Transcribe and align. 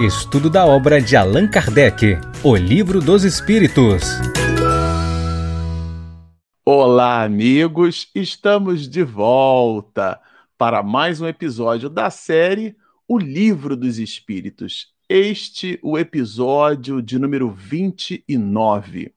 Estudo 0.00 0.48
da 0.48 0.64
obra 0.64 1.02
de 1.02 1.16
Allan 1.16 1.48
Kardec, 1.48 2.20
O 2.44 2.54
Livro 2.54 3.00
dos 3.00 3.24
Espíritos. 3.24 4.04
Olá, 6.64 7.24
amigos! 7.24 8.08
Estamos 8.14 8.88
de 8.88 9.02
volta 9.02 10.20
para 10.56 10.84
mais 10.84 11.20
um 11.20 11.26
episódio 11.26 11.90
da 11.90 12.10
série 12.10 12.76
O 13.08 13.18
Livro 13.18 13.76
dos 13.76 13.98
Espíritos. 13.98 14.94
Este 15.08 15.80
o 15.82 15.98
episódio 15.98 17.02
de 17.02 17.18
número 17.18 17.50
29. 17.50 19.12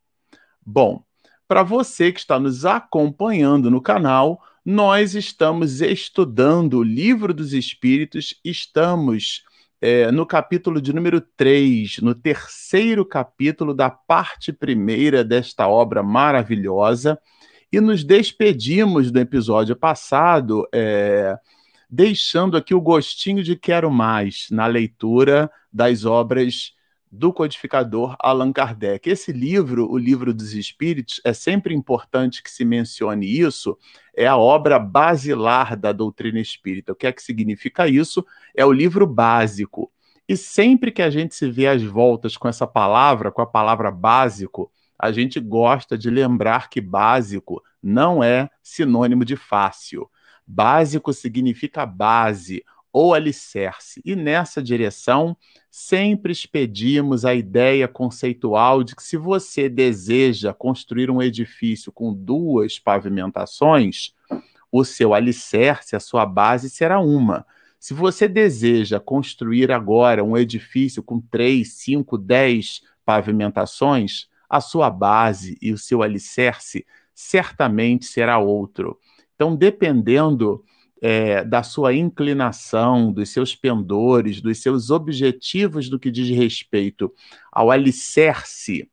Bom, 0.65 1.03
para 1.47 1.61
você 1.61 2.11
que 2.11 2.19
está 2.19 2.39
nos 2.39 2.65
acompanhando 2.65 3.69
no 3.69 3.81
canal, 3.81 4.41
nós 4.65 5.13
estamos 5.13 5.79
estudando 5.79 6.79
o 6.79 6.83
Livro 6.83 7.35
dos 7.35 7.53
Espíritos, 7.53 8.33
estamos 8.43 9.43
é, 9.81 10.11
no 10.11 10.27
capítulo 10.27 10.79
de 10.79 10.93
número 10.93 11.19
3, 11.19 11.97
no 12.03 12.13
terceiro 12.13 13.03
capítulo 13.03 13.73
da 13.73 13.89
parte 13.89 14.53
primeira 14.53 15.23
desta 15.23 15.67
obra 15.67 16.03
maravilhosa, 16.03 17.19
e 17.71 17.81
nos 17.81 18.03
despedimos 18.03 19.11
do 19.11 19.19
episódio 19.19 19.75
passado, 19.75 20.67
é, 20.71 21.35
deixando 21.89 22.55
aqui 22.55 22.75
o 22.75 22.81
gostinho 22.81 23.43
de 23.43 23.55
quero 23.55 23.89
mais 23.89 24.47
na 24.51 24.67
leitura 24.67 25.49
das 25.73 26.05
obras 26.05 26.73
do 27.11 27.33
codificador 27.33 28.15
Allan 28.19 28.53
Kardec. 28.53 29.09
Esse 29.09 29.33
livro, 29.33 29.91
o 29.91 29.97
Livro 29.97 30.33
dos 30.33 30.53
Espíritos, 30.53 31.19
é 31.25 31.33
sempre 31.33 31.75
importante 31.75 32.41
que 32.41 32.49
se 32.49 32.63
mencione 32.63 33.27
isso, 33.27 33.77
é 34.15 34.25
a 34.25 34.37
obra 34.37 34.79
basilar 34.79 35.75
da 35.75 35.91
doutrina 35.91 36.39
espírita. 36.39 36.93
O 36.93 36.95
que 36.95 37.05
é 37.07 37.11
que 37.11 37.21
significa 37.21 37.87
isso? 37.87 38.25
É 38.55 38.65
o 38.65 38.71
livro 38.71 39.05
básico. 39.05 39.91
E 40.27 40.37
sempre 40.37 40.91
que 40.91 41.01
a 41.01 41.09
gente 41.09 41.35
se 41.35 41.51
vê 41.51 41.67
às 41.67 41.83
voltas 41.83 42.37
com 42.37 42.47
essa 42.47 42.65
palavra, 42.65 43.31
com 43.31 43.41
a 43.41 43.45
palavra 43.45 43.91
básico, 43.91 44.71
a 44.97 45.11
gente 45.11 45.39
gosta 45.39 45.97
de 45.97 46.09
lembrar 46.09 46.69
que 46.69 46.79
básico 46.79 47.61
não 47.83 48.23
é 48.23 48.49
sinônimo 48.63 49.25
de 49.25 49.35
fácil. 49.35 50.09
Básico 50.47 51.11
significa 51.11 51.85
base 51.85 52.63
ou 52.93 53.13
alicerce. 53.13 54.01
E 54.03 54.15
nessa 54.15 54.61
direção, 54.61 55.35
sempre 55.69 56.31
expedimos 56.31 57.23
a 57.23 57.33
ideia 57.33 57.87
conceitual 57.87 58.83
de 58.83 58.95
que 58.95 59.03
se 59.03 59.15
você 59.15 59.69
deseja 59.69 60.53
construir 60.53 61.09
um 61.09 61.21
edifício 61.21 61.91
com 61.91 62.13
duas 62.13 62.77
pavimentações, 62.77 64.13
o 64.71 64.83
seu 64.83 65.13
alicerce, 65.13 65.95
a 65.95 65.99
sua 65.99 66.25
base 66.25 66.69
será 66.69 66.99
uma. 66.99 67.45
Se 67.79 67.93
você 67.93 68.27
deseja 68.27 68.99
construir 68.99 69.71
agora 69.71 70.23
um 70.23 70.37
edifício 70.37 71.01
com 71.01 71.19
três, 71.19 71.73
cinco, 71.73 72.17
dez 72.17 72.81
pavimentações, 73.03 74.27
a 74.49 74.61
sua 74.61 74.89
base 74.89 75.57
e 75.61 75.71
o 75.71 75.77
seu 75.77 76.03
alicerce 76.03 76.85
certamente 77.15 78.05
será 78.05 78.37
outro. 78.37 78.99
Então, 79.35 79.55
dependendo 79.55 80.63
é, 81.01 81.43
da 81.43 81.63
sua 81.63 81.95
inclinação, 81.95 83.11
dos 83.11 83.29
seus 83.29 83.55
pendores, 83.55 84.39
dos 84.39 84.59
seus 84.59 84.91
objetivos 84.91 85.89
no 85.89 85.99
que 85.99 86.11
diz 86.11 86.29
respeito 86.29 87.11
ao 87.51 87.71
alicerce, 87.71 88.87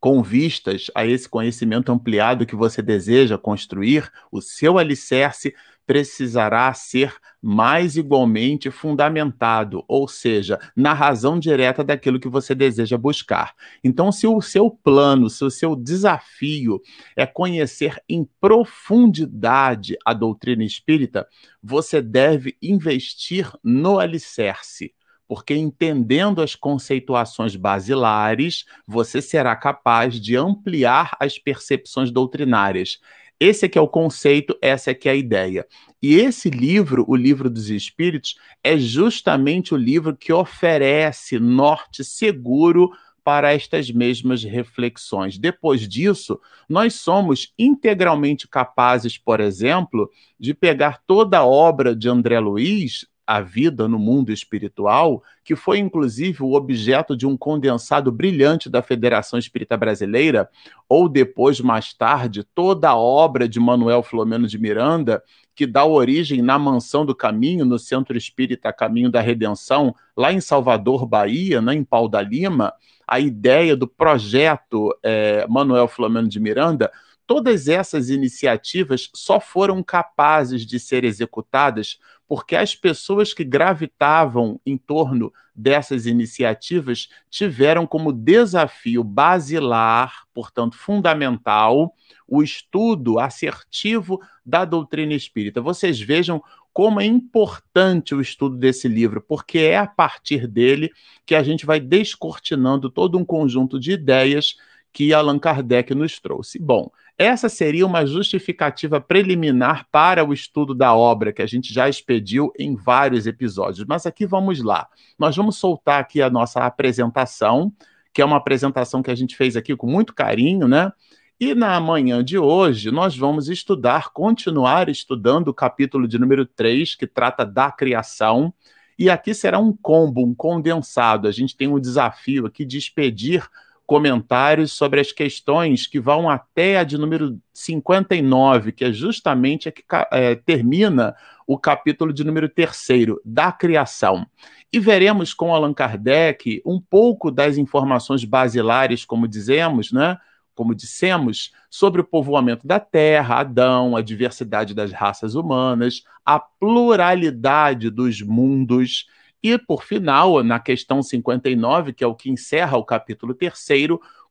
com 0.00 0.22
vistas 0.22 0.86
a 0.94 1.06
esse 1.06 1.28
conhecimento 1.28 1.92
ampliado 1.92 2.46
que 2.46 2.56
você 2.56 2.80
deseja 2.80 3.36
construir, 3.36 4.10
o 4.32 4.40
seu 4.40 4.78
alicerce 4.78 5.54
precisará 5.90 6.72
ser 6.72 7.16
mais 7.42 7.96
igualmente 7.96 8.70
fundamentado, 8.70 9.84
ou 9.88 10.06
seja, 10.06 10.56
na 10.76 10.92
razão 10.92 11.36
direta 11.36 11.82
daquilo 11.82 12.20
que 12.20 12.28
você 12.28 12.54
deseja 12.54 12.96
buscar. 12.96 13.56
Então, 13.82 14.12
se 14.12 14.24
o 14.24 14.40
seu 14.40 14.70
plano, 14.70 15.28
se 15.28 15.44
o 15.44 15.50
seu 15.50 15.74
desafio 15.74 16.80
é 17.16 17.26
conhecer 17.26 18.00
em 18.08 18.24
profundidade 18.40 19.96
a 20.06 20.14
doutrina 20.14 20.62
espírita, 20.62 21.26
você 21.60 22.00
deve 22.00 22.56
investir 22.62 23.50
no 23.64 23.98
alicerce 23.98 24.94
porque 25.26 25.54
entendendo 25.54 26.42
as 26.42 26.56
conceituações 26.56 27.54
basilares, 27.54 28.64
você 28.84 29.22
será 29.22 29.54
capaz 29.54 30.20
de 30.20 30.36
ampliar 30.36 31.16
as 31.20 31.38
percepções 31.38 32.10
doutrinárias. 32.10 32.98
Esse 33.40 33.64
aqui 33.64 33.78
é 33.78 33.80
o 33.80 33.88
conceito, 33.88 34.54
essa 34.60 34.90
aqui 34.90 35.08
é 35.08 35.12
a 35.12 35.16
ideia. 35.16 35.66
E 36.02 36.16
esse 36.16 36.50
livro, 36.50 37.06
o 37.08 37.16
Livro 37.16 37.48
dos 37.48 37.70
Espíritos, 37.70 38.36
é 38.62 38.76
justamente 38.76 39.72
o 39.72 39.78
livro 39.78 40.14
que 40.14 40.30
oferece 40.30 41.38
norte 41.38 42.04
seguro 42.04 42.90
para 43.24 43.52
estas 43.54 43.90
mesmas 43.90 44.44
reflexões. 44.44 45.38
Depois 45.38 45.88
disso, 45.88 46.38
nós 46.68 46.94
somos 46.94 47.54
integralmente 47.58 48.46
capazes, 48.46 49.16
por 49.16 49.40
exemplo, 49.40 50.10
de 50.38 50.52
pegar 50.52 51.00
toda 51.06 51.38
a 51.38 51.46
obra 51.46 51.96
de 51.96 52.10
André 52.10 52.38
Luiz 52.40 53.06
a 53.30 53.40
vida 53.40 53.86
no 53.86 53.96
mundo 53.96 54.32
espiritual, 54.32 55.22
que 55.44 55.54
foi 55.54 55.78
inclusive 55.78 56.42
o 56.42 56.54
objeto 56.54 57.16
de 57.16 57.28
um 57.28 57.36
condensado 57.36 58.10
brilhante 58.10 58.68
da 58.68 58.82
Federação 58.82 59.38
Espírita 59.38 59.76
Brasileira, 59.76 60.50
ou 60.88 61.08
depois, 61.08 61.60
mais 61.60 61.94
tarde, 61.94 62.42
toda 62.42 62.90
a 62.90 62.96
obra 62.96 63.48
de 63.48 63.60
Manuel 63.60 64.02
Filomeno 64.02 64.48
de 64.48 64.58
Miranda, 64.58 65.22
que 65.54 65.64
dá 65.64 65.84
origem 65.84 66.42
na 66.42 66.58
Mansão 66.58 67.06
do 67.06 67.14
Caminho, 67.14 67.64
no 67.64 67.78
Centro 67.78 68.18
Espírita 68.18 68.72
Caminho 68.72 69.12
da 69.12 69.20
Redenção, 69.20 69.94
lá 70.16 70.32
em 70.32 70.40
Salvador, 70.40 71.06
Bahia, 71.06 71.62
né, 71.62 71.72
em 71.72 71.84
Pau 71.84 72.08
da 72.08 72.20
Lima, 72.20 72.72
a 73.06 73.20
ideia 73.20 73.76
do 73.76 73.86
projeto 73.86 74.92
é, 75.04 75.46
Manuel 75.48 75.86
Filomeno 75.86 76.26
de 76.26 76.40
Miranda 76.40 76.90
todas 77.30 77.68
essas 77.68 78.10
iniciativas 78.10 79.08
só 79.14 79.38
foram 79.38 79.84
capazes 79.84 80.66
de 80.66 80.80
ser 80.80 81.04
executadas 81.04 82.00
porque 82.30 82.54
as 82.54 82.76
pessoas 82.76 83.34
que 83.34 83.42
gravitavam 83.42 84.60
em 84.64 84.78
torno 84.78 85.32
dessas 85.52 86.06
iniciativas 86.06 87.08
tiveram 87.28 87.88
como 87.88 88.12
desafio 88.12 89.02
basilar, 89.02 90.28
portanto 90.32 90.76
fundamental, 90.76 91.92
o 92.28 92.40
estudo 92.40 93.18
assertivo 93.18 94.20
da 94.46 94.64
doutrina 94.64 95.12
espírita. 95.12 95.60
Vocês 95.60 96.00
vejam 96.00 96.40
como 96.72 97.00
é 97.00 97.04
importante 97.04 98.14
o 98.14 98.20
estudo 98.20 98.56
desse 98.56 98.86
livro, 98.86 99.20
porque 99.20 99.58
é 99.58 99.76
a 99.76 99.88
partir 99.88 100.46
dele 100.46 100.92
que 101.26 101.34
a 101.34 101.42
gente 101.42 101.66
vai 101.66 101.80
descortinando 101.80 102.88
todo 102.88 103.18
um 103.18 103.24
conjunto 103.24 103.80
de 103.80 103.90
ideias 103.90 104.54
que 104.92 105.14
Allan 105.14 105.38
Kardec 105.38 105.94
nos 105.94 106.18
trouxe. 106.18 106.58
Bom, 106.58 106.90
essa 107.16 107.48
seria 107.48 107.86
uma 107.86 108.06
justificativa 108.06 109.00
preliminar 109.00 109.86
para 109.90 110.24
o 110.24 110.32
estudo 110.32 110.74
da 110.74 110.94
obra, 110.94 111.32
que 111.32 111.42
a 111.42 111.46
gente 111.46 111.72
já 111.72 111.88
expediu 111.88 112.52
em 112.58 112.74
vários 112.74 113.26
episódios. 113.26 113.86
Mas 113.86 114.06
aqui 114.06 114.26
vamos 114.26 114.62
lá. 114.62 114.88
Nós 115.18 115.36
vamos 115.36 115.56
soltar 115.56 116.00
aqui 116.00 116.22
a 116.22 116.30
nossa 116.30 116.60
apresentação, 116.60 117.72
que 118.12 118.22
é 118.22 118.24
uma 118.24 118.38
apresentação 118.38 119.02
que 119.02 119.10
a 119.10 119.14
gente 119.14 119.36
fez 119.36 119.56
aqui 119.56 119.76
com 119.76 119.86
muito 119.86 120.14
carinho, 120.14 120.66
né? 120.66 120.90
E 121.38 121.54
na 121.54 121.80
manhã 121.80 122.22
de 122.22 122.38
hoje, 122.38 122.90
nós 122.90 123.16
vamos 123.16 123.48
estudar, 123.48 124.10
continuar 124.12 124.88
estudando 124.88 125.48
o 125.48 125.54
capítulo 125.54 126.06
de 126.06 126.18
número 126.18 126.44
3, 126.44 126.94
que 126.94 127.06
trata 127.06 127.46
da 127.46 127.70
criação. 127.70 128.52
E 128.98 129.08
aqui 129.08 129.32
será 129.32 129.58
um 129.58 129.72
combo, 129.72 130.22
um 130.22 130.34
condensado. 130.34 131.26
A 131.26 131.32
gente 131.32 131.56
tem 131.56 131.66
um 131.66 131.80
desafio 131.80 132.44
aqui 132.44 132.64
de 132.66 132.76
expedir 132.76 133.48
comentários 133.90 134.70
sobre 134.70 135.00
as 135.00 135.10
questões 135.10 135.84
que 135.84 135.98
vão 135.98 136.30
até 136.30 136.78
a 136.78 136.84
de 136.84 136.96
número 136.96 137.36
59, 137.52 138.70
que 138.70 138.84
é 138.84 138.92
justamente 138.92 139.68
a 139.68 139.72
que 139.72 139.82
é, 140.12 140.36
termina 140.36 141.16
o 141.44 141.58
capítulo 141.58 142.12
de 142.12 142.22
número 142.22 142.48
terceiro, 142.48 143.20
da 143.24 143.50
criação. 143.50 144.24
E 144.72 144.78
veremos 144.78 145.34
com 145.34 145.52
Allan 145.52 145.74
Kardec 145.74 146.62
um 146.64 146.80
pouco 146.80 147.32
das 147.32 147.58
informações 147.58 148.24
basilares, 148.24 149.04
como 149.04 149.26
dizemos, 149.26 149.90
né? 149.90 150.16
Como 150.54 150.72
dissemos, 150.72 151.50
sobre 151.68 152.00
o 152.00 152.04
povoamento 152.04 152.64
da 152.64 152.78
Terra, 152.78 153.40
Adão, 153.40 153.96
a 153.96 154.02
diversidade 154.02 154.72
das 154.72 154.92
raças 154.92 155.34
humanas, 155.34 156.04
a 156.24 156.38
pluralidade 156.38 157.90
dos 157.90 158.22
mundos 158.22 159.06
e, 159.42 159.58
por 159.58 159.84
final, 159.84 160.42
na 160.42 160.58
questão 160.58 161.02
59, 161.02 161.92
que 161.92 162.04
é 162.04 162.06
o 162.06 162.14
que 162.14 162.30
encerra 162.30 162.76
o 162.76 162.84
capítulo 162.84 163.34
3, 163.34 163.52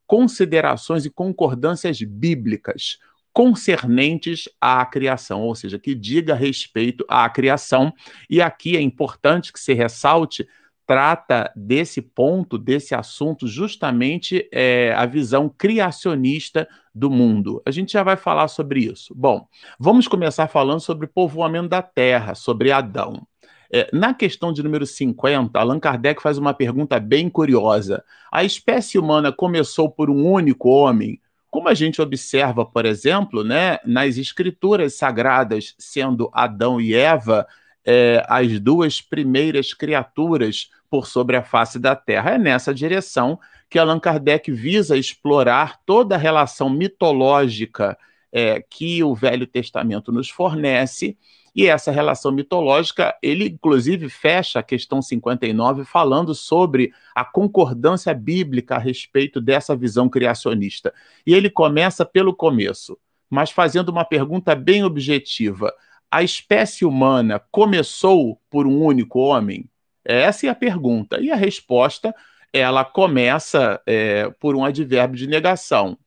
considerações 0.06 1.06
e 1.06 1.10
concordâncias 1.10 2.02
bíblicas 2.02 2.98
concernentes 3.32 4.50
à 4.60 4.86
criação, 4.86 5.42
ou 5.44 5.56
seja, 5.56 5.80
que 5.80 5.94
diga 5.96 6.34
respeito 6.34 7.06
à 7.08 7.30
criação. 7.30 7.94
E 8.30 8.42
aqui 8.42 8.76
é 8.76 8.82
importante 8.82 9.54
que 9.54 9.60
se 9.60 9.74
ressalte 9.74 10.48
trata 10.86 11.52
desse 11.56 12.02
ponto, 12.02 12.58
desse 12.58 12.96
assunto, 12.96 13.48
justamente 13.48 14.50
é, 14.52 14.92
a 14.98 15.06
visão 15.06 15.48
criacionista 15.48 16.68
do 16.96 17.12
mundo. 17.12 17.62
A 17.64 17.70
gente 17.70 17.94
já 17.94 18.02
vai 18.02 18.18
falar 18.18 18.48
sobre 18.48 18.80
isso. 18.80 19.14
Bom, 19.16 19.48
vamos 19.80 20.08
começar 20.08 20.48
falando 20.48 20.80
sobre 20.80 21.06
o 21.06 21.10
povoamento 21.10 21.70
da 21.70 21.84
terra, 21.84 22.34
sobre 22.34 22.72
Adão. 22.72 23.28
É, 23.72 23.88
na 23.94 24.14
questão 24.14 24.52
de 24.52 24.64
número 24.64 24.86
50, 24.86 25.60
Allan 25.60 25.80
Kardec 25.80 26.22
faz 26.22 26.38
uma 26.38 26.54
pergunta 26.54 27.00
bem 27.00 27.30
curiosa. 27.30 28.04
A 28.32 28.44
espécie 28.44 28.98
humana 28.98 29.32
começou 29.32 29.90
por 29.90 30.10
um 30.10 30.26
único 30.26 30.70
homem? 30.70 31.22
Como 31.52 31.68
a 31.68 31.74
gente 31.74 32.02
observa, 32.02 32.66
por 32.66 32.86
exemplo, 32.86 33.44
né, 33.44 33.80
nas 33.86 34.18
escrituras 34.18 34.96
sagradas, 34.96 35.76
sendo 35.78 36.30
Adão 36.34 36.80
e 36.82 36.94
Eva 36.94 37.48
é, 37.86 38.24
as 38.28 38.60
duas 38.60 39.02
primeiras 39.02 39.74
criaturas 39.74 40.70
por 40.90 41.08
sobre 41.08 41.36
a 41.38 41.44
face 41.44 41.80
da 41.80 41.96
Terra. 41.96 42.32
É 42.32 42.38
nessa 42.38 42.74
direção 42.74 43.40
que 43.70 43.78
Allan 43.78 44.00
Kardec 44.00 44.52
visa 44.52 44.98
explorar 44.98 45.80
toda 45.86 46.16
a 46.16 46.18
relação 46.18 46.70
mitológica 46.70 47.98
é, 48.32 48.62
que 48.62 49.04
o 49.04 49.16
Velho 49.16 49.46
Testamento 49.46 50.12
nos 50.12 50.30
fornece 50.30 51.18
e 51.56 51.68
essa 51.68 51.92
relação 51.92 52.32
mitológica, 52.32 53.16
ele 53.22 53.46
inclusive 53.48 54.10
fecha 54.10 54.60
a 54.60 54.64
questão 54.64 55.02
59 55.02 55.84
falando 55.84 56.34
sobre 56.36 56.94
a 57.16 57.26
concordância 57.26 58.14
bíblica 58.14 58.76
a 58.76 58.80
respeito 58.80 59.42
dessa 59.42 59.76
visão 59.76 60.10
criacionista. 60.10 60.94
E 61.26 61.34
ele 61.34 61.50
começa 61.50 62.06
pelo 62.06 62.36
começo, 62.36 62.98
mas 63.30 63.52
fazendo 63.52 63.90
uma 63.90 64.06
pergunta 64.06 64.56
bem 64.56 64.84
objetiva: 64.84 65.74
a 66.12 66.24
espécie 66.24 66.86
humana 66.86 67.42
começou 67.52 68.40
por 68.50 68.68
um 68.68 68.82
único 68.84 69.20
homem? 69.20 69.70
Essa 70.06 70.48
é 70.48 70.50
a 70.50 70.56
pergunta. 70.56 71.20
E 71.20 71.32
a 71.32 71.36
resposta, 71.36 72.16
ela 72.54 72.84
começa 72.84 73.82
é, 73.86 74.30
por 74.40 74.56
um 74.56 74.64
advérbio 74.64 75.18
de 75.18 75.28
negação. 75.28 75.98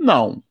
Não 0.00 0.42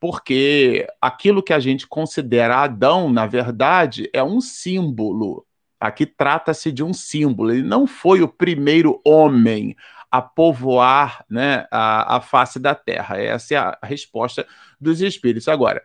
porque 0.00 0.88
aquilo 0.98 1.42
que 1.42 1.52
a 1.52 1.60
gente 1.60 1.86
considera 1.86 2.56
Adão, 2.56 3.12
na 3.12 3.26
verdade, 3.26 4.08
é 4.14 4.24
um 4.24 4.40
símbolo. 4.40 5.46
Aqui 5.78 6.06
trata-se 6.06 6.72
de 6.72 6.82
um 6.82 6.94
símbolo. 6.94 7.52
Ele 7.52 7.62
não 7.62 7.86
foi 7.86 8.22
o 8.22 8.28
primeiro 8.28 9.00
homem 9.04 9.76
a 10.10 10.20
povoar 10.22 11.24
né, 11.30 11.66
a, 11.70 12.16
a 12.16 12.20
face 12.20 12.58
da 12.58 12.74
terra. 12.74 13.18
Essa 13.18 13.54
é 13.54 13.56
a 13.58 13.78
resposta 13.82 14.46
dos 14.80 15.02
espíritos. 15.02 15.46
Agora, 15.48 15.82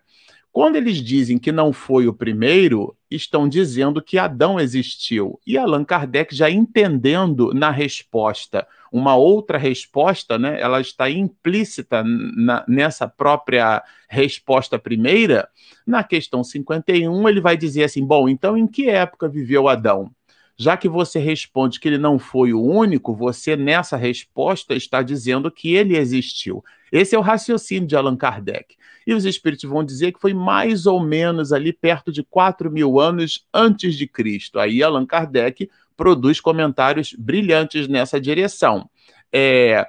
quando 0.55 0.77
eles 0.77 1.03
dizem 1.03 1.37
que 1.37 1.51
não 1.51 1.73
foi 1.73 2.07
o 2.07 2.13
primeiro, 2.13 2.95
estão 3.11 3.45
dizendo 3.45 4.01
que 4.01 4.17
Adão 4.17 4.57
existiu. 4.57 5.37
E 5.45 5.57
Allan 5.57 5.83
Kardec, 5.83 6.33
já 6.33 6.49
entendendo 6.49 7.53
na 7.53 7.69
resposta 7.69 8.65
uma 8.89 9.17
outra 9.17 9.57
resposta, 9.57 10.39
né, 10.39 10.57
ela 10.61 10.79
está 10.79 11.09
implícita 11.09 12.05
na, 12.05 12.63
nessa 12.69 13.05
própria 13.05 13.83
resposta 14.07 14.79
primeira, 14.79 15.49
na 15.85 16.05
questão 16.05 16.41
51, 16.41 17.27
ele 17.27 17.41
vai 17.41 17.57
dizer 17.57 17.83
assim: 17.83 18.05
bom, 18.05 18.29
então 18.29 18.55
em 18.55 18.65
que 18.65 18.89
época 18.89 19.27
viveu 19.27 19.67
Adão? 19.67 20.09
Já 20.55 20.77
que 20.77 20.87
você 20.87 21.19
responde 21.19 21.81
que 21.81 21.89
ele 21.89 21.97
não 21.97 22.17
foi 22.17 22.53
o 22.53 22.63
único, 22.63 23.13
você 23.13 23.57
nessa 23.57 23.97
resposta 23.97 24.73
está 24.73 25.01
dizendo 25.01 25.51
que 25.51 25.75
ele 25.75 25.97
existiu. 25.97 26.63
Esse 26.97 27.15
é 27.15 27.19
o 27.19 27.21
raciocínio 27.21 27.87
de 27.87 27.95
Allan 27.95 28.15
Kardec. 28.15 28.77
E 29.05 29.13
os 29.13 29.25
espíritos 29.25 29.69
vão 29.69 29.83
dizer 29.83 30.13
que 30.13 30.19
foi 30.21 30.33
mais 30.33 30.85
ou 30.85 30.99
menos 30.99 31.51
ali 31.51 31.73
perto 31.73 32.11
de 32.11 32.23
4 32.23 32.71
mil 32.71 32.99
anos 32.99 33.45
antes 33.53 33.95
de 33.95 34.07
Cristo. 34.07 34.59
Aí 34.59 34.81
Allan 34.81 35.05
Kardec 35.05 35.69
produz 35.97 36.39
comentários 36.39 37.13
brilhantes 37.13 37.87
nessa 37.87 38.19
direção. 38.19 38.89
É, 39.31 39.85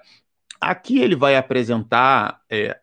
aqui 0.61 0.99
ele 0.99 1.15
vai 1.15 1.37
apresentar 1.37 2.41
é, 2.51 2.79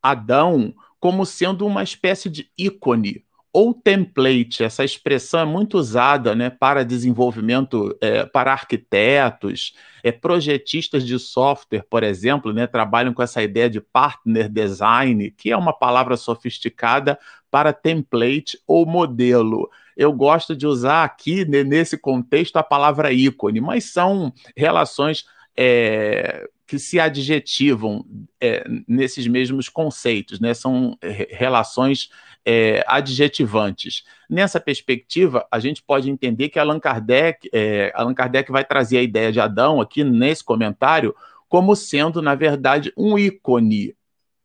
Adão 0.00 0.72
como 1.00 1.26
sendo 1.26 1.66
uma 1.66 1.82
espécie 1.82 2.30
de 2.30 2.50
ícone 2.56 3.25
ou 3.56 3.72
template, 3.72 4.62
essa 4.62 4.84
expressão 4.84 5.40
é 5.40 5.44
muito 5.46 5.78
usada 5.78 6.34
né, 6.34 6.50
para 6.50 6.84
desenvolvimento, 6.84 7.96
é, 8.02 8.26
para 8.26 8.52
arquitetos, 8.52 9.74
é, 10.04 10.12
projetistas 10.12 11.06
de 11.06 11.18
software, 11.18 11.82
por 11.88 12.02
exemplo, 12.02 12.52
né, 12.52 12.66
trabalham 12.66 13.14
com 13.14 13.22
essa 13.22 13.42
ideia 13.42 13.70
de 13.70 13.80
partner 13.80 14.50
design, 14.50 15.30
que 15.30 15.50
é 15.50 15.56
uma 15.56 15.72
palavra 15.72 16.18
sofisticada 16.18 17.18
para 17.50 17.72
template 17.72 18.60
ou 18.66 18.84
modelo. 18.84 19.70
Eu 19.96 20.12
gosto 20.12 20.54
de 20.54 20.66
usar 20.66 21.02
aqui, 21.04 21.46
né, 21.46 21.64
nesse 21.64 21.96
contexto, 21.96 22.58
a 22.58 22.62
palavra 22.62 23.10
ícone, 23.10 23.62
mas 23.62 23.84
são 23.84 24.34
relações 24.54 25.24
é, 25.56 26.46
que 26.66 26.78
se 26.78 27.00
adjetivam 27.00 28.04
é, 28.38 28.64
nesses 28.86 29.26
mesmos 29.26 29.70
conceitos, 29.70 30.40
né? 30.40 30.52
são 30.52 30.98
relações 31.30 32.10
é, 32.46 32.84
adjetivantes. 32.86 34.04
Nessa 34.30 34.60
perspectiva, 34.60 35.44
a 35.50 35.58
gente 35.58 35.82
pode 35.82 36.08
entender 36.08 36.48
que 36.48 36.60
Allan 36.60 36.78
Kardec, 36.78 37.50
é, 37.52 37.90
Allan 37.92 38.14
Kardec 38.14 38.52
vai 38.52 38.64
trazer 38.64 38.98
a 38.98 39.02
ideia 39.02 39.32
de 39.32 39.40
Adão 39.40 39.80
aqui 39.80 40.04
nesse 40.04 40.44
comentário 40.44 41.12
como 41.48 41.74
sendo, 41.74 42.22
na 42.22 42.34
verdade, 42.34 42.92
um 42.96 43.18
ícone, 43.18 43.94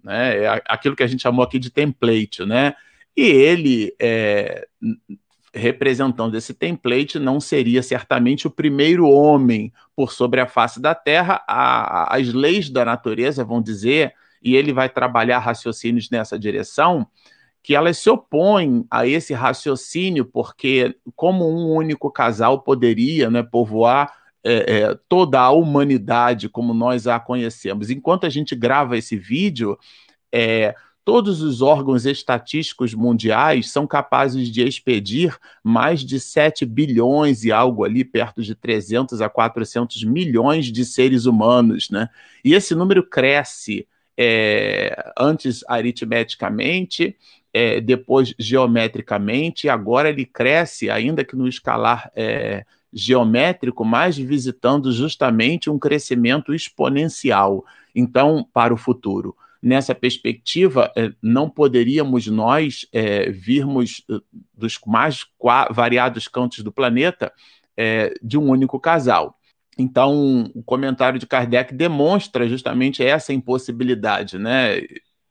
né? 0.03 0.43
É 0.43 0.61
aquilo 0.67 0.95
que 0.95 1.03
a 1.03 1.07
gente 1.07 1.21
chamou 1.21 1.43
aqui 1.43 1.59
de 1.59 1.69
template, 1.69 2.43
né? 2.45 2.73
E 3.15 3.23
ele, 3.23 3.93
é, 3.99 4.67
representando 5.53 6.35
esse 6.35 6.53
template, 6.53 7.19
não 7.19 7.39
seria 7.39 7.83
certamente 7.83 8.47
o 8.47 8.51
primeiro 8.51 9.07
homem 9.07 9.71
por 9.95 10.11
sobre 10.11 10.39
a 10.39 10.47
face 10.47 10.79
da 10.79 10.95
Terra. 10.95 11.43
A, 11.47 12.15
as 12.15 12.33
leis 12.33 12.69
da 12.69 12.85
natureza 12.85 13.43
vão 13.43 13.61
dizer, 13.61 14.13
e 14.41 14.55
ele 14.55 14.71
vai 14.71 14.89
trabalhar 14.89 15.39
raciocínios 15.39 16.09
nessa 16.09 16.37
direção, 16.37 17.07
que 17.63 17.75
elas 17.75 17.97
se 17.97 18.09
opõem 18.09 18.85
a 18.89 19.05
esse 19.05 19.33
raciocínio, 19.33 20.25
porque 20.25 20.95
como 21.15 21.47
um 21.47 21.73
único 21.73 22.11
casal 22.11 22.61
poderia 22.61 23.29
né, 23.29 23.43
povoar 23.43 24.11
é, 24.43 24.53
é, 24.53 24.99
toda 25.07 25.39
a 25.39 25.51
humanidade 25.51 26.49
como 26.49 26.73
nós 26.73 27.05
a 27.05 27.19
conhecemos. 27.19 27.89
Enquanto 27.89 28.25
a 28.25 28.29
gente 28.29 28.55
grava 28.55 28.97
esse 28.97 29.15
vídeo, 29.15 29.77
é, 30.31 30.73
todos 31.05 31.43
os 31.43 31.61
órgãos 31.61 32.05
estatísticos 32.05 32.95
mundiais 32.95 33.69
são 33.71 33.85
capazes 33.85 34.49
de 34.49 34.63
expedir 34.63 35.37
mais 35.63 36.01
de 36.01 36.19
7 36.19 36.65
bilhões 36.65 37.43
e 37.43 37.51
algo 37.51 37.83
ali, 37.83 38.03
perto 38.03 38.41
de 38.41 38.55
300 38.55 39.21
a 39.21 39.29
400 39.29 40.03
milhões 40.03 40.71
de 40.71 40.83
seres 40.85 41.25
humanos, 41.25 41.89
né? 41.91 42.09
E 42.43 42.55
esse 42.55 42.73
número 42.73 43.03
cresce 43.03 43.87
é, 44.17 45.11
antes 45.17 45.63
aritmeticamente, 45.67 47.15
é, 47.53 47.81
depois 47.81 48.33
geometricamente, 48.39 49.67
e 49.67 49.69
agora 49.69 50.09
ele 50.09 50.25
cresce, 50.25 50.89
ainda 50.89 51.23
que 51.23 51.35
no 51.35 51.47
escalar 51.47 52.11
é, 52.15 52.65
geométrico, 52.93 53.83
mas 53.85 54.17
visitando 54.17 54.91
justamente 54.91 55.69
um 55.69 55.79
crescimento 55.79 56.53
exponencial. 56.53 57.65
Então, 57.95 58.47
para 58.53 58.73
o 58.73 58.77
futuro. 58.77 59.35
Nessa 59.61 59.93
perspectiva, 59.93 60.91
é, 60.95 61.11
não 61.21 61.49
poderíamos 61.49 62.25
nós 62.27 62.87
é, 62.91 63.29
virmos 63.29 64.03
é, 64.09 64.15
dos 64.55 64.79
mais 64.87 65.25
variados 65.69 66.27
cantos 66.27 66.63
do 66.63 66.71
planeta 66.71 67.31
é, 67.77 68.13
de 68.23 68.37
um 68.37 68.49
único 68.49 68.79
casal. 68.79 69.37
Então, 69.77 70.51
o 70.53 70.63
comentário 70.63 71.19
de 71.19 71.27
Kardec 71.27 71.73
demonstra 71.73 72.47
justamente 72.47 73.03
essa 73.03 73.33
impossibilidade, 73.33 74.37
né? 74.37 74.81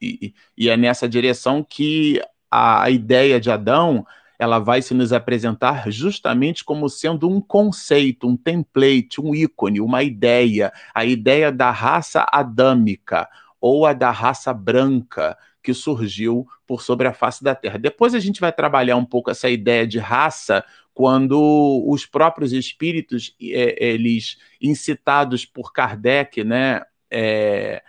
E, 0.01 0.69
é 0.69 0.77
nessa 0.77 1.09
direção 1.09 1.63
que 1.63 2.21
a, 2.51 2.91
ideia 2.91 3.41
de 3.41 3.51
Adão 3.51 4.07
ela 4.39 4.59
vai 4.59 4.81
se 4.81 4.95
nos 4.95 5.13
apresentar 5.13 5.91
justamente 5.91 6.65
como 6.65 6.89
sendo 6.89 7.29
um 7.29 7.41
conceito, 7.41 8.27
um 8.27 8.37
template, 8.37 9.21
um 9.21 9.35
ícone, 9.35 9.81
uma 9.81 10.03
ideia, 10.03 10.73
a 10.95 11.05
ideia 11.05 11.53
da 11.53 11.71
raça 11.71 12.27
adâmica 12.33 13.29
ou 13.61 13.85
a 13.85 13.93
da 13.93 14.11
raça 14.11 14.55
branca 14.55 15.37
que 15.63 15.75
surgiu 15.75 16.47
por 16.67 16.81
sobre 16.81 17.07
a 17.07 17.13
face 17.13 17.45
da 17.45 17.55
Terra. 17.55 17.79
Depois 17.79 18.15
a 18.15 18.19
gente 18.19 18.41
vai 18.41 18.51
trabalhar 18.51 18.97
um 18.97 19.05
pouco 19.05 19.31
essa 19.31 19.51
ideia 19.51 19.87
de 19.87 19.99
raça 19.99 20.65
quando 20.95 21.85
os 21.87 22.07
próprios 22.07 22.53
espíritos, 22.53 23.35
é, 23.41 23.93
eles 23.93 24.39
incitados 24.61 25.45
por 25.45 25.73
Kardec, 25.73 26.43
né, 26.45 26.83
é, 27.11 27.83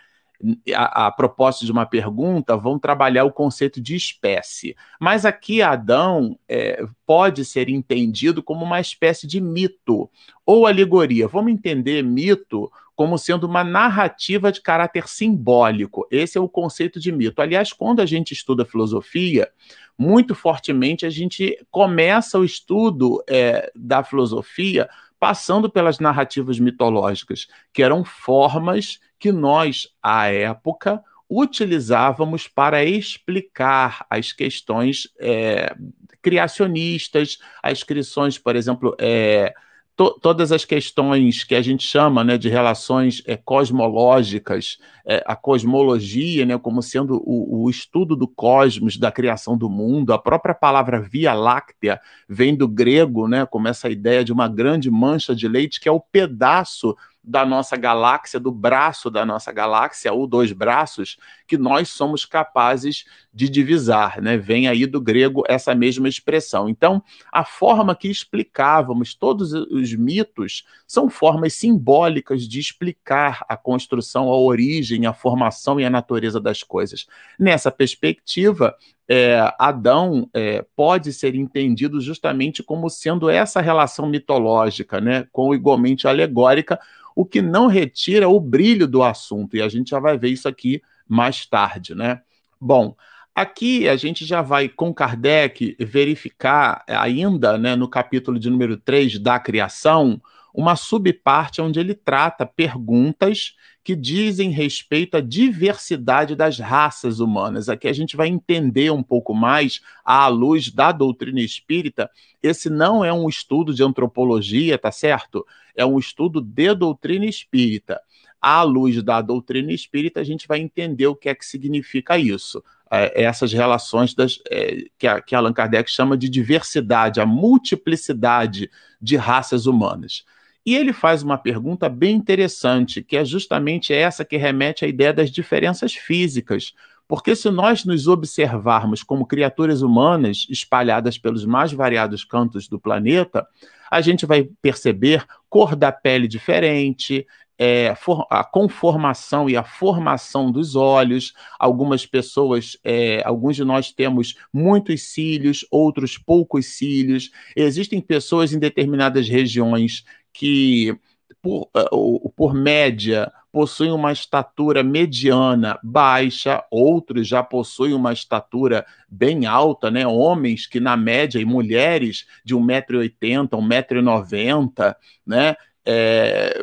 a, 0.74 1.06
a 1.06 1.10
propósito 1.12 1.64
de 1.64 1.72
uma 1.72 1.86
pergunta, 1.86 2.56
vão 2.56 2.78
trabalhar 2.78 3.24
o 3.24 3.32
conceito 3.32 3.80
de 3.80 3.94
espécie. 3.94 4.76
Mas 5.00 5.24
aqui 5.24 5.62
Adão 5.62 6.38
é, 6.48 6.84
pode 7.06 7.44
ser 7.44 7.68
entendido 7.68 8.42
como 8.42 8.64
uma 8.64 8.80
espécie 8.80 9.26
de 9.26 9.40
mito 9.40 10.10
ou 10.44 10.66
alegoria. 10.66 11.28
Vamos 11.28 11.52
entender 11.52 12.02
mito 12.02 12.70
como 12.94 13.16
sendo 13.16 13.44
uma 13.44 13.64
narrativa 13.64 14.52
de 14.52 14.60
caráter 14.60 15.08
simbólico. 15.08 16.06
Esse 16.10 16.36
é 16.36 16.40
o 16.40 16.48
conceito 16.48 17.00
de 17.00 17.10
mito. 17.10 17.40
Aliás, 17.40 17.72
quando 17.72 18.00
a 18.00 18.06
gente 18.06 18.32
estuda 18.32 18.64
filosofia, 18.64 19.48
muito 19.96 20.34
fortemente 20.34 21.06
a 21.06 21.10
gente 21.10 21.58
começa 21.70 22.38
o 22.38 22.44
estudo 22.44 23.22
é, 23.28 23.70
da 23.74 24.02
filosofia 24.02 24.88
passando 25.22 25.70
pelas 25.70 26.00
narrativas 26.00 26.58
mitológicas, 26.58 27.46
que 27.72 27.80
eram 27.80 28.04
formas 28.04 28.98
que 29.20 29.30
nós, 29.30 29.86
à 30.02 30.26
época, 30.26 31.00
utilizávamos 31.30 32.48
para 32.48 32.84
explicar 32.84 34.04
as 34.10 34.32
questões 34.32 35.06
é, 35.20 35.76
criacionistas, 36.20 37.38
as 37.62 37.84
questões, 37.84 38.36
por 38.36 38.56
exemplo, 38.56 38.96
é, 38.98 39.54
to, 40.02 40.18
todas 40.20 40.50
as 40.50 40.64
questões 40.64 41.44
que 41.44 41.54
a 41.54 41.62
gente 41.62 41.86
chama 41.86 42.24
né, 42.24 42.36
de 42.36 42.48
relações 42.48 43.22
é, 43.24 43.36
cosmológicas, 43.36 44.78
é, 45.06 45.22
a 45.24 45.36
cosmologia 45.36 46.44
né, 46.44 46.58
como 46.58 46.82
sendo 46.82 47.22
o, 47.24 47.64
o, 47.64 47.70
estudo 47.70 48.16
do 48.16 48.26
cosmos, 48.26 48.96
da 48.96 49.12
criação 49.12 49.56
do 49.56 49.70
mundo, 49.70 50.12
a 50.12 50.18
própria 50.18 50.54
palavra 50.54 51.00
Via 51.00 51.32
Láctea 51.32 52.00
vem 52.28 52.56
do 52.56 52.66
grego, 52.66 53.28
né, 53.28 53.46
como 53.46 53.68
essa 53.68 53.88
ideia 53.88 54.24
de 54.24 54.32
uma 54.32 54.48
grande 54.48 54.90
mancha 54.90 55.34
de 55.34 55.46
leite, 55.46 55.80
que 55.80 55.88
é 55.88 55.92
o 55.92 56.00
pedaço 56.00 56.96
da 57.24 57.46
nossa 57.46 57.76
galáxia, 57.76 58.40
do 58.40 58.50
braço 58.50 59.08
da 59.08 59.24
nossa 59.24 59.52
galáxia, 59.52 60.12
ou 60.12 60.26
dois 60.26 60.52
braços, 60.52 61.16
que 61.46 61.56
nós 61.56 61.88
somos 61.88 62.24
capazes 62.24 63.04
de 63.32 63.48
divisar, 63.48 64.20
né? 64.20 64.36
Vem 64.36 64.66
aí 64.66 64.86
do 64.86 65.00
grego 65.00 65.44
essa 65.48 65.74
mesma 65.74 66.08
expressão. 66.08 66.68
Então, 66.68 67.02
a 67.30 67.44
forma 67.44 67.94
que 67.94 68.08
explicávamos 68.08 69.14
todos 69.14 69.52
os 69.52 69.94
mitos 69.94 70.64
são 70.86 71.08
formas 71.08 71.54
simbólicas 71.54 72.48
de 72.48 72.58
explicar 72.58 73.44
a 73.48 73.56
construção, 73.56 74.28
a 74.28 74.36
origem, 74.36 75.06
a 75.06 75.12
formação 75.12 75.78
e 75.78 75.84
a 75.84 75.90
natureza 75.90 76.40
das 76.40 76.62
coisas. 76.62 77.06
Nessa 77.38 77.70
perspectiva, 77.70 78.76
é, 79.14 79.52
Adão 79.58 80.26
é, 80.32 80.64
pode 80.74 81.12
ser 81.12 81.34
entendido 81.34 82.00
justamente 82.00 82.62
como 82.62 82.88
sendo 82.88 83.28
essa 83.28 83.60
relação 83.60 84.06
mitológica, 84.06 85.02
né, 85.02 85.26
com 85.30 85.54
igualmente 85.54 86.08
alegórica, 86.08 86.80
o 87.14 87.26
que 87.26 87.42
não 87.42 87.66
retira 87.66 88.26
o 88.26 88.40
brilho 88.40 88.88
do 88.88 89.02
assunto, 89.02 89.54
e 89.54 89.60
a 89.60 89.68
gente 89.68 89.90
já 89.90 90.00
vai 90.00 90.16
ver 90.16 90.30
isso 90.30 90.48
aqui 90.48 90.80
mais 91.06 91.44
tarde, 91.44 91.94
né? 91.94 92.22
Bom, 92.58 92.96
aqui 93.34 93.86
a 93.86 93.96
gente 93.96 94.24
já 94.24 94.40
vai 94.40 94.66
com 94.66 94.94
Kardec 94.94 95.76
verificar 95.78 96.82
ainda, 96.88 97.58
né, 97.58 97.76
no 97.76 97.88
capítulo 97.88 98.38
de 98.38 98.48
número 98.48 98.78
3 98.78 99.18
da 99.18 99.38
criação, 99.38 100.22
uma 100.54 100.74
subparte 100.74 101.60
onde 101.60 101.78
ele 101.78 101.94
trata 101.94 102.46
perguntas 102.46 103.56
que 103.84 103.96
dizem 103.96 104.50
respeito 104.50 105.16
à 105.16 105.20
diversidade 105.20 106.36
das 106.36 106.58
raças 106.58 107.18
humanas. 107.18 107.68
Aqui 107.68 107.88
a 107.88 107.92
gente 107.92 108.16
vai 108.16 108.28
entender 108.28 108.92
um 108.92 109.02
pouco 109.02 109.34
mais, 109.34 109.80
à 110.04 110.28
luz 110.28 110.70
da 110.70 110.92
doutrina 110.92 111.40
espírita. 111.40 112.10
Esse 112.42 112.70
não 112.70 113.04
é 113.04 113.12
um 113.12 113.28
estudo 113.28 113.74
de 113.74 113.82
antropologia, 113.82 114.78
tá 114.78 114.92
certo? 114.92 115.44
É 115.74 115.84
um 115.84 115.98
estudo 115.98 116.40
de 116.40 116.74
doutrina 116.74 117.26
espírita. 117.26 118.00
À 118.40 118.62
luz 118.62 119.02
da 119.02 119.20
doutrina 119.20 119.72
espírita, 119.72 120.20
a 120.20 120.24
gente 120.24 120.46
vai 120.46 120.60
entender 120.60 121.06
o 121.06 121.16
que 121.16 121.28
é 121.28 121.34
que 121.34 121.46
significa 121.46 122.18
isso. 122.18 122.62
É, 122.90 123.22
essas 123.22 123.52
relações 123.52 124.14
das, 124.14 124.38
é, 124.50 124.84
que, 124.98 125.06
a, 125.06 125.20
que 125.20 125.34
Allan 125.34 125.52
Kardec 125.52 125.90
chama 125.90 126.16
de 126.16 126.28
diversidade, 126.28 127.20
a 127.20 127.26
multiplicidade 127.26 128.70
de 129.00 129.16
raças 129.16 129.66
humanas. 129.66 130.24
E 130.64 130.76
ele 130.76 130.92
faz 130.92 131.22
uma 131.22 131.36
pergunta 131.36 131.88
bem 131.88 132.14
interessante, 132.14 133.02
que 133.02 133.16
é 133.16 133.24
justamente 133.24 133.92
essa 133.92 134.24
que 134.24 134.36
remete 134.36 134.84
à 134.84 134.88
ideia 134.88 135.12
das 135.12 135.30
diferenças 135.30 135.94
físicas. 135.94 136.72
Porque 137.08 137.34
se 137.34 137.50
nós 137.50 137.84
nos 137.84 138.06
observarmos 138.06 139.02
como 139.02 139.26
criaturas 139.26 139.82
humanas 139.82 140.46
espalhadas 140.48 141.18
pelos 141.18 141.44
mais 141.44 141.72
variados 141.72 142.24
cantos 142.24 142.68
do 142.68 142.78
planeta, 142.78 143.46
a 143.90 144.00
gente 144.00 144.24
vai 144.24 144.48
perceber 144.62 145.26
cor 145.50 145.76
da 145.76 145.92
pele 145.92 146.26
diferente, 146.26 147.26
é, 147.58 147.94
a 148.30 148.42
conformação 148.42 149.48
e 149.48 149.56
a 149.56 149.62
formação 149.62 150.50
dos 150.50 150.74
olhos. 150.74 151.34
Algumas 151.58 152.06
pessoas, 152.06 152.78
é, 152.82 153.22
alguns 153.24 153.56
de 153.56 153.64
nós 153.64 153.92
temos 153.92 154.34
muitos 154.52 155.02
cílios, 155.02 155.64
outros 155.70 156.16
poucos 156.16 156.66
cílios. 156.66 157.30
Existem 157.54 158.00
pessoas 158.00 158.52
em 158.52 158.58
determinadas 158.58 159.28
regiões 159.28 160.04
que, 160.32 160.96
por, 161.40 161.68
uh, 161.92 162.30
por 162.30 162.54
média, 162.54 163.32
possuem 163.52 163.92
uma 163.92 164.12
estatura 164.12 164.82
mediana 164.82 165.78
baixa, 165.82 166.64
outros 166.70 167.28
já 167.28 167.42
possuem 167.42 167.92
uma 167.92 168.12
estatura 168.12 168.86
bem 169.08 169.44
alta, 169.44 169.90
né? 169.90 170.06
Homens 170.06 170.66
que, 170.66 170.80
na 170.80 170.96
média, 170.96 171.38
e 171.38 171.44
mulheres 171.44 172.26
de 172.44 172.54
1,80m, 172.54 173.48
1,90m, 173.48 174.96
né? 175.26 175.54
É, 175.84 176.58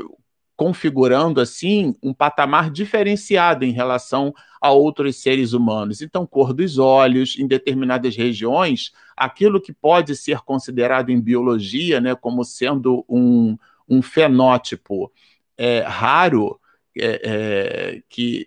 configurando 0.60 1.40
assim 1.40 1.96
um 2.04 2.14
patamar 2.14 2.70
diferenciado 2.70 3.64
em 3.64 3.72
relação 3.72 4.34
a 4.60 4.70
outros 4.72 5.16
seres 5.16 5.54
humanos. 5.54 6.02
Então, 6.02 6.28
cor 6.28 6.52
dos 6.52 6.78
olhos, 6.78 7.40
em 7.40 7.48
determinadas 7.48 8.14
regiões, 8.18 8.92
aquilo 9.16 9.62
que 9.62 9.72
pode 9.72 10.18
ser 10.18 10.40
considerado 10.40 11.12
em 11.12 11.22
biologia 11.22 12.02
né, 12.02 12.14
como 12.14 12.44
sendo 12.44 13.06
um, 13.08 13.58
um 13.88 14.02
fenótipo 14.02 15.10
é, 15.58 15.80
raro, 15.80 16.60
é, 17.00 17.22
é, 17.24 18.02
que 18.10 18.46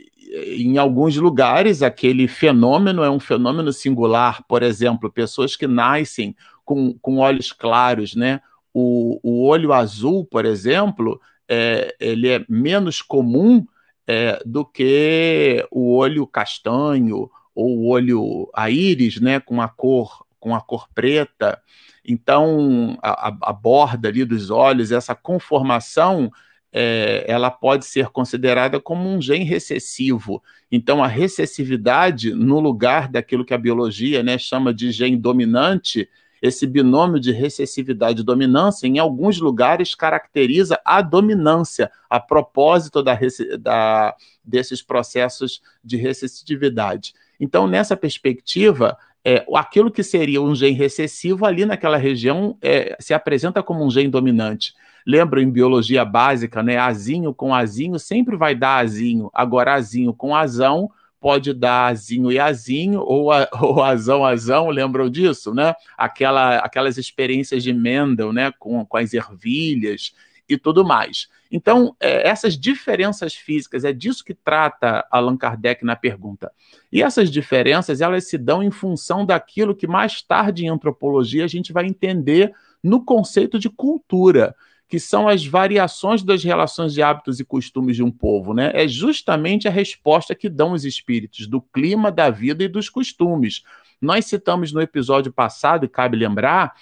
em 0.59 0.77
alguns 0.77 1.17
lugares 1.17 1.83
aquele 1.83 2.29
fenômeno 2.29 3.03
é 3.03 3.09
um 3.09 3.21
fenômeno 3.21 3.73
singular. 3.73 4.45
Por 4.47 4.63
exemplo, 4.63 5.11
pessoas 5.11 5.57
que 5.57 5.67
nascem 5.67 6.37
com, 6.63 6.93
com 7.01 7.17
olhos 7.17 7.53
claros, 7.53 8.15
né? 8.15 8.43
O, 8.75 9.19
o 9.23 9.47
olho 9.47 9.73
azul, 9.73 10.27
por 10.27 10.45
exemplo, 10.45 11.19
é, 11.49 11.95
ele 12.01 12.29
é 12.29 12.45
menos 12.49 13.03
comum 13.03 13.65
é, 14.07 14.43
do 14.45 14.65
que 14.65 15.67
o 15.71 15.95
olho 15.97 16.27
castanho 16.27 17.31
ou 17.55 17.79
o 17.79 17.89
olho 17.89 18.49
a 18.55 18.71
íris, 18.71 19.21
né, 19.21 19.41
com 19.41 19.61
a 19.61 19.69
cor 19.69 20.25
com 20.43 20.57
a 20.57 20.61
cor 20.61 20.89
preta. 20.93 21.63
Então, 22.05 22.99
a, 23.01 23.29
a 23.43 23.53
borda 23.53 24.09
ali 24.09 24.25
dos 24.25 24.51
olhos, 24.51 24.91
essa 24.91 25.15
conformação, 25.15 26.33
é, 26.73 27.25
ela 27.29 27.49
pode 27.49 27.85
ser 27.85 28.09
considerada 28.09 28.81
como 28.81 29.09
um 29.09 29.23
gene 29.23 29.45
recessivo. 29.45 30.43
Então, 30.71 31.03
a 31.03 31.07
recessividade, 31.07 32.35
no 32.35 32.59
lugar 32.59 33.09
daquilo 33.09 33.45
que 33.45 33.55
a 33.55 33.59
biologia 33.59 34.21
né, 34.21 34.37
chama 34.37 34.75
de 34.75 34.91
gene 34.91 35.17
dominante, 35.17 36.09
esse 36.43 36.67
binômio 36.67 37.21
de 37.21 37.31
recessividade 37.31 38.21
e 38.21 38.25
dominância, 38.25 38.89
em 38.89 38.99
alguns 38.99 39.39
lugares, 39.39 39.95
caracteriza 39.95 40.79
a 40.85 41.01
dominância, 41.01 41.89
a 42.11 42.19
propósito 42.19 43.01
da, 43.01 43.17
da, 43.61 44.17
desses 44.45 44.83
processos 44.83 45.63
de 45.85 45.97
recessividade. 45.97 47.15
Então, 47.39 47.69
nessa 47.69 47.97
perspectiva, 47.97 48.99
é, 49.25 49.47
aquilo 49.55 49.89
que 49.89 50.03
seria 50.03 50.43
um 50.43 50.53
gene 50.53 50.77
recessivo 50.77 51.47
ali 51.47 51.65
naquela 51.65 51.97
região 51.97 52.59
é, 52.61 52.97
se 52.99 53.15
apresenta 53.15 53.63
como 53.63 53.87
um 53.87 53.91
gene 53.91 54.09
dominante. 54.09 54.75
Lembra 55.07 55.41
em 55.41 55.51
biologia 55.51 56.05
básica, 56.05 56.61
né? 56.61 56.77
Azinho 56.77 57.33
com 57.33 57.55
azinho 57.55 57.99
sempre 58.01 58.37
vai 58.37 58.55
dar 58.55 58.79
azinho. 58.79 59.31
Agora, 59.33 59.75
azinho 59.75 60.13
com 60.13 60.35
azão 60.35 60.91
pode 61.23 61.55
dar 61.55 61.87
azinho 61.87 62.33
e 62.33 62.39
azinho, 62.41 63.01
ou, 63.01 63.31
a, 63.31 63.49
ou 63.63 63.81
azão, 63.81 64.27
azão, 64.27 64.69
lembram 64.69 65.09
disso, 65.09 65.55
né? 65.55 65.73
Aquela, 65.97 66.57
aquelas 66.59 66.99
experiências 66.99 67.63
de 67.63 67.73
Mendel, 67.73 68.33
né? 68.33 68.53
Com, 68.59 68.85
com 68.85 68.97
as 68.97 69.15
ervilhas 69.15 70.13
e 70.49 70.59
tudo 70.59 70.85
mais. 70.85 71.29
Então, 71.51 71.95
é, 72.01 72.29
essas 72.29 72.59
diferenças 72.59 73.35
físicas, 73.35 73.85
é 73.85 73.93
disso 73.93 74.25
que 74.25 74.35
trata 74.35 75.07
Allan 75.11 75.37
Kardec 75.37 75.85
na 75.85 75.95
pergunta. 75.95 76.51
E 76.91 77.01
essas 77.01 77.31
diferenças, 77.31 78.01
elas 78.01 78.29
se 78.29 78.37
dão 78.37 78.61
em 78.61 78.71
função 78.71 79.25
daquilo 79.25 79.77
que 79.77 79.87
mais 79.87 80.23
tarde 80.23 80.65
em 80.65 80.69
antropologia 80.69 81.45
a 81.45 81.49
gente 81.49 81.73
vai 81.73 81.87
entender 81.87 82.53
no 82.83 83.05
conceito 83.05 83.61
de 83.61 83.71
cultura 83.71 84.57
que 84.93 85.01
são 85.01 85.27
as 85.27 85.47
variações 85.47 86.23
das 86.23 86.45
relações 86.45 86.93
de 86.93 87.03
hábitos 87.03 87.41
e 87.41 87.47
costumes 87.47 87.97
de 87.97 88.03
um 88.03 88.11
povo, 88.11 88.53
né? 88.53 88.71
É 88.75 88.87
justamente 88.87 89.67
a 89.67 89.71
resposta 89.71 90.35
que 90.35 90.51
dão 90.51 90.73
os 90.73 90.85
espíritos 90.85 91.47
do 91.47 91.63
clima, 91.63 92.13
da 92.13 92.29
vida 92.29 92.63
e 92.63 92.69
dos 92.69 92.91
costumes. 92.91 93.63
Nós 93.99 94.27
citamos 94.27 94.71
no 94.71 94.83
episódio 94.83 95.33
passado, 95.33 95.87
e 95.87 95.89
cabe 95.89 96.19
lembrar, 96.19 96.75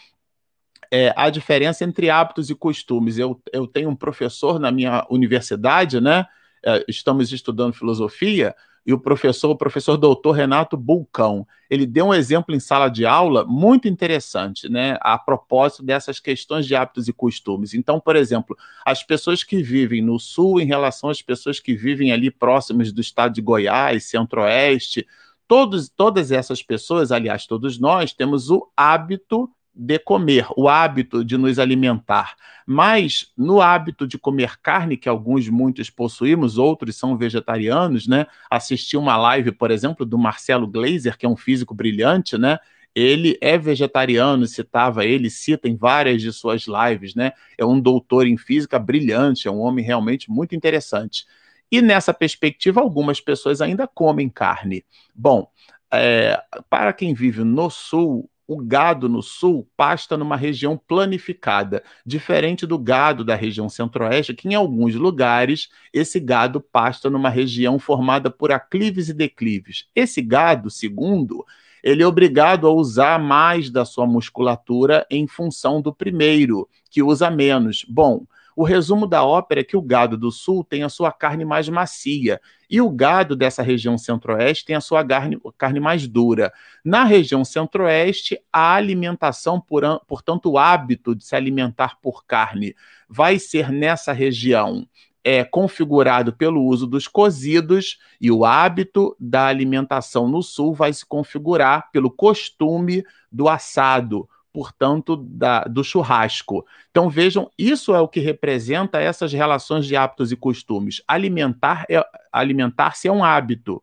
é, 0.91 1.15
a 1.17 1.31
diferença 1.31 1.85
entre 1.85 2.11
hábitos 2.11 2.51
e 2.51 2.55
costumes. 2.57 3.17
Eu, 3.17 3.41
eu 3.53 3.65
tenho 3.65 3.89
um 3.89 3.95
professor 3.95 4.59
na 4.59 4.73
minha 4.73 5.07
universidade, 5.09 6.01
né? 6.01 6.27
É, 6.67 6.85
estamos 6.89 7.33
estudando 7.33 7.75
filosofia, 7.75 8.57
e 8.91 8.93
o 8.93 8.99
professor, 8.99 9.51
o 9.51 9.57
professor 9.57 9.97
doutor 9.97 10.33
Renato 10.33 10.77
Bulcão, 10.77 11.47
ele 11.71 11.87
deu 11.87 12.07
um 12.07 12.15
exemplo 12.15 12.53
em 12.53 12.59
sala 12.59 12.89
de 12.89 13.07
aula 13.07 13.45
muito 13.45 13.87
interessante, 13.87 14.69
né, 14.69 14.99
a 15.01 15.17
propósito 15.17 15.85
dessas 15.85 16.19
questões 16.19 16.67
de 16.67 16.75
hábitos 16.75 17.07
e 17.07 17.13
costumes. 17.13 17.73
Então, 17.73 18.01
por 18.01 18.17
exemplo, 18.17 18.57
as 18.85 19.05
pessoas 19.05 19.45
que 19.45 19.63
vivem 19.63 20.03
no 20.03 20.19
sul 20.19 20.61
em 20.61 20.67
relação 20.67 21.09
às 21.09 21.23
pessoas 21.23 21.61
que 21.61 21.73
vivem 21.73 22.11
ali 22.11 22.33
próximas 22.33 22.93
do 22.93 23.01
estado 23.01 23.33
de 23.33 23.41
Goiás, 23.41 24.07
centro-oeste, 24.07 25.07
todos, 25.47 25.89
todas 25.89 26.33
essas 26.33 26.61
pessoas, 26.61 27.13
aliás, 27.13 27.47
todos 27.47 27.79
nós, 27.79 28.13
temos 28.13 28.51
o 28.51 28.69
hábito 28.77 29.49
de 29.75 29.99
comer, 29.99 30.47
o 30.57 30.69
hábito 30.69 31.25
de 31.25 31.37
nos 31.37 31.59
alimentar. 31.59 32.35
Mas 32.67 33.33
no 33.37 33.61
hábito 33.61 34.07
de 34.07 34.19
comer 34.19 34.59
carne, 34.61 34.97
que 34.97 35.09
alguns 35.09 35.49
muitos 35.49 35.91
possuímos, 35.91 36.59
outros 36.59 36.97
são 36.97 37.17
vegetarianos, 37.17 38.07
né? 38.07 38.27
Assisti 38.51 38.97
uma 38.97 39.17
live, 39.17 39.53
por 39.53 39.71
exemplo, 39.71 40.05
do 40.05 40.19
Marcelo 40.19 40.67
Glazer, 40.67 41.17
que 41.17 41.27
é 41.27 41.29
um 41.29 41.37
físico 41.37 41.75
brilhante, 41.75 42.37
né? 42.37 42.59
Ele 42.95 43.39
é 43.41 43.57
vegetariano, 43.57 44.47
citava 44.47 45.05
ele, 45.05 45.31
cita 45.31 45.69
em 45.69 45.77
várias 45.77 46.21
de 46.21 46.33
suas 46.33 46.67
lives, 46.67 47.15
né? 47.15 47.33
É 47.57 47.65
um 47.65 47.81
doutor 47.81 48.27
em 48.27 48.37
física 48.37 48.79
brilhante, 48.79 49.47
é 49.47 49.51
um 49.51 49.61
homem 49.61 49.85
realmente 49.85 50.31
muito 50.31 50.55
interessante. 50.55 51.25
E 51.71 51.81
nessa 51.81 52.13
perspectiva, 52.13 52.81
algumas 52.81 53.21
pessoas 53.21 53.61
ainda 53.61 53.87
comem 53.87 54.29
carne. 54.29 54.85
Bom, 55.15 55.49
é, 55.93 56.41
para 56.69 56.93
quem 56.93 57.15
vive 57.15 57.45
no 57.45 57.71
sul, 57.71 58.29
o 58.51 58.57
gado 58.57 59.09
no 59.09 59.23
sul 59.23 59.65
pasta 59.77 60.17
numa 60.17 60.35
região 60.35 60.77
planificada, 60.77 61.85
diferente 62.05 62.67
do 62.67 62.77
gado 62.77 63.25
da 63.25 63.37
região 63.37 63.69
centro-oeste, 63.69 64.35
que 64.35 64.49
em 64.49 64.55
alguns 64.57 64.97
lugares 64.97 65.69
esse 65.93 66.19
gado 66.19 66.61
pasta 66.61 67.09
numa 67.09 67.29
região 67.29 67.79
formada 67.79 68.29
por 68.29 68.51
aclives 68.51 69.09
e 69.09 69.15
declives. 69.15 69.89
Esse 69.95 70.21
gado, 70.21 70.69
segundo, 70.69 71.47
ele 71.81 72.03
é 72.03 72.07
obrigado 72.09 72.67
a 72.67 72.73
usar 72.73 73.21
mais 73.21 73.71
da 73.71 73.85
sua 73.85 74.05
musculatura 74.05 75.07
em 75.09 75.29
função 75.29 75.81
do 75.81 75.95
primeiro, 75.95 76.69
que 76.91 77.05
usa 77.05 77.31
menos. 77.31 77.87
Bom, 77.89 78.27
o 78.57 78.65
resumo 78.65 79.07
da 79.07 79.25
ópera 79.25 79.61
é 79.61 79.65
que 79.65 79.77
o 79.77 79.83
gado 79.83 80.17
do 80.17 80.31
sul 80.31 80.65
tem 80.65 80.83
a 80.83 80.89
sua 80.89 81.13
carne 81.13 81.45
mais 81.45 81.69
macia 81.69 82.41
e 82.69 82.81
o 82.81 82.91
gado 82.91 83.35
dessa 83.35 83.63
região 83.63 83.99
centro-oeste 83.99 84.65
tem 84.65 84.77
a 84.77 84.81
sua 84.81 85.05
carne, 85.05 85.39
carne 85.59 85.81
mais 85.81 86.07
dura. 86.07 86.53
Na 86.85 87.05
região 87.05 87.45
centro-oeste, 87.45 88.39
a 88.53 88.75
alimentação, 88.75 89.61
por, 89.61 89.83
portanto, 90.07 90.51
o 90.51 90.59
hábito 90.59 91.15
de 91.15 91.25
se 91.25 91.35
alimentar 91.35 91.99
por 92.01 92.25
carne 92.25 92.75
vai 93.09 93.39
ser 93.39 93.71
nessa 93.71 94.13
região 94.13 94.87
é 95.23 95.45
configurado 95.45 96.33
pelo 96.33 96.65
uso 96.65 96.87
dos 96.87 97.07
cozidos 97.07 97.99
e 98.21 98.31
o 98.31 98.45
hábito 98.45 99.15
da 99.21 99.47
alimentação 99.47 100.27
no 100.27 100.43
sul 100.43 100.75
vai 100.75 100.93
se 100.93 101.05
configurar 101.05 101.91
pelo 101.93 102.11
costume 102.11 103.05
do 103.31 103.49
assado, 103.49 104.29
portanto, 104.53 105.17
da, 105.17 105.65
do 105.65 105.85
churrasco. 105.85 106.65
Então, 106.91 107.09
vejam, 107.09 107.51
isso 107.59 107.95
é 107.95 108.01
o 108.01 108.09
que 108.09 108.21
representa 108.21 109.01
essas 109.01 109.33
relações 109.33 109.87
de 109.87 109.97
hábitos 109.97 110.33
e 110.33 110.37
costumes. 110.37 111.03
Alimentar 111.07 111.87
é, 111.89 112.05
alimentar-se 112.33 113.09
é 113.09 113.13
um 113.13 113.25
hábito, 113.25 113.83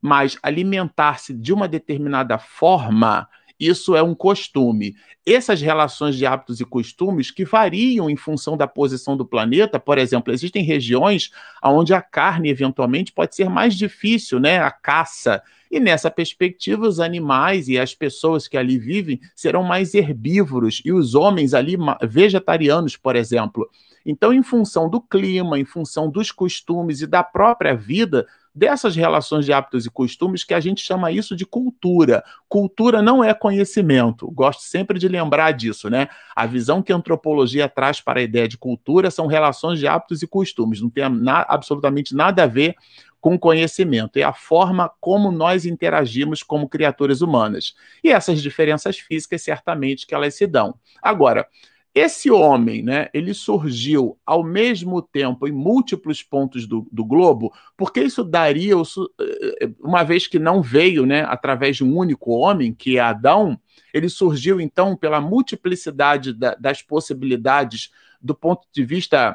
mas 0.00 0.38
alimentar-se 0.42 1.32
de 1.32 1.52
uma 1.52 1.68
determinada 1.68 2.38
forma 2.38 3.28
isso 3.58 3.94
é 3.94 4.02
um 4.02 4.14
costume. 4.14 4.96
Essas 5.24 5.60
relações 5.60 6.16
de 6.16 6.26
hábitos 6.26 6.60
e 6.60 6.64
costumes 6.64 7.30
que 7.30 7.44
variam 7.44 8.10
em 8.10 8.16
função 8.16 8.56
da 8.56 8.66
posição 8.66 9.16
do 9.16 9.24
planeta, 9.24 9.78
por 9.78 9.96
exemplo, 9.96 10.32
existem 10.32 10.62
regiões 10.62 11.30
onde 11.62 11.94
a 11.94 12.02
carne 12.02 12.50
eventualmente 12.50 13.12
pode 13.12 13.34
ser 13.34 13.48
mais 13.48 13.74
difícil, 13.74 14.40
né? 14.40 14.58
A 14.58 14.70
caça. 14.70 15.42
E 15.74 15.80
nessa 15.80 16.08
perspectiva, 16.08 16.86
os 16.86 17.00
animais 17.00 17.66
e 17.66 17.76
as 17.76 17.92
pessoas 17.96 18.46
que 18.46 18.56
ali 18.56 18.78
vivem 18.78 19.20
serão 19.34 19.64
mais 19.64 19.92
herbívoros 19.92 20.80
e 20.84 20.92
os 20.92 21.16
homens 21.16 21.52
ali 21.52 21.76
vegetarianos, 22.00 22.96
por 22.96 23.16
exemplo. 23.16 23.68
Então, 24.06 24.32
em 24.32 24.40
função 24.40 24.88
do 24.88 25.00
clima, 25.00 25.58
em 25.58 25.64
função 25.64 26.08
dos 26.08 26.30
costumes 26.30 27.00
e 27.00 27.08
da 27.08 27.24
própria 27.24 27.74
vida, 27.74 28.24
dessas 28.54 28.94
relações 28.94 29.44
de 29.44 29.52
hábitos 29.52 29.84
e 29.84 29.90
costumes 29.90 30.44
que 30.44 30.54
a 30.54 30.60
gente 30.60 30.80
chama 30.80 31.10
isso 31.10 31.34
de 31.34 31.44
cultura. 31.44 32.22
Cultura 32.48 33.02
não 33.02 33.24
é 33.24 33.34
conhecimento. 33.34 34.30
Gosto 34.30 34.62
sempre 34.62 34.96
de 34.96 35.08
lembrar 35.08 35.50
disso, 35.50 35.90
né? 35.90 36.06
A 36.36 36.46
visão 36.46 36.80
que 36.80 36.92
a 36.92 36.96
antropologia 36.96 37.68
traz 37.68 38.00
para 38.00 38.20
a 38.20 38.22
ideia 38.22 38.46
de 38.46 38.56
cultura 38.56 39.10
são 39.10 39.26
relações 39.26 39.80
de 39.80 39.88
hábitos 39.88 40.22
e 40.22 40.26
costumes. 40.28 40.80
Não 40.80 40.88
tem 40.88 41.08
na, 41.08 41.44
absolutamente 41.48 42.14
nada 42.14 42.44
a 42.44 42.46
ver 42.46 42.76
com 43.24 43.38
conhecimento, 43.38 44.18
é 44.18 44.22
a 44.22 44.34
forma 44.34 44.92
como 45.00 45.32
nós 45.32 45.64
interagimos 45.64 46.42
como 46.42 46.68
criaturas 46.68 47.22
humanas. 47.22 47.74
E 48.04 48.10
essas 48.10 48.42
diferenças 48.42 48.98
físicas, 48.98 49.40
certamente 49.40 50.06
que 50.06 50.14
elas 50.14 50.34
se 50.34 50.46
dão. 50.46 50.74
Agora, 51.00 51.48
esse 51.94 52.30
homem, 52.30 52.82
né, 52.82 53.08
ele 53.14 53.32
surgiu 53.32 54.18
ao 54.26 54.44
mesmo 54.44 55.00
tempo 55.00 55.48
em 55.48 55.52
múltiplos 55.52 56.22
pontos 56.22 56.66
do, 56.66 56.86
do 56.92 57.02
globo, 57.02 57.50
porque 57.78 58.02
isso 58.02 58.22
daria, 58.22 58.74
eh, 58.74 59.70
uma 59.80 60.02
vez 60.02 60.26
que 60.26 60.38
não 60.38 60.60
veio 60.60 61.06
né, 61.06 61.24
através 61.26 61.78
de 61.78 61.84
um 61.84 61.96
único 61.96 62.30
homem, 62.30 62.74
que 62.74 62.98
é 62.98 63.00
Adão, 63.00 63.58
ele 63.94 64.10
surgiu 64.10 64.60
então 64.60 64.94
pela 64.94 65.18
multiplicidade 65.18 66.34
da, 66.34 66.54
das 66.56 66.82
possibilidades 66.82 67.90
do 68.20 68.34
ponto 68.34 68.68
de 68.70 68.84
vista 68.84 69.34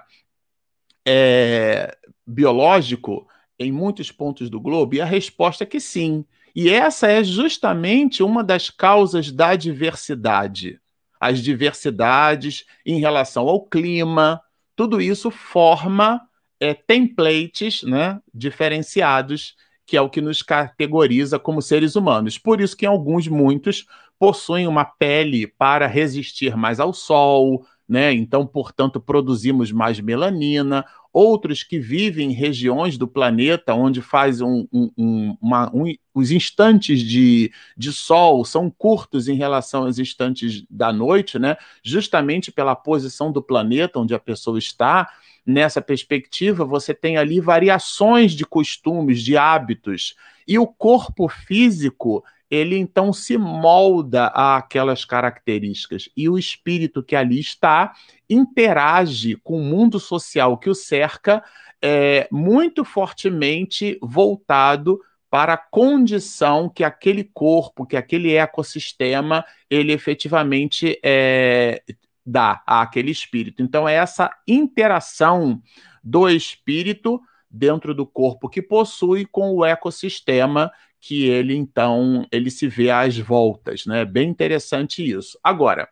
é, 1.03 1.97
biológico 2.27 3.25
em 3.59 3.71
muitos 3.71 4.11
pontos 4.11 4.49
do 4.49 4.59
globo? 4.59 4.95
E 4.95 5.01
a 5.01 5.05
resposta 5.05 5.63
é 5.63 5.67
que 5.67 5.79
sim. 5.79 6.25
E 6.55 6.69
essa 6.69 7.07
é 7.07 7.23
justamente 7.23 8.23
uma 8.23 8.43
das 8.43 8.69
causas 8.69 9.31
da 9.31 9.55
diversidade 9.55 10.79
as 11.19 11.39
diversidades 11.39 12.65
em 12.85 12.99
relação 12.99 13.47
ao 13.47 13.65
clima, 13.65 14.41
tudo 14.75 15.01
isso 15.01 15.29
forma 15.29 16.21
é, 16.59 16.73
templates 16.73 17.83
né, 17.83 18.19
diferenciados, 18.33 19.55
que 19.85 19.97
é 19.97 20.01
o 20.01 20.09
que 20.09 20.21
nos 20.21 20.41
categoriza 20.41 21.37
como 21.37 21.61
seres 21.61 21.95
humanos. 21.95 22.37
Por 22.37 22.61
isso 22.61 22.77
que 22.77 22.85
alguns, 22.85 23.27
muitos, 23.27 23.85
possuem 24.17 24.67
uma 24.67 24.85
pele 24.85 25.47
para 25.47 25.87
resistir 25.87 26.55
mais 26.55 26.79
ao 26.79 26.93
sol, 26.93 27.65
né? 27.87 28.13
Então, 28.13 28.45
portanto, 28.45 28.99
produzimos 28.99 29.71
mais 29.71 29.99
melanina. 29.99 30.85
Outros 31.11 31.63
que 31.63 31.79
vivem 31.79 32.29
em 32.29 32.33
regiões 32.33 32.97
do 32.97 33.07
planeta 33.07 33.73
onde 33.73 34.01
faz 34.01 34.41
um, 34.41 34.67
um, 34.71 35.35
um, 35.41 35.95
os 36.13 36.29
instantes 36.29 36.99
de, 36.99 37.51
de 37.75 37.91
sol 37.91 38.45
são 38.45 38.69
curtos 38.69 39.27
em 39.27 39.35
relação 39.35 39.85
aos 39.85 39.97
instantes 39.97 40.63
da 40.69 40.93
noite, 40.93 41.39
né? 41.39 41.57
Justamente 41.83 42.51
pela 42.51 42.75
posição 42.75 43.31
do 43.31 43.41
planeta 43.41 43.99
onde 43.99 44.13
a 44.13 44.19
pessoa 44.19 44.59
está. 44.59 45.09
Nessa 45.45 45.81
perspectiva, 45.81 46.63
você 46.63 46.93
tem 46.93 47.17
ali 47.17 47.39
variações 47.39 48.33
de 48.33 48.45
costumes, 48.45 49.23
de 49.23 49.35
hábitos, 49.35 50.15
e 50.47 50.59
o 50.59 50.67
corpo 50.67 51.27
físico 51.27 52.23
ele 52.49 52.77
então 52.77 53.13
se 53.13 53.37
molda 53.37 54.27
àquelas 54.27 55.05
características 55.05 56.09
e 56.15 56.27
o 56.27 56.37
espírito 56.37 57.03
que 57.03 57.15
ali 57.15 57.39
está 57.39 57.93
interage 58.29 59.35
com 59.35 59.59
o 59.59 59.63
mundo 59.63 59.99
social 59.99 60.57
que 60.57 60.69
o 60.69 60.75
cerca 60.75 61.43
é, 61.81 62.27
muito 62.31 62.83
fortemente 62.83 63.97
voltado 64.01 64.99
para 65.29 65.53
a 65.53 65.57
condição 65.57 66.67
que 66.67 66.83
aquele 66.83 67.23
corpo, 67.23 67.85
que 67.85 67.95
aquele 67.95 68.33
ecossistema, 68.33 69.45
ele 69.69 69.93
efetivamente 69.93 70.99
é, 71.03 71.83
dá 72.25 72.63
àquele 72.65 73.11
espírito. 73.11 73.61
Então, 73.61 73.87
é 73.87 73.93
essa 73.93 74.31
interação 74.47 75.61
do 76.03 76.27
espírito 76.27 77.21
dentro 77.49 77.93
do 77.93 78.05
corpo 78.05 78.49
que 78.49 78.61
possui 78.61 79.25
com 79.25 79.51
o 79.55 79.65
ecossistema 79.65 80.71
que 80.99 81.25
ele 81.25 81.55
então 81.55 82.25
ele 82.31 82.51
se 82.51 82.67
vê 82.67 82.89
às 82.89 83.17
voltas, 83.17 83.85
né? 83.85 84.05
Bem 84.05 84.29
interessante 84.29 85.07
isso. 85.07 85.39
Agora, 85.43 85.87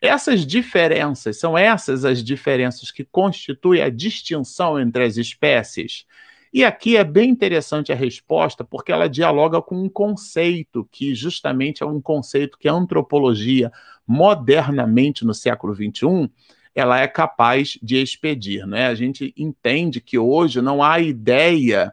essas 0.00 0.46
diferenças 0.46 1.38
são 1.38 1.56
essas 1.56 2.04
as 2.04 2.22
diferenças 2.22 2.90
que 2.90 3.04
constituem 3.04 3.82
a 3.82 3.88
distinção 3.88 4.78
entre 4.80 5.04
as 5.04 5.16
espécies. 5.16 6.04
E 6.52 6.64
aqui 6.64 6.96
é 6.96 7.04
bem 7.04 7.30
interessante 7.30 7.92
a 7.92 7.94
resposta, 7.94 8.62
porque 8.62 8.92
ela 8.92 9.08
dialoga 9.08 9.62
com 9.62 9.76
um 9.82 9.88
conceito 9.88 10.86
que 10.92 11.14
justamente 11.14 11.82
é 11.82 11.86
um 11.86 12.00
conceito 12.00 12.58
que 12.58 12.68
a 12.68 12.72
antropologia 12.72 13.72
modernamente 14.06 15.24
no 15.24 15.32
século 15.32 15.74
XXI 15.74 16.30
ela 16.74 17.00
é 17.00 17.06
capaz 17.06 17.78
de 17.82 17.96
expedir, 17.96 18.66
né? 18.66 18.86
A 18.86 18.94
gente 18.94 19.32
entende 19.36 20.00
que 20.00 20.18
hoje 20.18 20.60
não 20.60 20.82
há 20.82 21.00
ideia 21.00 21.92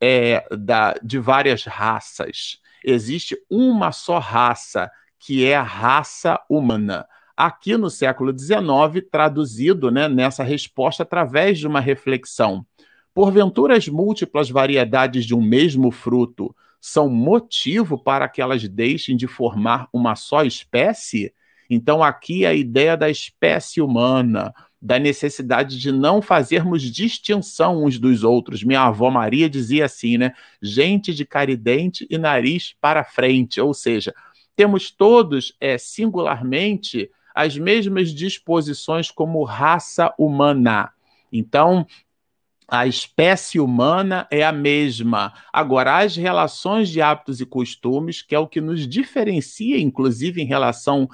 é, 0.00 0.44
da, 0.56 0.94
de 1.02 1.18
várias 1.18 1.64
raças. 1.64 2.58
Existe 2.84 3.36
uma 3.50 3.92
só 3.92 4.18
raça, 4.18 4.90
que 5.18 5.44
é 5.44 5.56
a 5.56 5.62
raça 5.62 6.40
humana. 6.48 7.06
Aqui 7.36 7.76
no 7.76 7.90
século 7.90 8.36
XIX, 8.36 9.06
traduzido 9.10 9.90
né, 9.90 10.08
nessa 10.08 10.42
resposta 10.42 11.02
através 11.02 11.58
de 11.58 11.66
uma 11.66 11.80
reflexão. 11.80 12.66
Porventura, 13.14 13.76
as 13.76 13.88
múltiplas 13.88 14.50
variedades 14.50 15.24
de 15.24 15.34
um 15.34 15.42
mesmo 15.42 15.90
fruto 15.90 16.54
são 16.80 17.08
motivo 17.08 17.98
para 17.98 18.28
que 18.28 18.40
elas 18.40 18.66
deixem 18.66 19.16
de 19.16 19.26
formar 19.26 19.88
uma 19.92 20.16
só 20.16 20.42
espécie? 20.44 21.32
Então, 21.68 22.02
aqui 22.02 22.46
a 22.46 22.54
ideia 22.54 22.96
da 22.96 23.10
espécie 23.10 23.80
humana, 23.80 24.52
da 24.80 24.98
necessidade 24.98 25.78
de 25.78 25.92
não 25.92 26.22
fazermos 26.22 26.82
distinção 26.82 27.84
uns 27.84 27.98
dos 27.98 28.24
outros. 28.24 28.64
Minha 28.64 28.82
avó 28.82 29.10
Maria 29.10 29.48
dizia 29.50 29.84
assim, 29.84 30.16
né? 30.16 30.32
Gente 30.62 31.14
de 31.14 31.26
caridente 31.26 32.06
e 32.08 32.16
nariz 32.16 32.74
para 32.80 33.04
frente, 33.04 33.60
ou 33.60 33.74
seja, 33.74 34.14
temos 34.56 34.90
todos, 34.90 35.54
é, 35.60 35.76
singularmente, 35.76 37.10
as 37.34 37.56
mesmas 37.56 38.12
disposições 38.12 39.10
como 39.10 39.44
raça 39.44 40.12
humana. 40.18 40.92
Então, 41.32 41.86
a 42.66 42.86
espécie 42.86 43.58
humana 43.58 44.26
é 44.30 44.44
a 44.44 44.52
mesma. 44.52 45.32
Agora, 45.52 45.98
as 45.98 46.16
relações 46.16 46.88
de 46.88 47.02
hábitos 47.02 47.40
e 47.40 47.46
costumes, 47.46 48.22
que 48.22 48.34
é 48.34 48.38
o 48.38 48.46
que 48.46 48.60
nos 48.60 48.86
diferencia, 48.86 49.78
inclusive 49.78 50.40
em 50.40 50.46
relação 50.46 51.08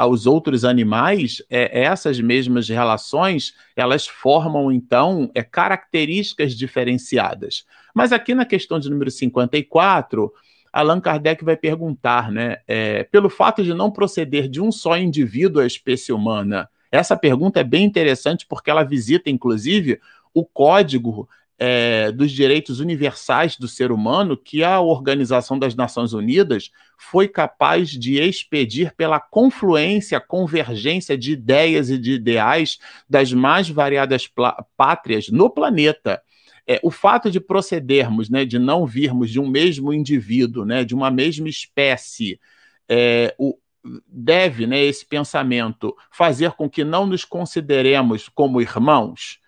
aos 0.00 0.24
outros 0.24 0.64
animais, 0.64 1.42
é, 1.50 1.82
essas 1.82 2.18
mesmas 2.18 2.66
relações, 2.70 3.52
elas 3.76 4.06
formam, 4.06 4.72
então, 4.72 5.30
é, 5.34 5.42
características 5.42 6.54
diferenciadas. 6.54 7.66
Mas 7.94 8.10
aqui 8.10 8.34
na 8.34 8.46
questão 8.46 8.80
de 8.80 8.88
número 8.88 9.10
54, 9.10 10.32
Allan 10.72 11.02
Kardec 11.02 11.44
vai 11.44 11.54
perguntar, 11.54 12.32
né, 12.32 12.56
é, 12.66 13.04
pelo 13.04 13.28
fato 13.28 13.62
de 13.62 13.74
não 13.74 13.90
proceder 13.90 14.48
de 14.48 14.58
um 14.58 14.72
só 14.72 14.96
indivíduo 14.96 15.60
à 15.60 15.66
espécie 15.66 16.14
humana, 16.14 16.66
essa 16.90 17.14
pergunta 17.14 17.60
é 17.60 17.64
bem 17.64 17.84
interessante 17.84 18.46
porque 18.48 18.70
ela 18.70 18.82
visita, 18.82 19.28
inclusive, 19.28 20.00
o 20.32 20.46
código 20.46 21.28
é, 21.62 22.10
dos 22.10 22.32
direitos 22.32 22.80
universais 22.80 23.54
do 23.58 23.68
ser 23.68 23.92
humano 23.92 24.34
que 24.34 24.64
a 24.64 24.80
Organização 24.80 25.58
das 25.58 25.74
Nações 25.74 26.14
Unidas 26.14 26.70
foi 26.96 27.28
capaz 27.28 27.90
de 27.90 28.18
expedir 28.18 28.94
pela 28.96 29.20
confluência, 29.20 30.18
convergência 30.18 31.18
de 31.18 31.32
ideias 31.32 31.90
e 31.90 31.98
de 31.98 32.12
ideais 32.12 32.78
das 33.06 33.30
mais 33.34 33.68
variadas 33.68 34.26
pátrias 34.74 35.28
no 35.28 35.50
planeta. 35.50 36.22
É, 36.66 36.80
o 36.82 36.90
fato 36.90 37.30
de 37.30 37.38
procedermos, 37.38 38.30
né, 38.30 38.46
de 38.46 38.58
não 38.58 38.86
virmos 38.86 39.30
de 39.30 39.38
um 39.38 39.46
mesmo 39.46 39.92
indivíduo, 39.92 40.64
né, 40.64 40.82
de 40.82 40.94
uma 40.94 41.10
mesma 41.10 41.48
espécie, 41.48 42.40
é, 42.88 43.34
o, 43.38 43.58
deve, 44.06 44.66
né, 44.66 44.82
esse 44.82 45.04
pensamento, 45.04 45.94
fazer 46.10 46.52
com 46.52 46.70
que 46.70 46.84
não 46.84 47.04
nos 47.04 47.22
consideremos 47.22 48.30
como 48.30 48.62
irmãos? 48.62 49.40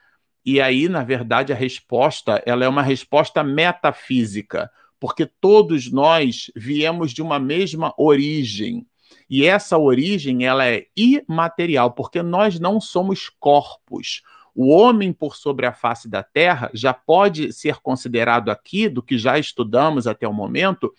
E 0.45 0.61
aí, 0.61 0.89
na 0.89 1.05
verdade, 1.05 1.53
a 1.53 1.57
resposta 1.57 2.43
ela 2.45 2.65
é 2.65 2.69
uma 2.69 2.83
resposta 2.83 3.45
metafísica, 3.45 4.71
porque 4.99 5.27
todos 5.27 5.91
nós 5.91 6.51
viemos 6.55 7.13
de 7.13 7.23
uma 7.23 7.39
mesma 7.39 7.95
origem. 7.97 8.87
E 9.29 9.45
essa 9.45 9.79
origem 9.79 10.45
ela 10.45 10.67
é 10.67 10.87
imaterial, 10.97 11.93
porque 11.93 12.23
nós 12.23 12.59
não 12.59 12.81
somos 12.81 13.29
corpos. 13.29 14.23
O 14.55 14.69
homem 14.69 15.13
por 15.13 15.35
sobre 15.35 15.65
a 15.65 15.73
face 15.73 16.09
da 16.09 16.23
terra 16.23 16.71
já 16.75 16.93
pode 16.93 17.53
ser 17.53 17.77
considerado 17.77 18.51
aqui, 18.51 18.89
do 18.89 19.03
que 19.03 19.17
já 19.17 19.39
estudamos 19.39 20.07
até 20.07 20.29
o 20.29 20.33
momento, 20.33 20.93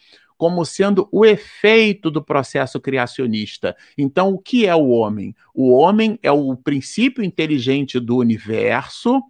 como 0.44 0.66
sendo 0.66 1.08
o 1.10 1.26
efeito 1.26 2.12
do 2.12 2.22
processo 2.22 2.78
criacionista. 2.78 3.78
Então, 3.98 4.34
o 4.34 4.38
que 4.38 4.66
é 4.66 4.76
o 4.76 4.90
homem? 4.90 5.34
O 5.54 5.72
homem 5.72 6.20
é 6.22 6.34
o 6.34 6.54
princípio 6.54 7.24
inteligente 7.24 7.98
do 7.98 8.18
universo, 8.18 9.22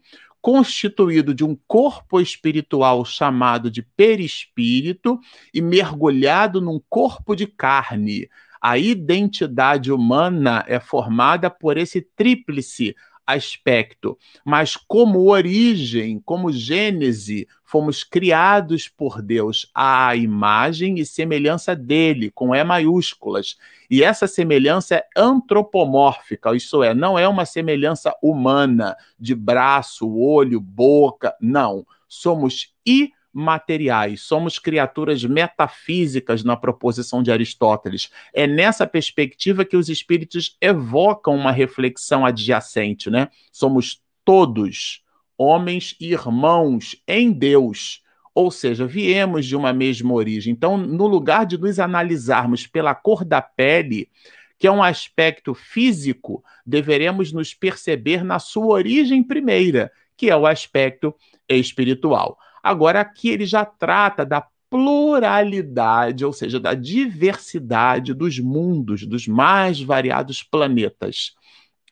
constituído 0.42 1.32
de 1.32 1.44
um 1.44 1.56
corpo 1.68 2.20
espiritual 2.20 3.06
chamado 3.06 3.70
de 3.70 3.84
perispírito 3.84 5.20
e 5.54 5.62
mergulhado 5.62 6.60
num 6.60 6.82
corpo 6.90 7.36
de 7.36 7.46
carne. 7.46 8.28
A 8.60 8.80
identidade 8.80 9.92
humana 9.92 10.66
é 10.68 10.80
formada 10.80 11.48
por 11.48 11.78
esse 11.78 12.02
tríplice 12.02 12.96
aspecto, 13.26 14.18
mas 14.46 14.76
como 14.76 15.30
origem, 15.30 16.22
como 16.26 16.52
gênese, 16.52 17.48
fomos 17.64 18.04
criados 18.04 18.88
por 18.88 19.22
Deus 19.22 19.70
à 19.74 20.16
imagem 20.16 21.00
e 21.00 21.06
semelhança 21.06 21.76
dele, 21.76 22.30
com 22.30 22.54
E 22.54 22.64
maiúsculas. 22.64 23.58
E 23.90 24.04
essa 24.04 24.28
semelhança 24.28 24.96
é 24.96 25.06
antropomórfica, 25.16 26.56
isso 26.56 26.84
é, 26.84 26.94
não 26.94 27.18
é 27.18 27.28
uma 27.28 27.46
semelhança 27.46 28.14
humana, 28.22 28.96
de 29.20 29.34
braço, 29.34 30.08
olho, 30.16 30.60
boca, 30.60 31.36
não. 31.42 31.86
Somos 32.08 32.74
i 32.86 33.12
materiais, 33.34 34.22
somos 34.22 34.60
criaturas 34.60 35.24
metafísicas 35.24 36.44
na 36.44 36.56
proposição 36.56 37.24
de 37.24 37.32
Aristóteles. 37.32 38.12
É 38.34 38.46
nessa 38.46 38.86
perspectiva 38.86 39.66
que 39.66 39.76
os 39.76 39.90
espíritos 39.90 40.56
evocam 40.62 41.36
uma 41.36 41.52
reflexão 41.52 42.26
adjacente, 42.26 43.10
né? 43.10 43.30
Somos 43.52 44.02
todos 44.24 45.04
homens 45.38 45.96
e 46.00 46.12
irmãos 46.12 46.96
em 47.08 47.32
Deus. 47.32 48.02
Ou 48.36 48.50
seja, 48.50 48.86
viemos 48.86 49.46
de 49.46 49.56
uma 49.56 49.74
mesma 49.74 50.14
origem. 50.14 50.54
Então, 50.54 50.78
no 50.78 51.08
lugar 51.08 51.46
de 51.46 51.58
nos 51.58 51.80
analisarmos 51.80 52.66
pela 52.66 52.96
cor 52.96 53.24
da 53.24 53.42
pele, 53.42 54.10
que 54.58 54.68
é 54.68 54.72
um 54.72 54.82
aspecto 54.82 55.54
físico, 55.54 56.44
deveremos 56.66 57.32
nos 57.32 57.54
perceber 57.54 58.24
na 58.24 58.40
sua 58.40 58.68
origem 58.68 59.24
primeira, 59.24 59.92
que 60.16 60.30
é 60.30 60.36
o 60.36 60.48
aspecto 60.48 61.14
espiritual. 61.50 62.38
Agora, 62.64 63.02
aqui 63.02 63.30
ele 63.30 63.46
já 63.46 63.66
trata 63.66 64.26
da 64.26 64.48
pluralidade, 64.70 66.26
ou 66.26 66.34
seja, 66.34 66.60
da 66.60 66.74
diversidade 66.74 68.14
dos 68.14 68.40
mundos, 68.40 69.06
dos 69.06 69.28
mais 69.28 69.80
variados 69.82 70.42
planetas. 70.42 71.36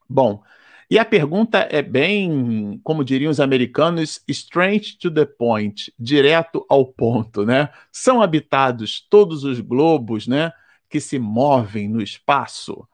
Bom, 0.10 0.41
e 0.89 0.97
a 0.97 1.05
pergunta 1.05 1.67
é 1.71 1.81
bem, 1.81 2.81
como 2.84 3.05
diriam 3.05 3.29
os 3.29 3.39
americanos, 3.39 4.21
straight 4.27 4.97
to 4.97 5.12
the 5.12 5.25
point, 5.25 5.93
direto 5.97 6.65
ao 6.67 6.86
ponto, 6.86 7.45
né? 7.45 7.69
São 7.91 8.21
habitados 8.21 9.05
todos 9.10 9.43
os 9.43 9.60
globos, 9.62 10.27
né, 10.27 10.51
que 10.89 10.99
se 10.99 11.19
movem 11.19 11.88
no 11.88 12.01
espaço? 12.01 12.88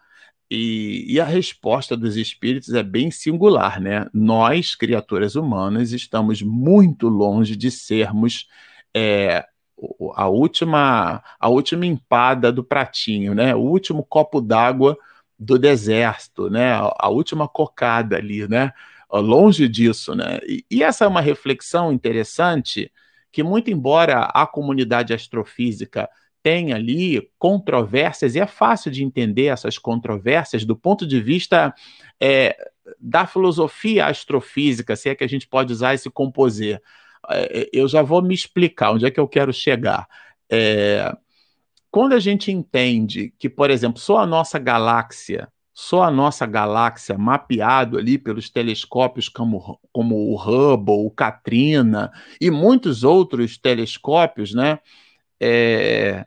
E, 0.50 1.06
e, 1.14 1.20
a 1.20 1.26
resposta 1.26 1.98
dos 1.98 2.16
espíritos 2.16 2.74
é 2.74 2.82
bem 2.82 3.12
singular, 3.12 3.82
né? 3.82 4.08
Nós, 4.14 4.76
criaturas 4.76 5.36
humanas, 5.36 5.92
estamos 5.92 6.42
muito 6.42 7.10
longe 7.10 7.56
de 7.56 7.70
sermos 7.70 8.48
é, 8.96 9.46
a 10.16 10.28
última 10.28 11.24
a 11.40 11.50
última 11.50 11.86
empada 11.86 12.52
do 12.52 12.64
pratinho, 12.64 13.36
né? 13.36 13.54
O 13.56 13.60
último 13.60 14.04
copo 14.06 14.42
d'água 14.42 14.98
do 15.38 15.60
deserto, 15.60 16.50
né? 16.50 16.74
A 16.98 17.10
última 17.10 17.48
cocada 17.48 18.16
ali, 18.18 18.48
né? 18.48 18.72
Longe 19.12 19.68
disso, 19.68 20.16
né? 20.16 20.40
E, 20.48 20.66
e 20.72 20.84
essa 20.84 21.06
é 21.06 21.08
uma 21.08 21.22
reflexão 21.22 21.92
interessante 21.92 22.92
que, 23.32 23.44
muito 23.44 23.70
embora 23.70 24.22
a 24.34 24.48
comunidade 24.48 25.14
astrofísica 25.14 26.10
tem 26.48 26.72
ali 26.72 27.30
controvérsias, 27.38 28.34
e 28.34 28.40
é 28.40 28.48
fácil 28.48 28.90
de 28.90 29.04
entender 29.04 29.48
essas 29.48 29.78
controvérsias 29.78 30.64
do 30.64 30.78
ponto 30.78 31.06
de 31.06 31.20
vista 31.20 31.76
é, 32.22 32.56
da 32.98 33.28
filosofia 33.28 34.06
astrofísica, 34.06 34.96
se 34.96 35.10
é 35.10 35.16
que 35.16 35.26
a 35.26 35.28
gente 35.28 35.46
pode 35.46 35.74
usar 35.74 35.94
esse 35.94 36.10
composer. 36.10 36.82
É, 37.30 37.70
eu 37.74 37.86
já 37.86 38.02
vou 38.02 38.22
me 38.22 38.34
explicar 38.34 38.92
onde 38.92 39.06
é 39.06 39.12
que 39.12 39.20
eu 39.20 39.28
quero 39.28 39.52
chegar. 39.52 40.08
É, 40.50 41.14
quando 41.92 42.14
a 42.14 42.20
gente 42.20 42.50
entende 42.50 43.34
que, 43.38 43.50
por 43.50 43.70
exemplo, 43.70 44.00
só 44.00 44.20
a 44.20 44.26
nossa 44.26 44.58
galáxia, 44.58 45.50
só 45.74 46.04
a 46.04 46.10
nossa 46.10 46.46
galáxia 46.46 47.18
mapeado 47.18 47.98
ali 47.98 48.18
pelos 48.18 48.50
telescópios 48.50 49.28
como, 49.28 49.82
como 49.92 50.16
o 50.16 50.38
Hubble, 50.38 51.06
o 51.06 51.12
Katrina 51.12 52.10
e 52.40 52.50
muitos 52.50 53.04
outros 53.04 53.58
telescópios, 53.58 54.54
né? 54.54 54.80
É, 55.42 56.26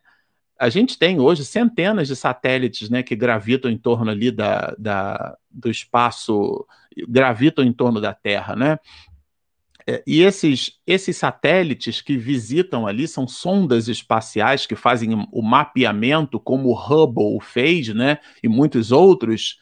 a 0.60 0.68
gente 0.68 0.98
tem 0.98 1.18
hoje 1.18 1.42
centenas 1.42 2.06
de 2.06 2.14
satélites 2.14 2.90
né, 2.90 3.02
que 3.02 3.16
gravitam 3.16 3.70
em 3.70 3.78
torno 3.78 4.10
ali 4.10 4.30
da, 4.30 4.74
da, 4.78 5.34
do 5.50 5.70
espaço, 5.70 6.66
gravitam 7.08 7.64
em 7.64 7.72
torno 7.72 7.98
da 7.98 8.12
Terra, 8.12 8.54
né? 8.54 8.78
É, 9.86 10.02
e 10.06 10.20
esses, 10.20 10.78
esses 10.86 11.16
satélites 11.16 12.02
que 12.02 12.18
visitam 12.18 12.86
ali 12.86 13.08
são 13.08 13.26
sondas 13.26 13.88
espaciais 13.88 14.66
que 14.66 14.76
fazem 14.76 15.26
o 15.32 15.40
mapeamento, 15.40 16.38
como 16.38 16.68
o 16.68 16.74
Hubble 16.74 17.40
fez, 17.40 17.88
né? 17.88 18.18
E 18.42 18.48
muitos 18.48 18.92
outros. 18.92 19.58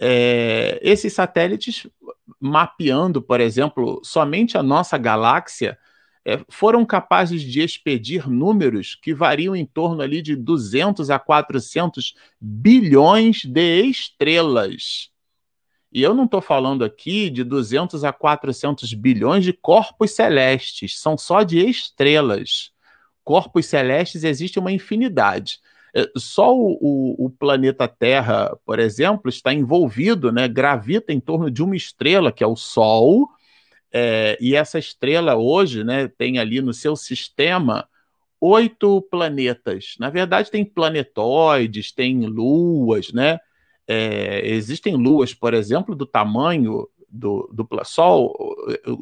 É, 0.00 0.80
esses 0.82 1.12
satélites 1.12 1.86
mapeando, 2.40 3.22
por 3.22 3.40
exemplo, 3.40 4.00
somente 4.02 4.58
a 4.58 4.62
nossa 4.62 4.98
galáxia, 4.98 5.78
foram 6.48 6.84
capazes 6.84 7.42
de 7.42 7.60
expedir 7.60 8.28
números 8.28 8.94
que 8.94 9.12
variam 9.12 9.56
em 9.56 9.66
torno 9.66 10.02
ali 10.02 10.22
de 10.22 10.36
200 10.36 11.10
a 11.10 11.18
400 11.18 12.14
bilhões 12.40 13.44
de 13.44 13.82
estrelas. 13.82 15.10
E 15.92 16.02
eu 16.02 16.14
não 16.14 16.24
estou 16.24 16.40
falando 16.40 16.84
aqui 16.84 17.28
de 17.28 17.44
200 17.44 18.02
a 18.04 18.12
400 18.12 18.94
bilhões 18.94 19.44
de 19.44 19.52
corpos 19.52 20.12
celestes, 20.12 20.98
são 20.98 21.18
só 21.18 21.42
de 21.42 21.58
estrelas. 21.58 22.70
Corpos 23.22 23.66
celestes 23.66 24.24
existe 24.24 24.58
uma 24.58 24.72
infinidade. 24.72 25.58
É, 25.94 26.10
só 26.16 26.56
o, 26.56 26.78
o, 26.80 27.26
o, 27.26 27.30
planeta 27.30 27.86
Terra, 27.86 28.56
por 28.64 28.78
exemplo, 28.78 29.28
está 29.28 29.52
envolvido, 29.52 30.32
né, 30.32 30.48
gravita 30.48 31.12
em 31.12 31.20
torno 31.20 31.50
de 31.50 31.62
uma 31.62 31.76
estrela, 31.76 32.32
que 32.32 32.42
é 32.42 32.46
o 32.46 32.56
Sol, 32.56 33.28
é, 33.92 34.38
e 34.40 34.54
essa 34.56 34.78
estrela 34.78 35.36
hoje 35.36 35.84
né, 35.84 36.08
tem 36.08 36.38
ali 36.38 36.60
no 36.60 36.72
seu 36.72 36.96
sistema 36.96 37.88
oito 38.40 39.02
planetas. 39.02 39.94
Na 40.00 40.10
verdade, 40.10 40.50
tem 40.50 40.64
planetoides, 40.64 41.92
tem 41.92 42.26
luas, 42.26 43.12
né? 43.12 43.38
É, 43.86 44.40
existem 44.48 44.96
luas, 44.96 45.34
por 45.34 45.54
exemplo, 45.54 45.94
do 45.94 46.06
tamanho 46.06 46.88
do, 47.12 47.48
do 47.52 47.68
Sol, 47.84 48.34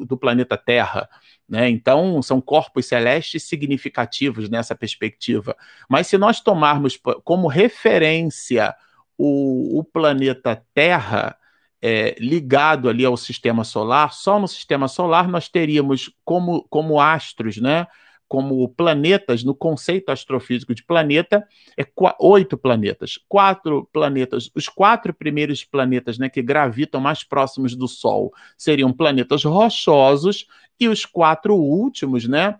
do 0.05 0.17
planeta 0.17 0.57
Terra. 0.57 1.09
Né? 1.47 1.69
Então, 1.69 2.21
são 2.21 2.41
corpos 2.41 2.85
celestes 2.85 3.43
significativos 3.43 4.49
nessa 4.49 4.75
perspectiva. 4.75 5.55
Mas 5.89 6.07
se 6.07 6.17
nós 6.17 6.41
tomarmos 6.41 6.99
como 7.23 7.47
referência 7.47 8.75
o, 9.17 9.79
o 9.79 9.83
planeta 9.83 10.61
Terra, 10.73 11.37
é, 11.81 12.15
ligado 12.19 12.87
ali 12.89 13.03
ao 13.03 13.17
sistema 13.17 13.63
solar, 13.63 14.13
só 14.13 14.39
no 14.39 14.47
sistema 14.47 14.87
solar 14.87 15.27
nós 15.27 15.49
teríamos 15.49 16.11
como, 16.23 16.63
como 16.69 16.99
astros, 16.99 17.57
né? 17.57 17.87
como 18.27 18.69
planetas, 18.69 19.43
no 19.43 19.53
conceito 19.53 20.09
astrofísico 20.09 20.73
de 20.73 20.85
planeta, 20.85 21.45
é 21.77 21.85
oito 22.17 22.57
planetas. 22.57 23.19
Quatro 23.27 23.89
planetas, 23.91 24.49
os 24.55 24.69
quatro 24.69 25.13
primeiros 25.13 25.65
planetas 25.65 26.17
né, 26.17 26.29
que 26.29 26.41
gravitam 26.41 27.01
mais 27.01 27.25
próximos 27.25 27.75
do 27.75 27.89
Sol 27.89 28.31
seriam 28.57 28.93
planetas 28.93 29.43
rochosos, 29.43 30.47
e 30.81 30.87
os 30.87 31.05
quatro 31.05 31.55
últimos, 31.55 32.27
né? 32.27 32.57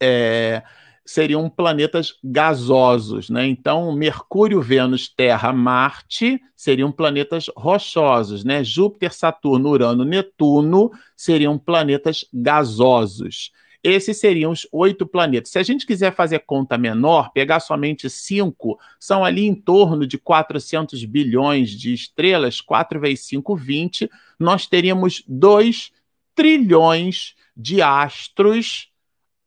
É, 0.00 0.62
seriam 1.10 1.50
planetas 1.50 2.14
gasosos, 2.22 3.28
né? 3.30 3.44
Então, 3.44 3.90
Mercúrio, 3.92 4.62
Vênus, 4.62 5.08
Terra, 5.08 5.52
Marte 5.52 6.40
seriam 6.54 6.92
planetas 6.92 7.46
rochosos, 7.56 8.44
né? 8.44 8.62
Júpiter, 8.62 9.12
Saturno, 9.12 9.70
Urano, 9.70 10.04
Netuno 10.04 10.92
seriam 11.16 11.58
planetas 11.58 12.24
gasosos. 12.32 13.50
Esses 13.82 14.18
seriam 14.18 14.52
os 14.52 14.68
oito 14.70 15.04
planetas. 15.04 15.50
Se 15.50 15.58
a 15.58 15.64
gente 15.64 15.84
quiser 15.84 16.14
fazer 16.14 16.44
conta 16.46 16.78
menor, 16.78 17.32
pegar 17.32 17.58
somente 17.58 18.08
cinco, 18.08 18.78
são 19.00 19.24
ali 19.24 19.46
em 19.46 19.54
torno 19.54 20.06
de 20.06 20.16
400 20.16 21.04
bilhões 21.06 21.70
de 21.70 21.92
estrelas, 21.92 22.60
4 22.60 23.00
vezes 23.00 23.26
5, 23.26 23.56
20, 23.56 24.08
nós 24.38 24.64
teríamos 24.64 25.24
2 25.26 25.90
trilhões 26.36 27.34
de 27.56 27.82
astros, 27.82 28.89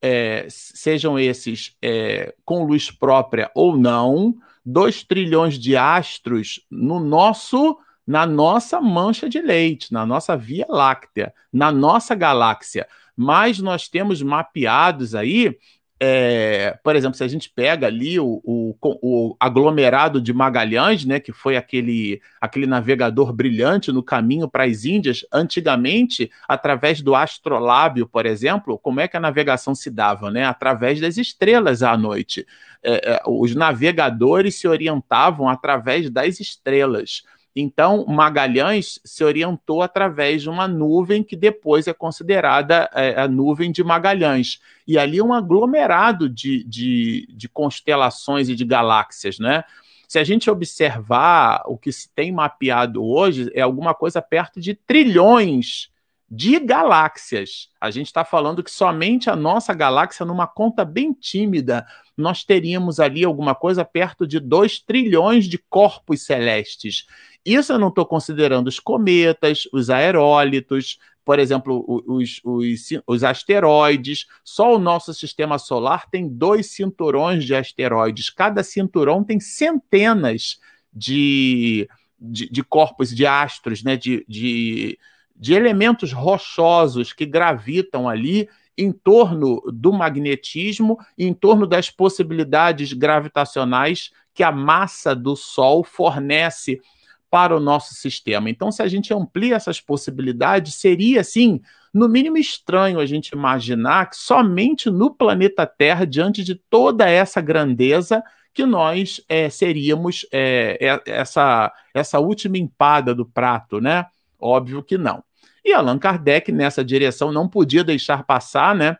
é, 0.03 0.45
sejam 0.49 1.17
esses 1.17 1.77
é, 1.81 2.35
com 2.43 2.65
luz 2.65 2.91
própria 2.91 3.49
ou 3.55 3.77
não, 3.77 4.35
2 4.65 5.03
trilhões 5.03 5.57
de 5.57 5.77
astros 5.77 6.59
no 6.69 6.99
nosso 6.99 7.79
na 8.05 8.25
nossa 8.25 8.81
mancha 8.81 9.29
de 9.29 9.39
leite, 9.41 9.93
na 9.93 10.05
nossa 10.05 10.35
Via 10.35 10.65
Láctea, 10.67 11.33
na 11.53 11.71
nossa 11.71 12.13
galáxia. 12.13 12.85
Mas 13.15 13.59
nós 13.59 13.87
temos 13.87 14.21
mapeados 14.21 15.15
aí 15.15 15.57
é, 16.05 16.77
por 16.83 16.97
exemplo, 16.97 17.15
se 17.15 17.23
a 17.23 17.27
gente 17.29 17.49
pega 17.49 17.87
ali 17.87 18.19
o, 18.19 18.41
o, 18.43 18.75
o, 18.81 19.37
aglomerado 19.39 20.19
de 20.19 20.33
Magalhães, 20.33 21.05
né, 21.05 21.17
que 21.17 21.31
foi 21.31 21.55
aquele, 21.55 22.21
aquele 22.41 22.67
navegador 22.67 23.31
brilhante 23.31 23.89
no 23.89 24.03
caminho 24.03 24.49
para 24.49 24.65
as 24.65 24.83
Índias, 24.83 25.25
antigamente, 25.31 26.29
através 26.45 26.99
do 27.01 27.15
astrolábio, 27.15 28.05
por 28.05 28.25
exemplo, 28.25 28.77
como 28.77 28.99
é 28.99 29.07
que 29.07 29.15
a 29.15 29.19
navegação 29.19 29.73
se 29.73 29.89
dava? 29.89 30.29
Né? 30.29 30.43
Através 30.43 30.99
das 30.99 31.17
estrelas 31.17 31.81
à 31.81 31.95
noite. 31.95 32.45
É, 32.83 33.13
é, 33.13 33.21
os 33.25 33.55
navegadores 33.55 34.55
se 34.55 34.67
orientavam 34.67 35.47
através 35.47 36.09
das 36.09 36.41
estrelas. 36.41 37.23
Então, 37.55 38.05
Magalhães 38.07 38.99
se 39.05 39.23
orientou 39.23 39.83
através 39.83 40.41
de 40.41 40.49
uma 40.49 40.67
nuvem 40.67 41.23
que 41.23 41.35
depois 41.35 41.87
é 41.87 41.93
considerada 41.93 42.89
é, 42.93 43.21
a 43.21 43.27
nuvem 43.27 43.71
de 43.71 43.83
Magalhães. 43.83 44.59
E 44.87 44.97
ali 44.97 45.21
um 45.21 45.33
aglomerado 45.33 46.27
de, 46.27 46.63
de, 46.63 47.27
de 47.31 47.47
constelações 47.47 48.49
e 48.49 48.55
de 48.55 48.65
galáxias, 48.65 49.37
né? 49.37 49.63
Se 50.07 50.19
a 50.19 50.23
gente 50.23 50.49
observar 50.49 51.63
o 51.65 51.77
que 51.77 51.91
se 51.91 52.09
tem 52.09 52.31
mapeado 52.31 53.03
hoje, 53.03 53.49
é 53.53 53.61
alguma 53.61 53.93
coisa 53.93 54.21
perto 54.21 54.59
de 54.59 54.73
trilhões 54.75 55.92
de 56.35 56.59
galáxias. 56.59 57.69
A 57.79 57.91
gente 57.91 58.07
está 58.07 58.25
falando 58.25 58.63
que 58.63 58.71
somente 58.71 59.29
a 59.29 59.35
nossa 59.35 59.71
galáxia, 59.71 60.25
numa 60.25 60.47
conta 60.47 60.83
bem 60.83 61.13
tímida, 61.13 61.85
nós 62.17 62.43
teríamos 62.43 62.99
ali 62.99 63.23
alguma 63.23 63.53
coisa 63.53 63.85
perto 63.85 64.25
de 64.25 64.39
2 64.39 64.79
trilhões 64.79 65.45
de 65.45 65.59
corpos 65.59 66.25
celestes. 66.25 67.05
Isso 67.45 67.71
eu 67.71 67.77
não 67.77 67.89
estou 67.89 68.03
considerando 68.03 68.67
os 68.67 68.79
cometas, 68.79 69.67
os 69.71 69.91
aerólitos, 69.91 70.97
por 71.23 71.37
exemplo, 71.37 71.85
os, 72.07 72.41
os, 72.43 72.89
os, 73.05 73.23
asteroides. 73.23 74.25
Só 74.43 74.75
o 74.75 74.79
nosso 74.79 75.13
sistema 75.13 75.59
solar 75.59 76.09
tem 76.09 76.27
dois 76.27 76.71
cinturões 76.71 77.45
de 77.45 77.53
asteroides. 77.53 78.31
Cada 78.31 78.63
cinturão 78.63 79.23
tem 79.23 79.39
centenas 79.39 80.59
de, 80.91 81.87
de, 82.19 82.49
de 82.49 82.63
corpos 82.63 83.13
de 83.13 83.27
astros, 83.27 83.83
né? 83.83 83.95
de, 83.95 84.25
de, 84.27 84.97
de 85.35 85.53
elementos 85.53 86.11
rochosos 86.11 87.13
que 87.13 87.25
gravitam 87.25 88.07
ali 88.07 88.47
em 88.77 88.91
torno 88.91 89.61
do 89.71 89.93
magnetismo, 89.93 90.97
em 91.17 91.33
torno 91.33 91.67
das 91.67 91.89
possibilidades 91.89 92.93
gravitacionais 92.93 94.11
que 94.33 94.43
a 94.43 94.51
massa 94.51 95.15
do 95.15 95.35
Sol 95.35 95.83
fornece 95.83 96.81
para 97.29 97.55
o 97.55 97.59
nosso 97.59 97.95
sistema. 97.95 98.49
Então, 98.49 98.71
se 98.71 98.81
a 98.81 98.87
gente 98.87 99.13
amplia 99.13 99.55
essas 99.55 99.81
possibilidades, 99.81 100.75
seria 100.75 101.21
assim, 101.21 101.61
no 101.93 102.07
mínimo 102.07 102.37
estranho 102.37 102.99
a 102.99 103.05
gente 103.05 103.29
imaginar 103.29 104.09
que 104.09 104.15
somente 104.15 104.89
no 104.89 105.13
planeta 105.13 105.65
Terra, 105.65 106.05
diante 106.05 106.43
de 106.43 106.55
toda 106.55 107.09
essa 107.09 107.41
grandeza, 107.41 108.23
que 108.53 108.65
nós 108.65 109.19
é, 109.27 109.49
seríamos 109.49 110.27
é, 110.31 111.01
essa, 111.07 111.73
essa 111.93 112.19
última 112.19 112.57
empada 112.57 113.15
do 113.15 113.25
prato, 113.25 113.81
né? 113.81 114.05
Óbvio 114.43 114.83
que 114.83 114.97
não. 114.97 115.23
E 115.63 115.71
Allan 115.71 115.97
Kardec, 115.97 116.51
nessa 116.51 116.83
direção, 116.83 117.31
não 117.31 117.47
podia 117.47 117.83
deixar 117.83 118.23
passar, 118.23 118.75
né? 118.75 118.97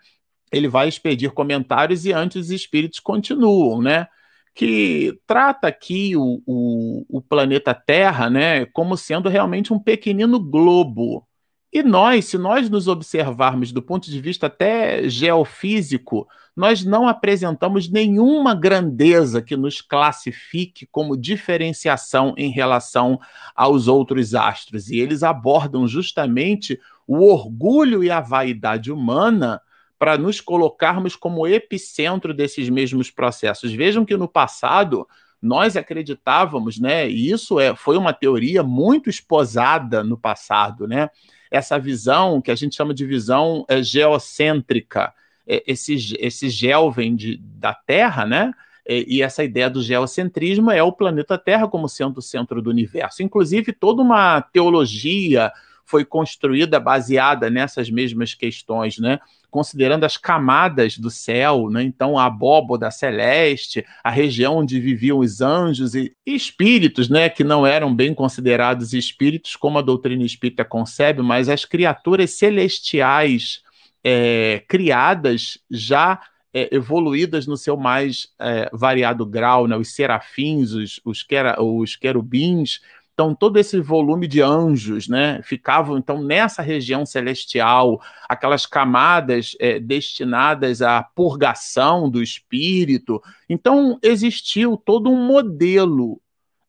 Ele 0.51 0.67
vai 0.67 0.87
expedir 0.87 1.31
comentários 1.31 2.05
e 2.05 2.13
antes 2.13 2.45
os 2.45 2.51
espíritos 2.51 2.99
continuam, 2.99 3.81
né? 3.81 4.07
que 4.55 5.19
trata 5.25 5.67
aqui 5.67 6.15
o, 6.15 6.41
o, 6.45 7.05
o, 7.09 7.21
planeta 7.21 7.73
Terra 7.73 8.29
né, 8.29 8.65
como 8.67 8.95
sendo 8.95 9.27
realmente 9.27 9.73
um 9.73 9.79
pequenino 9.79 10.39
globo. 10.39 11.27
E 11.73 11.81
nós, 11.81 12.25
se 12.25 12.37
nós 12.37 12.69
nos 12.69 12.87
observarmos 12.87 13.71
do 13.71 13.81
ponto 13.81 14.11
de 14.11 14.21
vista 14.21 14.45
até 14.45 15.09
geofísico, 15.09 16.27
nós 16.55 16.85
não 16.85 17.07
apresentamos 17.07 17.89
nenhuma 17.89 18.53
grandeza 18.53 19.41
que 19.41 19.57
nos 19.57 19.81
classifique 19.81 20.85
como 20.85 21.17
diferenciação 21.17 22.35
em 22.37 22.51
relação 22.51 23.19
aos 23.55 23.87
outros 23.87 24.35
astros. 24.35 24.91
E 24.91 24.99
eles 24.99 25.23
abordam 25.23 25.87
justamente 25.87 26.79
o 27.07 27.25
orgulho 27.25 28.03
e 28.03 28.11
a 28.11 28.21
vaidade 28.21 28.91
humana 28.91 29.59
para 29.97 30.15
nos 30.15 30.39
colocarmos 30.39 31.15
como 31.15 31.47
epicentro 31.47 32.35
desses 32.35 32.69
mesmos 32.69 33.09
processos. 33.09 33.73
Vejam 33.73 34.05
que 34.05 34.15
no 34.15 34.27
passado 34.27 35.07
nós 35.41 35.75
acreditávamos, 35.75 36.79
né? 36.79 37.09
E 37.09 37.31
isso 37.31 37.59
é, 37.59 37.75
foi 37.75 37.97
uma 37.97 38.13
teoria 38.13 38.61
muito 38.61 39.09
esposada 39.09 40.03
no 40.03 40.17
passado, 40.17 40.87
né? 40.87 41.09
Essa 41.53 41.77
visão 41.77 42.41
que 42.41 42.51
a 42.51 42.55
gente 42.55 42.75
chama 42.75 42.93
de 42.93 43.05
visão 43.05 43.63
é, 43.69 43.81
geocêntrica. 43.83 45.13
É, 45.47 45.63
esse, 45.67 46.17
esse 46.19 46.49
gel 46.49 46.91
vem 46.91 47.15
de, 47.15 47.37
da 47.37 47.73
Terra, 47.73 48.25
né? 48.25 48.51
E, 48.87 49.17
e 49.17 49.21
essa 49.21 49.43
ideia 49.43 49.69
do 49.69 49.81
geocentrismo 49.81 50.71
é 50.71 50.81
o 50.81 50.91
planeta 50.91 51.37
Terra 51.37 51.67
como 51.67 51.87
sendo 51.87 52.17
o 52.17 52.21
centro 52.21 52.61
do 52.61 52.69
universo. 52.69 53.21
Inclusive, 53.21 53.71
toda 53.71 54.01
uma 54.01 54.41
teologia 54.41 55.51
foi 55.93 56.03
construída 56.03 56.79
baseada 56.79 57.51
nessas 57.51 57.87
mesmas 57.87 58.33
questões, 58.33 58.97
né? 58.97 59.19
considerando 59.51 60.05
as 60.05 60.17
camadas 60.17 60.97
do 60.97 61.11
céu, 61.11 61.69
né? 61.69 61.83
então 61.83 62.17
a 62.17 62.25
abóboda 62.25 62.89
celeste, 62.89 63.85
a 64.03 64.09
região 64.09 64.57
onde 64.57 64.79
viviam 64.79 65.19
os 65.19 65.39
anjos 65.39 65.93
e 65.93 66.11
espíritos, 66.25 67.09
né? 67.09 67.29
que 67.29 67.43
não 67.43 67.63
eram 67.63 67.93
bem 67.93 68.11
considerados 68.11 68.91
espíritos, 68.91 69.55
como 69.55 69.77
a 69.77 69.83
doutrina 69.83 70.23
espírita 70.23 70.65
concebe, 70.65 71.21
mas 71.21 71.47
as 71.47 71.63
criaturas 71.63 72.31
celestiais 72.31 73.61
é, 74.03 74.63
criadas 74.67 75.59
já 75.69 76.19
é, 76.51 76.75
evoluídas 76.75 77.45
no 77.45 77.55
seu 77.55 77.77
mais 77.77 78.29
é, 78.39 78.67
variado 78.73 79.27
grau, 79.27 79.67
né? 79.67 79.77
os 79.77 79.93
serafins, 79.93 80.71
os, 80.71 80.99
os, 81.05 81.21
quer, 81.21 81.59
os 81.59 81.95
querubins, 81.95 82.79
então, 83.13 83.35
todo 83.35 83.57
esse 83.57 83.79
volume 83.79 84.27
de 84.27 84.41
anjos, 84.41 85.07
né, 85.07 85.39
ficavam 85.43 85.99
então 85.99 86.23
nessa 86.23 86.63
região 86.63 87.05
celestial, 87.05 88.01
aquelas 88.27 88.65
camadas 88.65 89.55
é, 89.59 89.79
destinadas 89.79 90.81
à 90.81 91.03
purgação 91.03 92.09
do 92.09 92.23
espírito. 92.23 93.21
Então, 93.47 93.99
existiu 94.01 94.75
todo 94.75 95.11
um 95.11 95.27
modelo 95.27 96.19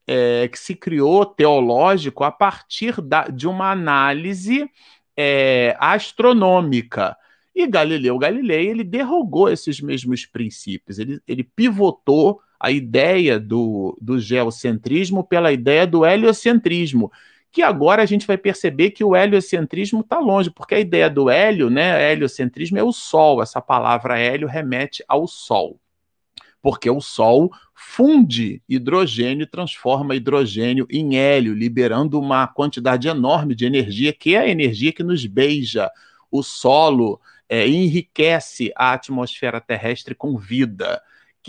é, 0.07 0.47
que 0.49 0.59
se 0.59 0.75
criou 0.75 1.25
teológico 1.25 2.25
a 2.25 2.31
partir 2.31 3.01
da, 3.01 3.25
de 3.29 3.49
uma 3.49 3.71
análise 3.71 4.71
é, 5.17 5.75
astronômica. 5.81 7.17
E 7.55 7.67
Galileu 7.67 8.19
Galilei 8.19 8.69
ele 8.69 8.85
derrogou 8.85 9.49
esses 9.49 9.81
mesmos 9.81 10.27
princípios, 10.27 10.99
ele, 10.99 11.21
ele 11.27 11.45
pivotou 11.45 12.41
a 12.65 12.71
ideia 12.71 13.39
do, 13.39 13.95
do 14.01 14.19
geocentrismo 14.19 15.23
pela 15.23 15.53
ideia 15.53 15.87
do 15.87 16.07
heliocentrismo, 16.07 17.13
que 17.53 17.61
agora 17.61 18.03
a 18.03 18.07
gente 18.07 18.27
vai 18.27 18.39
perceber 18.39 18.93
que 18.93 19.05
o 19.05 19.15
heliocentrismo 19.15 20.01
está 20.01 20.19
longe, 20.19 20.51
porque 20.51 20.75
a 20.75 20.81
ideia 20.81 21.11
do 21.11 21.29
hélio, 21.29 21.69
né, 21.69 22.11
heliocentrismo 22.11 22.79
é 22.79 22.83
o 22.83 22.91
Sol, 22.91 23.43
essa 23.43 23.61
palavra 23.61 24.19
hélio 24.19 24.49
remete 24.49 25.05
ao 25.07 25.27
Sol, 25.27 25.79
porque 26.63 26.89
o 26.89 27.03
Sol 27.03 27.51
funde 27.75 28.63
hidrogênio 28.67 29.43
e 29.43 29.47
transforma 29.47 30.17
hidrogênio 30.17 30.87
em 30.89 31.19
hélio, 31.19 31.53
liberando 31.53 32.19
uma 32.19 32.47
quantidade 32.47 33.09
enorme 33.09 33.55
de 33.55 33.67
energia, 33.67 34.11
que 34.11 34.35
é 34.35 34.39
a 34.39 34.49
energia 34.49 34.91
que 34.91 35.03
nos 35.03 35.27
beija 35.27 35.91
o 36.31 36.43
solo, 36.43 37.21
é, 37.47 37.69
enriquece 37.69 38.73
a 38.75 38.95
atmosfera 38.95 39.61
terrestre 39.61 40.15
com 40.15 40.39
vida. 40.39 41.03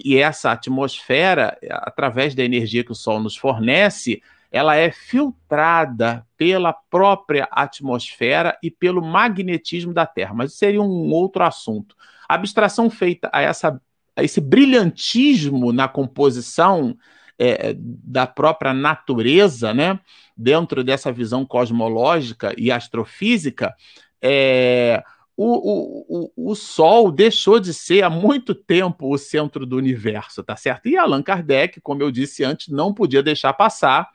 E 0.04 0.18
essa 0.18 0.52
atmosfera, 0.52 1.58
através 1.70 2.36
da 2.36 2.44
energia 2.44 2.84
que 2.84 2.92
o 2.92 2.96
Sol 2.96 3.20
nos 3.20 3.36
fornece, 3.36 4.22
ela 4.52 4.76
é 4.76 4.92
filtrada 4.92 6.26
pela 6.38 6.72
própria 6.72 7.48
atmosfera 7.52 8.58
e 8.64 8.72
pelo 8.72 9.02
magnetismo 9.02 9.94
da 9.94 10.06
Terra. 10.06 10.34
Mas 10.34 10.54
seria 10.54 10.82
um 10.82 11.12
outro 11.12 11.44
assunto. 11.44 11.96
A 12.28 12.36
abstração 12.36 12.90
feita 12.90 13.30
a, 13.34 13.42
essa, 13.42 13.82
a 14.16 14.24
esse 14.24 14.40
brilhantismo 14.40 15.74
na 15.74 15.88
composição 15.88 16.98
é, 17.38 17.76
da 17.78 18.26
própria 18.26 18.74
natureza, 18.74 19.74
né, 19.74 20.00
dentro 20.38 20.84
dessa 20.84 21.12
visão 21.12 21.46
cosmológica 21.46 22.54
e 22.58 22.72
astrofísica, 22.72 23.76
é, 24.22 25.04
o, 25.38 26.32
o, 26.38 26.52
o, 26.52 26.56
Sol 26.56 27.12
deixou 27.12 27.60
de 27.60 27.74
ser 27.74 28.04
há 28.04 28.10
muito 28.10 28.56
tempo 28.56 29.14
o 29.14 29.18
centro 29.18 29.66
do 29.66 29.76
universo, 29.76 30.44
tá 30.44 30.56
certo? 30.56 30.88
E 30.88 30.96
Allan 30.96 31.22
Kardec, 31.22 31.82
como 31.82 32.02
eu 32.02 32.10
disse 32.10 32.44
antes, 32.44 32.70
não 32.70 32.94
podia 32.94 33.22
deixar 33.22 33.52
passar. 33.54 34.10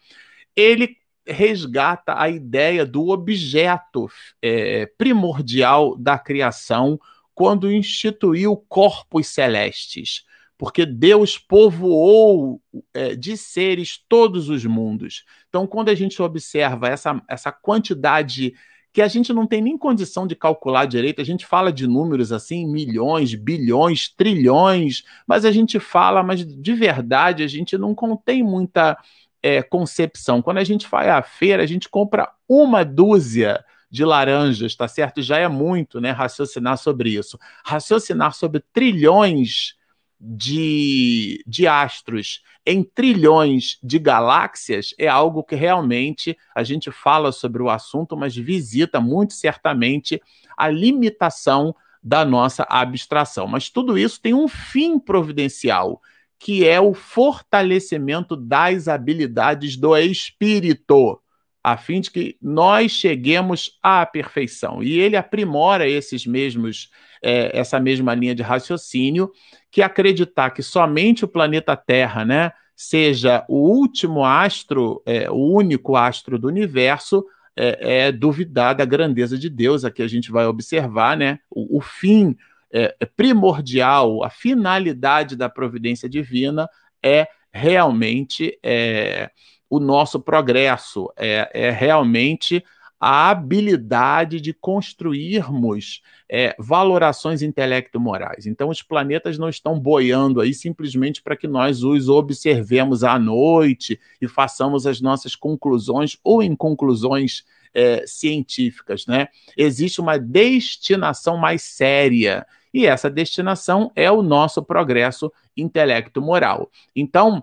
Ele 0.56 0.96
resgata 1.26 2.18
a 2.18 2.28
ideia 2.28 2.86
do 2.86 3.08
objeto 3.08 4.08
é, 4.40 4.86
primordial 4.86 5.96
da 5.96 6.18
criação 6.18 6.98
quando 7.34 7.72
instituiu 7.72 8.56
corpos 8.68 9.28
celestes, 9.28 10.24
porque 10.56 10.84
Deus 10.84 11.38
povoou 11.38 12.60
é, 12.92 13.14
de 13.14 13.36
seres 13.36 14.02
todos 14.08 14.48
os 14.48 14.64
mundos. 14.64 15.24
Então, 15.48 15.66
quando 15.66 15.90
a 15.90 15.94
gente 15.94 16.20
observa 16.20 16.88
essa, 16.88 17.22
essa 17.28 17.52
quantidade 17.52 18.54
que 18.92 19.00
a 19.00 19.08
gente 19.08 19.32
não 19.32 19.46
tem 19.46 19.62
nem 19.62 19.78
condição 19.78 20.26
de 20.26 20.34
calcular 20.34 20.84
direito. 20.84 21.20
A 21.20 21.24
gente 21.24 21.46
fala 21.46 21.72
de 21.72 21.86
números 21.86 22.32
assim, 22.32 22.66
milhões, 22.66 23.34
bilhões, 23.34 24.08
trilhões, 24.08 25.02
mas 25.26 25.44
a 25.44 25.52
gente 25.52 25.78
fala, 25.78 26.22
mas 26.22 26.44
de 26.44 26.74
verdade 26.74 27.42
a 27.42 27.48
gente 27.48 27.78
não 27.78 27.94
contém 27.94 28.42
muita 28.42 28.98
é, 29.42 29.62
concepção. 29.62 30.42
Quando 30.42 30.58
a 30.58 30.64
gente 30.64 30.88
vai 30.88 31.08
à 31.08 31.22
feira, 31.22 31.62
a 31.62 31.66
gente 31.66 31.88
compra 31.88 32.30
uma 32.48 32.84
dúzia 32.84 33.64
de 33.90 34.04
laranjas, 34.04 34.74
tá 34.74 34.86
certo? 34.86 35.20
Já 35.20 35.38
é 35.38 35.48
muito, 35.48 36.00
né? 36.00 36.10
Raciocinar 36.10 36.78
sobre 36.78 37.10
isso. 37.10 37.38
Raciocinar 37.64 38.34
sobre 38.34 38.62
trilhões 38.72 39.74
de, 40.20 41.42
de 41.46 41.66
astros 41.66 42.42
em 42.66 42.82
trilhões 42.82 43.78
de 43.82 43.98
galáxias 43.98 44.94
é 44.98 45.08
algo 45.08 45.42
que 45.42 45.54
realmente 45.54 46.36
a 46.54 46.62
gente 46.62 46.90
fala 46.90 47.32
sobre 47.32 47.62
o 47.62 47.70
assunto, 47.70 48.16
mas 48.16 48.36
visita 48.36 49.00
muito 49.00 49.32
certamente 49.32 50.20
a 50.56 50.68
limitação 50.68 51.74
da 52.02 52.24
nossa 52.24 52.66
abstração. 52.68 53.46
Mas 53.46 53.70
tudo 53.70 53.96
isso 53.96 54.20
tem 54.20 54.34
um 54.34 54.46
fim 54.46 54.98
providencial, 54.98 56.00
que 56.38 56.66
é 56.66 56.80
o 56.80 56.92
fortalecimento 56.92 58.36
das 58.36 58.88
habilidades 58.88 59.76
do 59.76 59.96
espírito 59.96 61.20
a 61.62 61.76
fim 61.76 62.00
de 62.00 62.10
que 62.10 62.36
nós 62.40 62.92
cheguemos 62.92 63.78
à 63.82 64.04
perfeição. 64.06 64.82
E 64.82 64.98
ele 64.98 65.16
aprimora 65.16 65.88
esses 65.88 66.26
mesmos, 66.26 66.90
é, 67.22 67.56
essa 67.58 67.78
mesma 67.78 68.14
linha 68.14 68.34
de 68.34 68.42
raciocínio, 68.42 69.30
que 69.70 69.82
acreditar 69.82 70.50
que 70.50 70.62
somente 70.62 71.24
o 71.24 71.28
planeta 71.28 71.76
Terra, 71.76 72.24
né, 72.24 72.52
seja 72.74 73.44
o 73.48 73.68
último 73.68 74.24
astro, 74.24 75.02
é, 75.04 75.30
o 75.30 75.52
único 75.54 75.96
astro 75.96 76.38
do 76.38 76.48
universo, 76.48 77.24
é, 77.56 78.06
é, 78.06 78.12
duvidar 78.12 78.74
da 78.74 78.84
grandeza 78.84 79.36
de 79.36 79.50
Deus. 79.50 79.84
Aqui 79.84 80.02
a 80.02 80.08
gente 80.08 80.32
vai 80.32 80.46
observar, 80.46 81.16
né, 81.16 81.38
o, 81.50 81.76
o 81.78 81.80
fim 81.80 82.36
é, 82.72 82.96
é 82.98 83.04
primordial, 83.04 84.24
a 84.24 84.30
finalidade 84.30 85.36
da 85.36 85.48
providência 85.48 86.08
divina 86.08 86.68
é 87.02 87.28
realmente 87.52 88.58
é, 88.62 89.30
o 89.70 89.78
nosso 89.78 90.18
progresso, 90.18 91.10
é, 91.16 91.48
é 91.54 91.70
realmente 91.70 92.62
a 93.00 93.30
habilidade 93.30 94.42
de 94.42 94.52
construirmos 94.52 96.02
é, 96.28 96.54
valorações 96.58 97.40
intelecto-morais. 97.40 98.46
Então, 98.46 98.68
os 98.68 98.82
planetas 98.82 99.38
não 99.38 99.48
estão 99.48 99.80
boiando 99.80 100.38
aí 100.38 100.52
simplesmente 100.52 101.22
para 101.22 101.34
que 101.34 101.48
nós 101.48 101.82
os 101.82 102.10
observemos 102.10 103.02
à 103.02 103.18
noite 103.18 103.98
e 104.20 104.28
façamos 104.28 104.86
as 104.86 105.00
nossas 105.00 105.34
conclusões 105.34 106.18
ou 106.22 106.42
inconclusões 106.42 107.44
é, 107.72 108.04
científicas. 108.06 109.06
Né? 109.06 109.28
Existe 109.56 109.98
uma 110.00 110.18
destinação 110.18 111.38
mais 111.38 111.62
séria. 111.62 112.46
E 112.72 112.86
essa 112.86 113.08
destinação 113.08 113.90
é 113.96 114.10
o 114.10 114.22
nosso 114.22 114.62
progresso 114.62 115.32
intelecto-moral. 115.56 116.70
Então, 116.94 117.42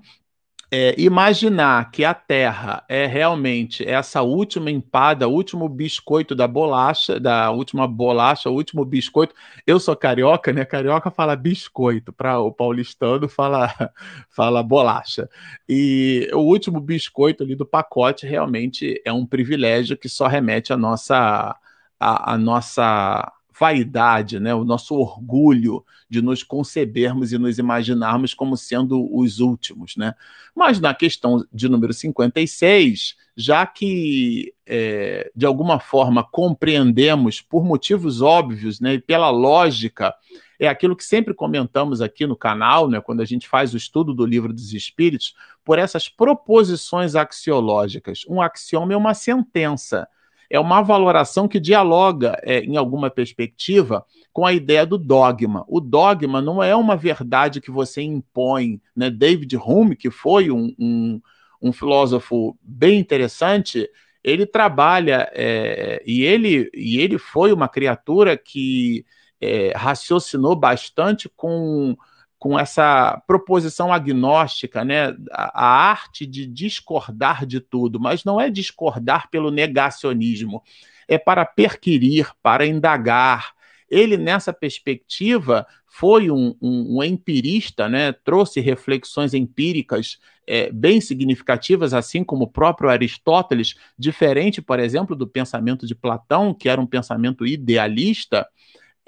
é, 0.70 0.94
imaginar 1.00 1.92
que 1.92 2.04
a 2.04 2.14
Terra 2.14 2.84
é 2.90 3.06
realmente 3.06 3.88
essa 3.88 4.22
última 4.22 4.70
empada, 4.70 5.28
último 5.28 5.70
biscoito 5.70 6.36
da 6.36 6.46
bolacha, 6.46 7.20
da 7.20 7.52
última 7.52 7.88
bolacha, 7.88 8.50
último 8.50 8.84
biscoito. 8.84 9.34
Eu 9.66 9.80
sou 9.80 9.96
carioca, 9.96 10.52
né? 10.52 10.66
Carioca 10.66 11.10
fala 11.10 11.36
biscoito, 11.38 12.12
para 12.12 12.40
o 12.40 12.52
paulistano 12.52 13.30
fala, 13.30 13.74
fala 14.30 14.62
bolacha. 14.62 15.30
E 15.70 16.30
o 16.34 16.40
último 16.40 16.82
biscoito 16.82 17.44
ali 17.44 17.56
do 17.56 17.66
pacote 17.66 18.26
realmente 18.28 19.02
é 19.06 19.14
um 19.14 19.26
privilégio 19.26 19.98
que 19.98 20.10
só 20.10 20.28
remete 20.28 20.74
à 20.74 20.78
nossa, 20.78 21.56
à, 22.00 22.34
à 22.34 22.38
nossa 22.38 23.32
vaidade, 23.60 24.40
né, 24.40 24.54
o 24.54 24.64
nosso 24.64 24.96
orgulho 24.96 25.84
de 26.10 26.22
nos 26.22 26.44
concebermos 26.44 27.32
e 27.34 27.38
nos 27.38 27.58
imaginarmos 27.58 28.34
como 28.34 28.56
sendo 28.56 29.08
os 29.16 29.40
últimos. 29.40 29.96
Né? 29.96 30.14
Mas 30.56 30.80
na 30.80 30.94
questão 30.94 31.46
de 31.52 31.68
número 31.68 31.94
56, 31.94 33.16
já 33.36 33.66
que 33.66 34.54
é, 34.66 35.32
de 35.36 35.46
alguma 35.46 35.80
forma 35.80 36.24
compreendemos 36.24 37.42
por 37.42 37.64
motivos 37.64 38.22
óbvios 38.22 38.80
né, 38.80 38.96
e 38.96 39.02
pela 39.02 39.30
lógica, 39.30 40.14
é 40.60 40.68
aquilo 40.68 40.96
que 40.96 41.06
sempre 41.06 41.34
comentamos 41.34 42.02
aqui 42.02 42.26
no 42.26 42.36
canal, 42.36 42.90
né, 42.90 43.00
quando 43.00 43.22
a 43.22 43.26
gente 43.26 43.48
faz 43.48 43.74
o 43.74 43.78
estudo 43.78 44.14
do 44.14 44.26
livro 44.26 44.52
dos 44.52 44.74
Espíritos, 44.74 45.36
por 45.64 45.78
essas 45.78 46.10
proposições 46.10 47.16
axiológicas. 47.16 48.22
Um 48.28 48.42
axioma 48.42 48.94
é 48.94 48.98
uma 48.98 49.14
sentença 49.14 50.08
é 50.50 50.60
uma 50.60 50.82
valoração 50.82 51.48
que 51.48 51.60
dialoga, 51.60 52.40
é, 52.44 52.60
em 52.60 52.78
alguma 52.78 53.10
perspectiva, 53.10 54.06
com 54.32 54.46
a 54.46 54.54
ideia 54.54 54.86
do 54.86 54.98
dogma. 54.98 55.66
O 55.68 55.80
dogma 55.80 56.42
não 56.42 56.62
é 56.62 56.76
uma 56.76 56.96
verdade 56.96 57.60
que 57.60 57.72
você 57.72 58.02
impõe. 58.02 58.82
Né? 58.96 59.10
David 59.10 59.58
Hume, 59.58 59.96
que 59.96 60.10
foi 60.10 60.50
um, 60.52 60.74
um, 60.80 61.22
um 61.62 61.72
filósofo 61.72 62.58
bem 62.62 63.00
interessante, 63.00 63.90
ele 64.24 64.46
trabalha 64.46 65.30
é, 65.34 66.02
e, 66.06 66.24
ele, 66.24 66.70
e 66.74 67.00
ele 67.00 67.18
foi 67.18 67.52
uma 67.52 67.68
criatura 67.68 68.38
que 68.38 69.06
é, 69.40 69.72
raciocinou 69.76 70.56
bastante 70.56 71.30
com 71.30 71.96
com 72.40 72.58
essa 72.58 73.22
proposição 73.26 73.92
agnóstica, 73.92 74.86
né? 74.86 75.16
A, 75.32 75.66
a, 75.66 75.90
arte 75.90 76.26
de 76.26 76.46
discordar 76.46 77.46
de 77.46 77.60
tudo, 77.60 78.00
mas 78.00 78.24
não 78.24 78.40
é 78.40 78.50
discordar 78.50 79.30
pelo 79.30 79.50
negacionismo, 79.50 80.62
é 81.08 81.18
para 81.18 81.46
perquirir, 81.46 82.32
para 82.42 82.66
indagar. 82.66 83.56
Ele, 83.90 84.18
nessa 84.18 84.52
perspectiva, 84.52 85.66
foi 85.88 86.30
um, 86.30 86.56
um, 86.62 86.98
um 86.98 87.04
empirista, 87.04 87.88
né? 87.88 88.12
trouxe 88.12 88.60
reflexões 88.60 89.34
empíricas 89.34 90.20
é, 90.46 90.72
bem 90.72 91.02
significativas, 91.02 91.94
assim 91.94 92.24
como 92.24 92.44
o 92.44 92.52
próprio 92.52 92.90
Aristóteles, 92.90 93.76
diferente, 93.98 94.62
por 94.62 94.80
exemplo, 94.80 95.16
do 95.16 95.26
pensamento 95.26 95.88
de 95.88 95.96
Platão, 95.96 96.54
que 96.54 96.70
era 96.70 96.80
um 96.80 96.86
pensamento 96.86 97.48
idealista 97.48 98.48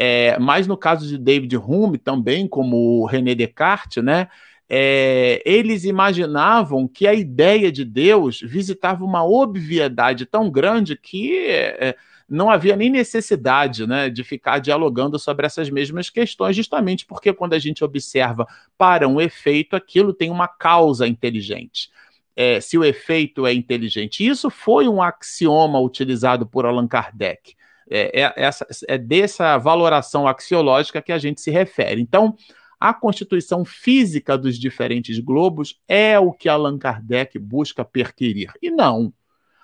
é, 0.02 0.40
mas 0.40 0.66
no 0.66 0.78
caso 0.78 1.06
de 1.06 1.18
David 1.18 1.58
Hume, 1.58 1.98
também 1.98 2.48
como 2.48 3.06
René 3.06 3.36
Descartes, 3.36 4.02
né, 4.02 4.30
é, 4.70 5.42
eles 5.46 5.84
imaginavam 5.84 6.88
que 6.88 7.06
a 7.06 7.14
ideia 7.14 7.70
de 7.70 7.84
Deus 7.84 8.40
visitava 8.40 9.04
uma 9.04 9.26
obviedade 9.26 10.26
tão 10.26 10.50
grande 10.50 10.96
que 10.96 11.50
é, 11.50 11.98
não 12.30 12.50
havia 12.50 12.78
nem 12.78 12.90
necessidade 12.90 13.86
né, 13.86 14.10
de 14.10 14.24
ficar 14.24 14.60
dialogando 14.60 15.20
sobre 15.20 15.46
essas 15.46 15.70
mesmas 15.70 16.10
questões, 16.10 16.56
justamente 16.56 17.06
porque 17.06 17.34
quando 17.34 17.54
a 17.54 17.60
gente 17.60 17.84
observa 17.84 18.48
para 18.78 19.06
um 19.06 19.20
efeito, 19.20 19.76
aquilo 19.76 20.14
tem 20.14 20.30
uma 20.30 20.48
causa 20.48 21.06
inteligente. 21.08 21.90
É, 22.38 22.62
se 22.62 22.78
o 22.78 22.86
efeito 22.86 23.46
é 23.46 23.54
inteligente. 23.54 24.26
Isso 24.26 24.50
foi 24.50 24.88
um 24.88 25.02
axioma 25.02 25.78
utilizado 25.82 26.48
por 26.48 26.66
Allan 26.66 26.88
Kardec. 26.88 27.59
É, 27.90 28.22
é, 28.22 28.34
essa, 28.36 28.68
é 28.88 28.98
dessa 28.98 29.58
valoração 29.58 30.28
axiológica 30.28 31.02
que 31.02 31.12
a 31.12 31.18
gente 31.18 31.42
se 31.42 31.50
refere. 31.50 32.02
Então, 32.02 32.36
a 32.80 32.94
constituição 32.94 33.66
física 33.66 34.38
dos 34.38 34.58
diferentes 34.58 35.20
globos 35.20 35.82
é 35.88 36.18
o 36.18 36.32
que 36.32 36.48
Allan 36.48 36.78
Kardec 36.78 37.38
busca 37.38 37.84
perquirir. 37.84 38.52
E 38.62 38.72
não. 38.72 39.12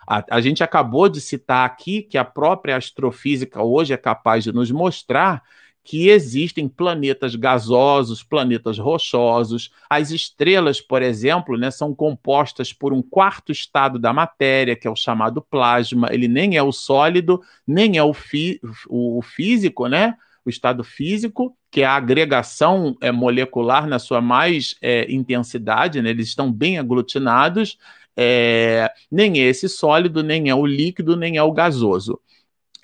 A, 0.08 0.24
a, 0.38 0.42
gente 0.42 0.64
acabou 0.64 1.08
de 1.08 1.22
citar 1.22 1.66
aqui 1.66 2.02
que 2.02 2.18
a 2.18 2.26
própria 2.26 2.76
astrofísica 2.76 3.64
hoje 3.64 3.94
é 3.94 3.98
capaz 3.98 4.44
de 4.44 4.52
nos 4.52 4.70
mostrar 4.70 5.42
que 5.86 6.10
existem 6.10 6.68
planetas 6.68 7.36
gasosos, 7.36 8.24
planetas 8.24 8.80
rochosos. 8.80 9.70
As 9.88 10.10
estrelas, 10.10 10.82
por 10.82 11.04
exemplo, 11.04 11.56
né, 11.56 11.70
são 11.70 11.94
compostas 11.94 12.74
por 12.74 12.92
um 12.92 13.04
quarto 13.04 13.52
estado 13.52 14.00
da 14.00 14.12
matéria, 14.12 14.76
que 14.76 14.88
é 14.88 14.90
o 14.90 14.96
chamado 14.96 15.44
plasma. 15.44 16.08
Ele 16.12 16.28
nem 16.28 16.58
é 16.58 16.64
o 16.64 16.72
sólido, 16.72 17.40
nem 17.68 17.98
é 17.98 18.04
o, 18.04 18.16
fi, 18.16 18.60
o, 18.90 19.22
físico, 19.22 19.88
né? 19.88 20.18
o 20.44 20.50
estado 20.50 20.84
físico, 20.84 21.56
que 21.70 21.82
é 21.82 21.86
a 21.86 21.96
agregação 21.96 22.98
é, 23.00 23.12
molecular 23.12 23.88
na 23.88 24.00
sua 24.00 24.22
mais 24.22 24.76
é, 24.82 25.12
intensidade, 25.12 26.02
né? 26.02 26.10
eles 26.10 26.28
estão 26.28 26.52
bem 26.52 26.80
aglutinados, 26.80 27.78
é, 28.18 28.92
nem 29.12 29.40
é 29.40 29.44
esse 29.44 29.70
sólido, 29.70 30.24
nem 30.24 30.50
é 30.50 30.56
o 30.56 30.66
líquido, 30.66 31.16
nem 31.16 31.38
é 31.38 31.44
o 31.44 31.52
gasoso 31.52 32.20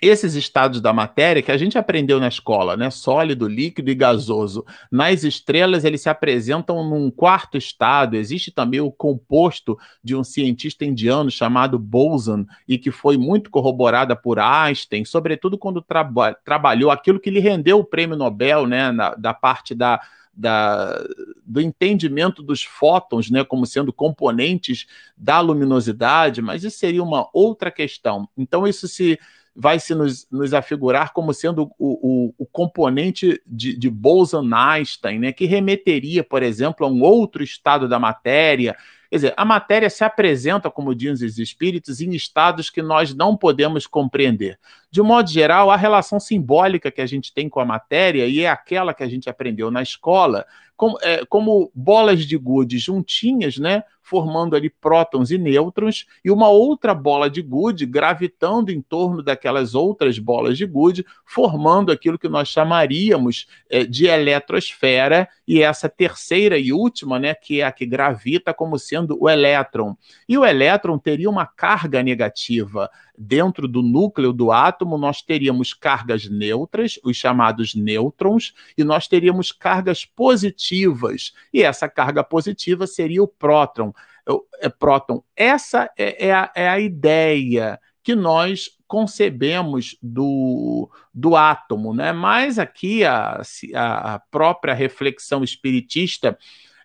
esses 0.01 0.33
estados 0.33 0.81
da 0.81 0.91
matéria 0.91 1.43
que 1.43 1.51
a 1.51 1.57
gente 1.57 1.77
aprendeu 1.77 2.19
na 2.19 2.27
escola, 2.27 2.75
né? 2.75 2.89
Sólido, 2.89 3.47
líquido 3.47 3.91
e 3.91 3.95
gasoso. 3.95 4.65
Nas 4.91 5.23
estrelas, 5.23 5.85
eles 5.85 6.01
se 6.01 6.09
apresentam 6.09 6.83
num 6.89 7.11
quarto 7.11 7.55
estado. 7.55 8.15
Existe 8.15 8.49
também 8.49 8.79
o 8.79 8.91
composto 8.91 9.77
de 10.03 10.15
um 10.15 10.23
cientista 10.23 10.83
indiano 10.83 11.29
chamado 11.29 11.77
Boson, 11.77 12.45
e 12.67 12.79
que 12.79 12.89
foi 12.89 13.15
muito 13.15 13.51
corroborada 13.51 14.15
por 14.15 14.39
Einstein, 14.39 15.05
sobretudo 15.05 15.55
quando 15.55 15.81
traba 15.81 16.33
trabalhou 16.43 16.89
aquilo 16.89 17.19
que 17.19 17.29
lhe 17.29 17.39
rendeu 17.39 17.77
o 17.77 17.85
prêmio 17.85 18.17
Nobel, 18.17 18.65
né? 18.65 18.91
Na, 18.91 19.13
da 19.13 19.33
parte 19.35 19.75
da. 19.75 20.01
Da, 20.33 20.97
do 21.45 21.59
entendimento 21.59 22.41
dos 22.41 22.63
fótons, 22.63 23.29
né, 23.29 23.43
como 23.43 23.65
sendo 23.65 23.91
componentes 23.91 24.87
da 25.15 25.41
luminosidade, 25.41 26.41
mas 26.41 26.63
isso 26.63 26.79
seria 26.79 27.03
uma 27.03 27.29
outra 27.33 27.69
questão. 27.69 28.29
Então, 28.37 28.65
isso 28.65 28.87
se, 28.87 29.19
vai 29.55 29.79
se 29.79 29.93
nos, 29.93 30.27
nos 30.31 30.53
afigurar 30.53 31.13
como 31.13 31.33
sendo 31.33 31.71
o, 31.77 32.29
o, 32.29 32.33
o 32.37 32.45
componente 32.45 33.41
de, 33.45 33.77
de 33.77 33.89
Bose-Einstein, 33.89 35.19
né, 35.19 35.31
que 35.31 35.45
remeteria, 35.45 36.23
por 36.23 36.41
exemplo, 36.41 36.85
a 36.85 36.89
um 36.89 37.01
outro 37.01 37.43
estado 37.43 37.87
da 37.87 37.99
matéria. 37.99 38.75
Quer 39.09 39.15
dizer, 39.17 39.33
a 39.35 39.43
matéria 39.43 39.89
se 39.89 40.05
apresenta, 40.05 40.71
como 40.71 40.95
dizem 40.95 41.27
os 41.27 41.37
espíritos, 41.37 41.99
em 41.99 42.11
estados 42.11 42.69
que 42.69 42.81
nós 42.81 43.13
não 43.13 43.35
podemos 43.35 43.85
compreender. 43.85 44.57
De 44.89 45.01
modo 45.01 45.29
geral, 45.29 45.69
a 45.69 45.75
relação 45.75 46.17
simbólica 46.17 46.89
que 46.89 47.01
a 47.01 47.05
gente 47.05 47.33
tem 47.33 47.49
com 47.49 47.59
a 47.59 47.65
matéria, 47.65 48.25
e 48.25 48.39
é 48.39 48.49
aquela 48.49 48.93
que 48.93 49.03
a 49.03 49.09
gente 49.09 49.29
aprendeu 49.29 49.69
na 49.69 49.81
escola, 49.81 50.45
como, 50.81 50.97
é, 51.03 51.23
como 51.27 51.71
bolas 51.75 52.25
de 52.25 52.35
gude 52.35 52.79
juntinhas, 52.79 53.59
né? 53.59 53.83
formando 54.01 54.55
ali 54.55 54.67
prótons 54.67 55.29
e 55.29 55.37
nêutrons, 55.37 56.07
e 56.25 56.31
uma 56.31 56.49
outra 56.49 56.93
bola 56.93 57.29
de 57.29 57.41
gude 57.41 57.85
gravitando 57.85 58.71
em 58.71 58.81
torno 58.81 59.21
daquelas 59.21 59.75
outras 59.75 60.17
bolas 60.17 60.57
de 60.57 60.65
gude, 60.65 61.05
formando 61.23 61.91
aquilo 61.91 62.17
que 62.17 62.27
nós 62.27 62.49
chamaríamos 62.49 63.45
é, 63.69 63.85
de 63.85 64.07
eletrosfera, 64.07 65.29
e 65.47 65.61
essa 65.61 65.87
terceira 65.87 66.57
e 66.57 66.73
última, 66.73 67.19
né, 67.19 67.35
que 67.35 67.61
é 67.61 67.63
a 67.63 67.71
que 67.71 67.85
gravita 67.85 68.51
como 68.53 68.79
sendo 68.79 69.15
o 69.21 69.29
elétron. 69.29 69.95
E 70.27 70.35
o 70.35 70.43
elétron 70.43 70.97
teria 70.97 71.29
uma 71.29 71.45
carga 71.45 72.01
negativa 72.01 72.89
dentro 73.17 73.67
do 73.67 73.81
núcleo 73.81 74.33
do 74.33 74.51
átomo, 74.51 74.97
nós 74.97 75.21
teríamos 75.21 75.73
cargas 75.73 76.29
neutras, 76.29 76.99
os 77.03 77.17
chamados 77.17 77.75
nêutrons, 77.75 78.53
e 78.77 78.83
nós 78.83 79.07
teríamos 79.07 79.51
cargas 79.51 80.05
positivas. 80.05 81.33
E 81.53 81.63
essa 81.63 81.87
carga 81.87 82.23
positiva 82.23 82.87
seria 82.87 83.23
o 83.23 83.27
próton. 83.27 83.93
É, 84.59 84.69
próton. 84.69 85.23
Essa 85.35 85.89
é, 85.97 86.27
é, 86.27 86.33
a, 86.33 86.51
é 86.55 86.69
a 86.69 86.79
ideia 86.79 87.79
que 88.03 88.15
nós 88.15 88.69
concebemos 88.87 89.97
do, 90.01 90.89
do 91.13 91.35
átomo, 91.35 91.93
né? 91.93 92.11
Mas 92.11 92.59
aqui 92.59 93.03
a, 93.05 93.41
a 93.73 94.19
própria 94.29 94.73
reflexão 94.73 95.43
espiritista 95.43 96.37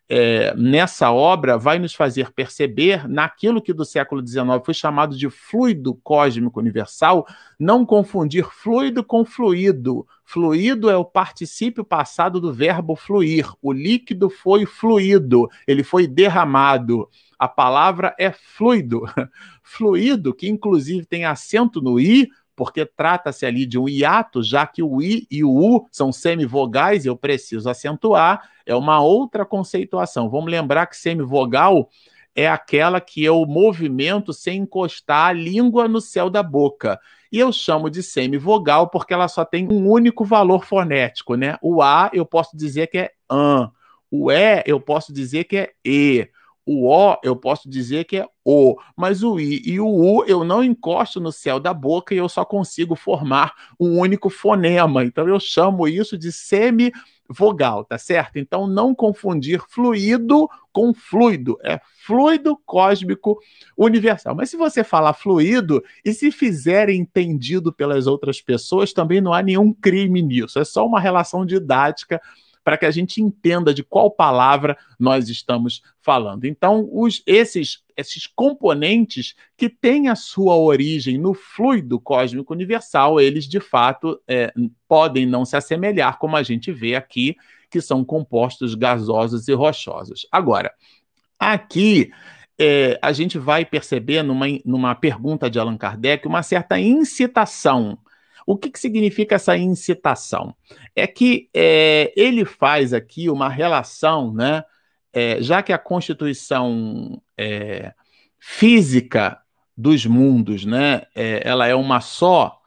é, 0.08 0.54
nessa 0.54 1.10
obra 1.10 1.58
vai 1.58 1.78
nos 1.78 1.94
fazer 1.94 2.30
perceber 2.30 3.08
naquilo 3.08 3.60
que 3.60 3.72
do 3.72 3.84
século 3.84 4.24
XIX 4.24 4.64
foi 4.64 4.74
chamado 4.74 5.16
de 5.16 5.28
fluido 5.28 5.94
cósmico 5.96 6.60
universal, 6.60 7.26
não 7.58 7.84
confundir 7.84 8.44
fluido 8.44 9.02
com 9.02 9.24
fluido. 9.24 10.06
Fluido 10.24 10.88
é 10.90 10.96
o 10.96 11.04
particípio 11.04 11.84
passado 11.84 12.40
do 12.40 12.52
verbo 12.52 12.94
fluir. 12.94 13.50
O 13.60 13.72
líquido 13.72 14.30
foi 14.30 14.64
fluido, 14.64 15.48
ele 15.66 15.82
foi 15.82 16.06
derramado. 16.06 17.08
A 17.38 17.48
palavra 17.48 18.14
é 18.18 18.30
fluido. 18.30 19.02
Fluido, 19.62 20.32
que 20.32 20.48
inclusive 20.48 21.04
tem 21.04 21.24
acento 21.24 21.82
no 21.82 21.98
i, 21.98 22.28
porque 22.56 22.86
trata-se 22.86 23.44
ali 23.44 23.66
de 23.66 23.78
um 23.78 23.86
hiato, 23.88 24.42
já 24.42 24.66
que 24.66 24.82
o 24.82 25.02
i 25.02 25.26
e 25.30 25.44
o 25.44 25.50
u 25.50 25.86
são 25.92 26.10
semivogais, 26.10 27.04
eu 27.04 27.14
preciso 27.14 27.68
acentuar, 27.68 28.50
é 28.64 28.74
uma 28.74 29.00
outra 29.00 29.44
conceituação. 29.44 30.30
Vamos 30.30 30.50
lembrar 30.50 30.86
que 30.86 30.96
semivogal 30.96 31.88
é 32.34 32.48
aquela 32.48 33.00
que 33.00 33.24
é 33.24 33.30
o 33.30 33.46
movimento 33.46 34.32
sem 34.32 34.62
encostar 34.62 35.28
a 35.28 35.32
língua 35.32 35.86
no 35.86 36.00
céu 36.00 36.28
da 36.28 36.42
boca. 36.42 36.98
E 37.30 37.38
eu 37.38 37.52
chamo 37.52 37.90
de 37.90 38.02
semivogal 38.02 38.88
porque 38.88 39.12
ela 39.12 39.28
só 39.28 39.44
tem 39.44 39.66
um 39.70 39.90
único 39.90 40.24
valor 40.24 40.64
fonético, 40.64 41.34
né? 41.34 41.56
O 41.62 41.82
A 41.82 42.10
eu 42.12 42.24
posso 42.24 42.56
dizer 42.56 42.86
que 42.88 42.98
é 42.98 43.10
an, 43.30 43.70
o 44.10 44.30
E 44.30 44.62
eu 44.66 44.80
posso 44.80 45.12
dizer 45.12 45.44
que 45.44 45.56
é 45.56 45.72
E, 45.84 46.28
o 46.66 46.88
O 46.88 47.16
eu 47.22 47.36
posso 47.36 47.70
dizer 47.70 48.04
que 48.04 48.16
é 48.16 48.26
O, 48.44 48.76
mas 48.96 49.22
o 49.22 49.38
I 49.38 49.62
e 49.64 49.78
o 49.78 49.86
U 49.86 50.24
eu 50.24 50.44
não 50.44 50.64
encosto 50.64 51.20
no 51.20 51.30
céu 51.30 51.60
da 51.60 51.72
boca 51.72 52.12
e 52.12 52.18
eu 52.18 52.28
só 52.28 52.44
consigo 52.44 52.96
formar 52.96 53.54
um 53.78 53.98
único 54.00 54.28
fonema. 54.28 55.04
Então 55.04 55.28
eu 55.28 55.38
chamo 55.38 55.86
isso 55.86 56.18
de 56.18 56.32
semivogal, 56.32 57.84
tá 57.84 57.96
certo? 57.96 58.38
Então 58.38 58.66
não 58.66 58.94
confundir 58.94 59.62
fluido 59.68 60.48
com 60.72 60.92
fluido, 60.92 61.56
é 61.64 61.80
fluido 62.04 62.54
cósmico 62.66 63.38
universal. 63.78 64.34
Mas 64.34 64.50
se 64.50 64.56
você 64.56 64.84
falar 64.84 65.14
fluido 65.14 65.82
e 66.04 66.12
se 66.12 66.30
fizer 66.30 66.90
entendido 66.90 67.72
pelas 67.72 68.06
outras 68.06 68.42
pessoas, 68.42 68.92
também 68.92 69.20
não 69.20 69.32
há 69.32 69.40
nenhum 69.40 69.72
crime 69.72 70.20
nisso, 70.20 70.58
é 70.58 70.64
só 70.64 70.84
uma 70.84 71.00
relação 71.00 71.46
didática 71.46 72.20
para 72.66 72.76
que 72.76 72.84
a 72.84 72.90
gente 72.90 73.22
entenda 73.22 73.72
de 73.72 73.84
qual 73.84 74.10
palavra 74.10 74.76
nós 74.98 75.28
estamos 75.28 75.82
falando. 76.02 76.46
Então, 76.46 76.88
os, 76.90 77.22
esses, 77.24 77.84
esses 77.96 78.26
componentes 78.26 79.36
que 79.56 79.68
têm 79.68 80.08
a 80.08 80.16
sua 80.16 80.56
origem 80.56 81.16
no 81.16 81.32
fluido 81.32 82.00
cósmico 82.00 82.52
universal, 82.52 83.20
eles 83.20 83.44
de 83.44 83.60
fato 83.60 84.20
é, 84.26 84.52
podem 84.88 85.24
não 85.24 85.44
se 85.44 85.56
assemelhar, 85.56 86.18
como 86.18 86.34
a 86.34 86.42
gente 86.42 86.72
vê 86.72 86.96
aqui, 86.96 87.36
que 87.70 87.80
são 87.80 88.04
compostos 88.04 88.74
gasosos 88.74 89.46
e 89.46 89.52
rochosos. 89.54 90.26
Agora, 90.32 90.74
aqui 91.38 92.10
é, 92.58 92.98
a 93.00 93.12
gente 93.12 93.38
vai 93.38 93.64
perceber 93.64 94.24
numa, 94.24 94.46
numa 94.64 94.92
pergunta 94.96 95.48
de 95.48 95.56
Allan 95.56 95.78
Kardec 95.78 96.26
uma 96.26 96.42
certa 96.42 96.80
incitação 96.80 97.96
o 98.46 98.56
que, 98.56 98.70
que 98.70 98.78
significa 98.78 99.34
essa 99.34 99.56
incitação? 99.56 100.54
É 100.94 101.06
que 101.06 101.50
é, 101.52 102.12
ele 102.16 102.44
faz 102.44 102.94
aqui 102.94 103.28
uma 103.28 103.48
relação, 103.48 104.32
né? 104.32 104.62
É, 105.12 105.42
já 105.42 105.62
que 105.62 105.72
a 105.72 105.78
constituição 105.78 107.20
é, 107.36 107.92
física 108.38 109.40
dos 109.76 110.06
mundos, 110.06 110.64
né, 110.64 111.02
é, 111.14 111.42
ela 111.44 111.66
é 111.66 111.74
uma 111.74 112.00
só, 112.00 112.60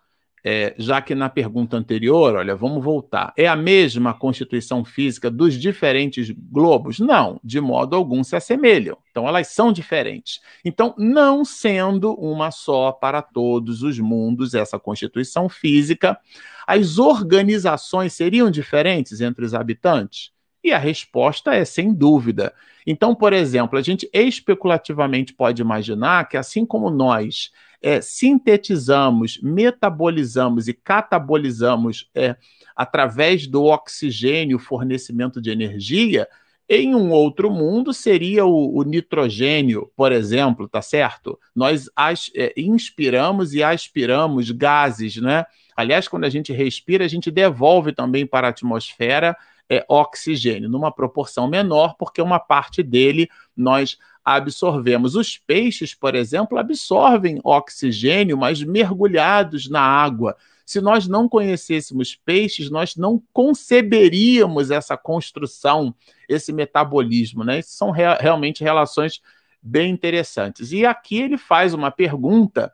é, 0.44 0.74
já 0.78 1.02
que 1.02 1.14
na 1.14 1.30
pergunta 1.30 1.78
anterior, 1.78 2.36
olha, 2.36 2.56
vamos 2.56 2.84
voltar, 2.84 3.34
é 3.38 3.48
a 3.48 3.56
mesma 3.56 4.14
constituição 4.14 4.84
física 4.86 5.30
dos 5.30 5.56
diferentes 5.56 6.30
globos? 6.30 7.00
Não, 7.00 7.40
de 7.44 7.60
modo 7.60 7.96
algum 7.96 8.24
se 8.24 8.36
assemelham. 8.36 8.98
Então, 9.12 9.28
elas 9.28 9.48
são 9.48 9.72
diferentes. 9.72 10.40
Então, 10.64 10.94
não 10.98 11.44
sendo 11.44 12.14
uma 12.14 12.52
só 12.52 12.92
para 12.92 13.22
todos 13.22 13.84
os 13.84 14.00
mundos, 14.00 14.54
essa 14.54 14.80
constituição 14.80 15.50
física, 15.50 16.18
as 16.66 16.98
organizações 16.98 18.14
seriam 18.14 18.50
diferentes 18.50 19.22
entre 19.22 19.44
os 19.44 19.54
habitantes? 19.54 20.32
E 20.64 20.72
a 20.72 20.78
resposta 20.78 21.54
é 21.54 21.64
sem 21.64 21.94
dúvida. 21.94 22.54
Então, 22.86 23.16
por 23.16 23.34
exemplo, 23.34 23.78
a 23.78 23.82
gente 23.82 24.10
especulativamente 24.14 25.34
pode 25.34 25.62
imaginar 25.62 26.28
que, 26.28 26.36
assim 26.38 26.66
como 26.66 26.90
nós 26.90 27.52
é, 27.82 28.02
sintetizamos, 28.02 29.40
metabolizamos 29.42 30.68
e 30.68 30.74
catabolizamos 30.74 32.10
é, 32.14 32.36
através 32.76 33.48
do 33.48 33.66
oxigênio, 33.66 34.60
fornecimento 34.60 35.42
de 35.42 35.50
energia, 35.50 36.28
em 36.72 36.94
um 36.94 37.10
outro 37.10 37.50
mundo 37.50 37.92
seria 37.92 38.46
o, 38.46 38.78
o 38.78 38.84
nitrogênio, 38.84 39.92
por 39.96 40.12
exemplo, 40.12 40.70
tá 40.70 40.84
certo? 40.84 41.40
Nós 41.56 41.90
as, 41.96 42.30
é, 42.36 42.54
inspiramos 42.56 43.56
e 43.56 43.64
aspiramos 43.64 44.52
gases, 44.52 45.18
né? 45.18 45.46
Aliás, 45.76 46.08
quando 46.08 46.26
a 46.26 46.30
gente 46.30 46.54
respira, 46.54 47.06
a 47.06 47.08
gente 47.08 47.32
devolve 47.32 47.92
também 47.92 48.28
para 48.28 48.48
a 48.48 48.50
atmosfera 48.52 49.36
é, 49.68 49.84
oxigênio, 49.88 50.70
numa 50.70 50.92
proporção 50.92 51.48
menor, 51.48 51.96
porque 51.98 52.22
uma 52.22 52.40
parte 52.40 52.84
dele 52.84 53.28
nós 53.56 53.98
absorvemos. 54.36 55.16
Os 55.16 55.38
peixes, 55.38 55.94
por 55.94 56.16
exemplo, 56.16 56.58
absorvem 56.58 57.40
oxigênio, 57.44 58.38
mas 58.38 58.64
mergulhados 58.64 59.70
na 59.70 59.82
água. 59.82 60.36
Se 60.66 60.80
nós 60.80 61.08
não 61.08 61.28
conhecêssemos 61.28 62.16
peixes, 62.16 62.70
nós 62.70 62.96
não 62.96 63.22
conceberíamos 63.34 64.70
essa 64.70 64.96
construção, 64.96 65.96
esse 66.28 66.54
metabolismo, 66.54 67.44
né? 67.44 67.60
Isso 67.60 67.72
são 67.72 67.90
re 67.90 68.04
realmente 68.20 68.64
relações 68.64 69.22
bem 69.62 69.92
interessantes. 69.92 70.72
E 70.72 70.86
aqui 70.86 71.18
ele 71.22 71.38
faz 71.38 71.74
uma 71.74 71.90
pergunta 71.90 72.72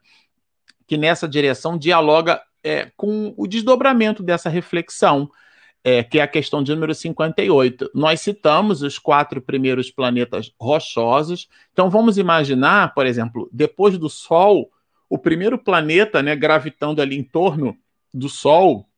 que 0.85 0.97
nessa 0.97 1.27
direção 1.27 1.77
dialoga 1.77 2.41
é, 2.63 2.91
com 2.97 3.33
o 3.37 3.47
desdobramento 3.47 4.21
dessa 4.21 4.49
reflexão, 4.49 5.29
é, 5.85 6.03
que 6.03 6.17
é 6.17 6.23
a 6.23 6.27
questão 6.27 6.63
de 6.63 6.73
número 6.73 6.95
58. 6.95 7.91
Nós 7.93 8.19
citamos 8.19 8.81
os 8.81 8.97
quatro 8.97 9.39
primeiros 9.39 9.91
planetas 9.91 10.51
rochosos. 10.59 11.47
Então 11.71 11.91
vamos 11.91 12.17
imaginar, 12.17 12.95
por 12.95 13.05
exemplo, 13.05 13.47
depois 13.53 13.95
do 13.95 14.09
Sol, 14.09 14.71
o 15.07 15.19
primeiro 15.19 15.59
planeta 15.59 16.23
né, 16.23 16.35
gravitando 16.35 17.03
ali 17.03 17.15
em 17.15 17.23
torno 17.23 17.77
do 18.11 18.27
Sol, 18.27 18.89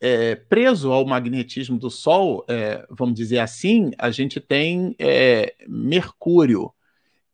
é, 0.00 0.36
preso 0.36 0.92
ao 0.92 1.04
magnetismo 1.04 1.76
do 1.76 1.90
Sol, 1.90 2.44
é, 2.46 2.86
vamos 2.88 3.16
dizer 3.16 3.40
assim, 3.40 3.90
a 3.98 4.12
gente 4.12 4.38
tem 4.38 4.94
é, 5.00 5.52
Mercúrio. 5.66 6.70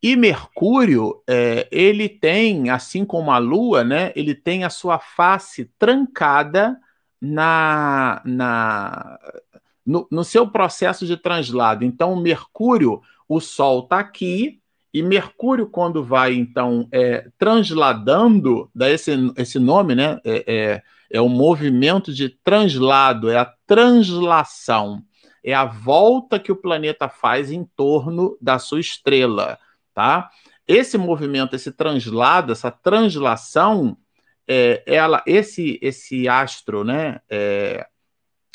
E 0.03 0.17
Mercúrio, 0.17 1.23
é, 1.29 1.69
ele 1.71 2.09
tem, 2.09 2.71
assim 2.71 3.05
como 3.05 3.31
a 3.31 3.37
Lua, 3.37 3.85
né, 3.85 4.11
ele 4.17 4.35
tem 4.35 4.65
a 4.65 4.71
sua 4.71 4.99
face 4.99 5.71
trancada 5.79 6.81
na, 7.23 8.21
na 8.25 9.19
no, 9.87 10.09
no 10.11 10.25
seu 10.25 10.49
processo 10.49 11.07
de 11.07 11.17
translado. 11.17 11.85
Então, 11.85 12.17
Mercúrio, 12.17 13.01
o 13.29 13.41
Sol 13.41 13.85
está 13.85 14.01
aqui, 14.01 14.61
e 14.93 15.03
Mercúrio, 15.03 15.69
quando 15.69 16.05
vai, 16.05 16.35
então, 16.35 16.87
é, 16.93 17.29
transladando, 17.39 18.69
dá 18.75 18.91
esse, 18.91 19.13
esse 19.37 19.59
nome, 19.59 19.95
né? 19.95 20.21
É, 20.25 20.45
é, 20.47 20.83
é 21.11 21.21
o 21.21 21.29
movimento 21.29 22.13
de 22.13 22.29
translado, 22.29 23.31
é 23.31 23.39
a 23.39 23.51
translação, 23.67 25.03
é 25.43 25.55
a 25.55 25.65
volta 25.65 26.39
que 26.39 26.53
o 26.53 26.57
planeta 26.57 27.09
faz 27.09 27.51
em 27.51 27.65
torno 27.65 28.37
da 28.41 28.59
sua 28.59 28.81
estrela, 28.81 29.59
tá? 29.95 30.29
Esse 30.67 30.99
movimento, 30.99 31.57
esse 31.57 31.73
translado, 31.73 32.53
essa 32.53 32.71
translação, 32.71 33.97
é, 34.49 34.83
ela, 34.87 35.23
esse, 35.27 35.79
esse 35.83 36.29
astro, 36.29 36.85
né? 36.85 37.21
É, 37.31 37.87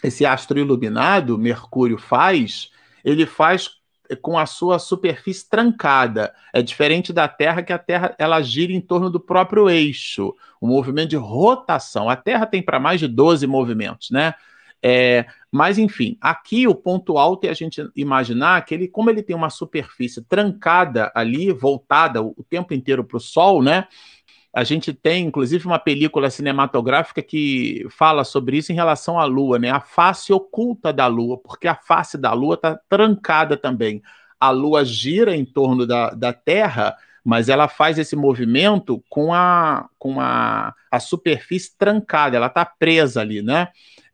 esse 0.03 0.25
astro 0.25 0.59
iluminado, 0.59 1.37
Mercúrio 1.37 1.97
faz, 1.97 2.69
ele 3.03 3.25
faz 3.25 3.77
com 4.21 4.37
a 4.37 4.45
sua 4.45 4.79
superfície 4.79 5.49
trancada. 5.49 6.33
É 6.53 6.61
diferente 6.61 7.11
da 7.11 7.27
Terra, 7.27 7.61
que 7.61 7.73
a 7.73 7.79
Terra 7.79 8.15
ela 8.17 8.41
gira 8.41 8.71
em 8.71 8.79
torno 8.79 9.09
do 9.09 9.19
próprio 9.19 9.69
eixo, 9.69 10.33
o 10.61 10.67
um 10.67 10.69
movimento 10.69 11.09
de 11.09 11.15
rotação. 11.15 12.09
A 12.09 12.15
Terra 12.15 12.45
tem 12.45 12.61
para 12.61 12.79
mais 12.79 12.99
de 12.99 13.07
12 13.07 13.45
movimentos, 13.47 14.11
né? 14.11 14.33
É, 14.81 15.25
mas 15.51 15.79
enfim, 15.79 16.17
aqui 16.21 16.67
o 16.67 16.75
ponto 16.75 17.17
alto 17.17 17.45
é 17.45 17.49
a 17.49 17.53
gente 17.53 17.89
imaginar 17.95 18.63
que 18.63 18.75
ele, 18.75 18.87
como 18.87 19.09
ele 19.09 19.23
tem 19.23 19.35
uma 19.35 19.49
superfície 19.49 20.21
trancada 20.21 21.11
ali, 21.15 21.51
voltada 21.51 22.21
o 22.21 22.45
tempo 22.47 22.73
inteiro 22.73 23.03
para 23.03 23.17
o 23.17 23.19
Sol, 23.19 23.63
né? 23.63 23.87
A 24.57 24.63
gente 24.63 24.91
tem, 24.91 25.27
inclusive, 25.27 25.67
uma 25.67 25.77
película 25.77 26.31
cinematográfica 26.31 27.21
que 27.21 27.85
fala 27.91 28.23
sobre 28.23 28.57
isso 28.57 28.71
em 28.71 28.75
relação 28.75 29.19
à 29.19 29.23
Lua, 29.23 29.59
né? 29.59 29.69
A 29.69 29.79
face 29.79 30.33
oculta 30.33 30.91
da 30.91 31.05
Lua, 31.05 31.37
porque 31.37 31.67
a 31.67 31.75
face 31.75 32.17
da 32.17 32.33
Lua 32.33 32.55
está 32.55 32.75
trancada 32.89 33.55
também. 33.55 34.01
A 34.39 34.49
Lua 34.49 34.83
gira 34.83 35.35
em 35.35 35.45
torno 35.45 35.85
da, 35.85 36.09
da 36.09 36.33
Terra, 36.33 36.95
mas 37.23 37.49
ela 37.49 37.67
faz 37.67 37.99
esse 37.99 38.15
movimento 38.15 39.03
com 39.07 39.31
a, 39.31 39.87
com 39.99 40.19
a, 40.19 40.73
a 40.89 40.99
superfície 40.99 41.77
trancada, 41.77 42.35
ela 42.35 42.47
está 42.47 42.65
presa 42.65 43.21
ali, 43.21 43.43
né? 43.43 43.67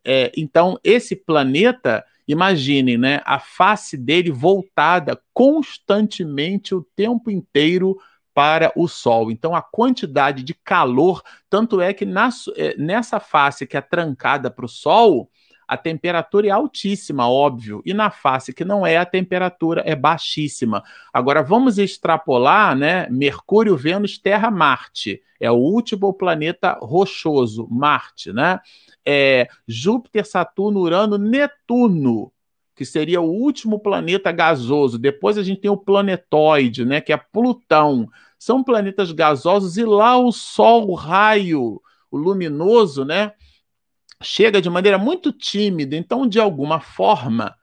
É, 0.03 0.29
então, 0.35 0.77
esse 0.83 1.15
planeta, 1.15 2.03
imaginem, 2.27 2.97
né? 2.97 3.21
A 3.23 3.39
face 3.39 3.95
dele 3.95 4.29
voltada 4.29 5.21
constantemente 5.33 6.75
o 6.75 6.85
tempo 6.97 7.31
inteiro 7.31 7.97
para 8.33 8.71
o 8.75 8.87
Sol. 8.87 9.31
Então, 9.31 9.55
a 9.55 9.61
quantidade 9.61 10.43
de 10.43 10.53
calor, 10.53 11.21
tanto 11.49 11.79
é 11.79 11.93
que 11.93 12.05
na, 12.05 12.29
é, 12.55 12.75
nessa 12.77 13.19
face 13.19 13.67
que 13.67 13.77
é 13.77 13.81
trancada 13.81 14.49
para 14.49 14.65
o 14.65 14.69
Sol, 14.69 15.29
a 15.67 15.77
temperatura 15.77 16.47
é 16.47 16.49
altíssima, 16.51 17.27
óbvio, 17.29 17.81
e 17.85 17.93
na 17.93 18.11
face 18.11 18.53
que 18.53 18.65
não 18.65 18.85
é, 18.85 18.97
a 18.97 19.05
temperatura 19.05 19.81
é 19.85 19.95
baixíssima. 19.95 20.83
Agora 21.11 21.41
vamos 21.41 21.77
extrapolar, 21.77 22.75
né? 22.75 23.07
Mercúrio, 23.09 23.77
Vênus, 23.77 24.17
Terra, 24.17 24.51
Marte. 24.51 25.21
É 25.39 25.49
o 25.49 25.55
último 25.55 26.13
planeta 26.13 26.77
rochoso, 26.81 27.67
Marte, 27.69 28.31
né? 28.31 28.59
É 29.05 29.47
Júpiter, 29.67 30.25
Saturno, 30.25 30.79
Urano, 30.79 31.17
Netuno 31.17 32.31
que 32.75 32.85
seria 32.85 33.21
o 33.21 33.29
último 33.29 33.79
planeta 33.79 34.31
gasoso. 34.31 34.97
Depois 34.97 35.37
a 35.37 35.43
gente 35.43 35.61
tem 35.61 35.71
o 35.71 35.77
planetóide, 35.77 36.85
né, 36.85 36.99
que 37.01 37.13
é 37.13 37.17
Plutão. 37.17 38.07
São 38.37 38.63
planetas 38.63 39.11
gasosos 39.11 39.77
e 39.77 39.85
lá 39.85 40.17
o 40.17 40.31
Sol, 40.31 40.89
o 40.89 40.95
raio, 40.95 41.81
o 42.09 42.17
luminoso, 42.17 43.05
né, 43.05 43.33
chega 44.21 44.61
de 44.61 44.69
maneira 44.69 44.97
muito 44.97 45.31
tímida. 45.31 45.95
Então, 45.95 46.27
de 46.27 46.39
alguma 46.39 46.79
forma, 46.79 47.55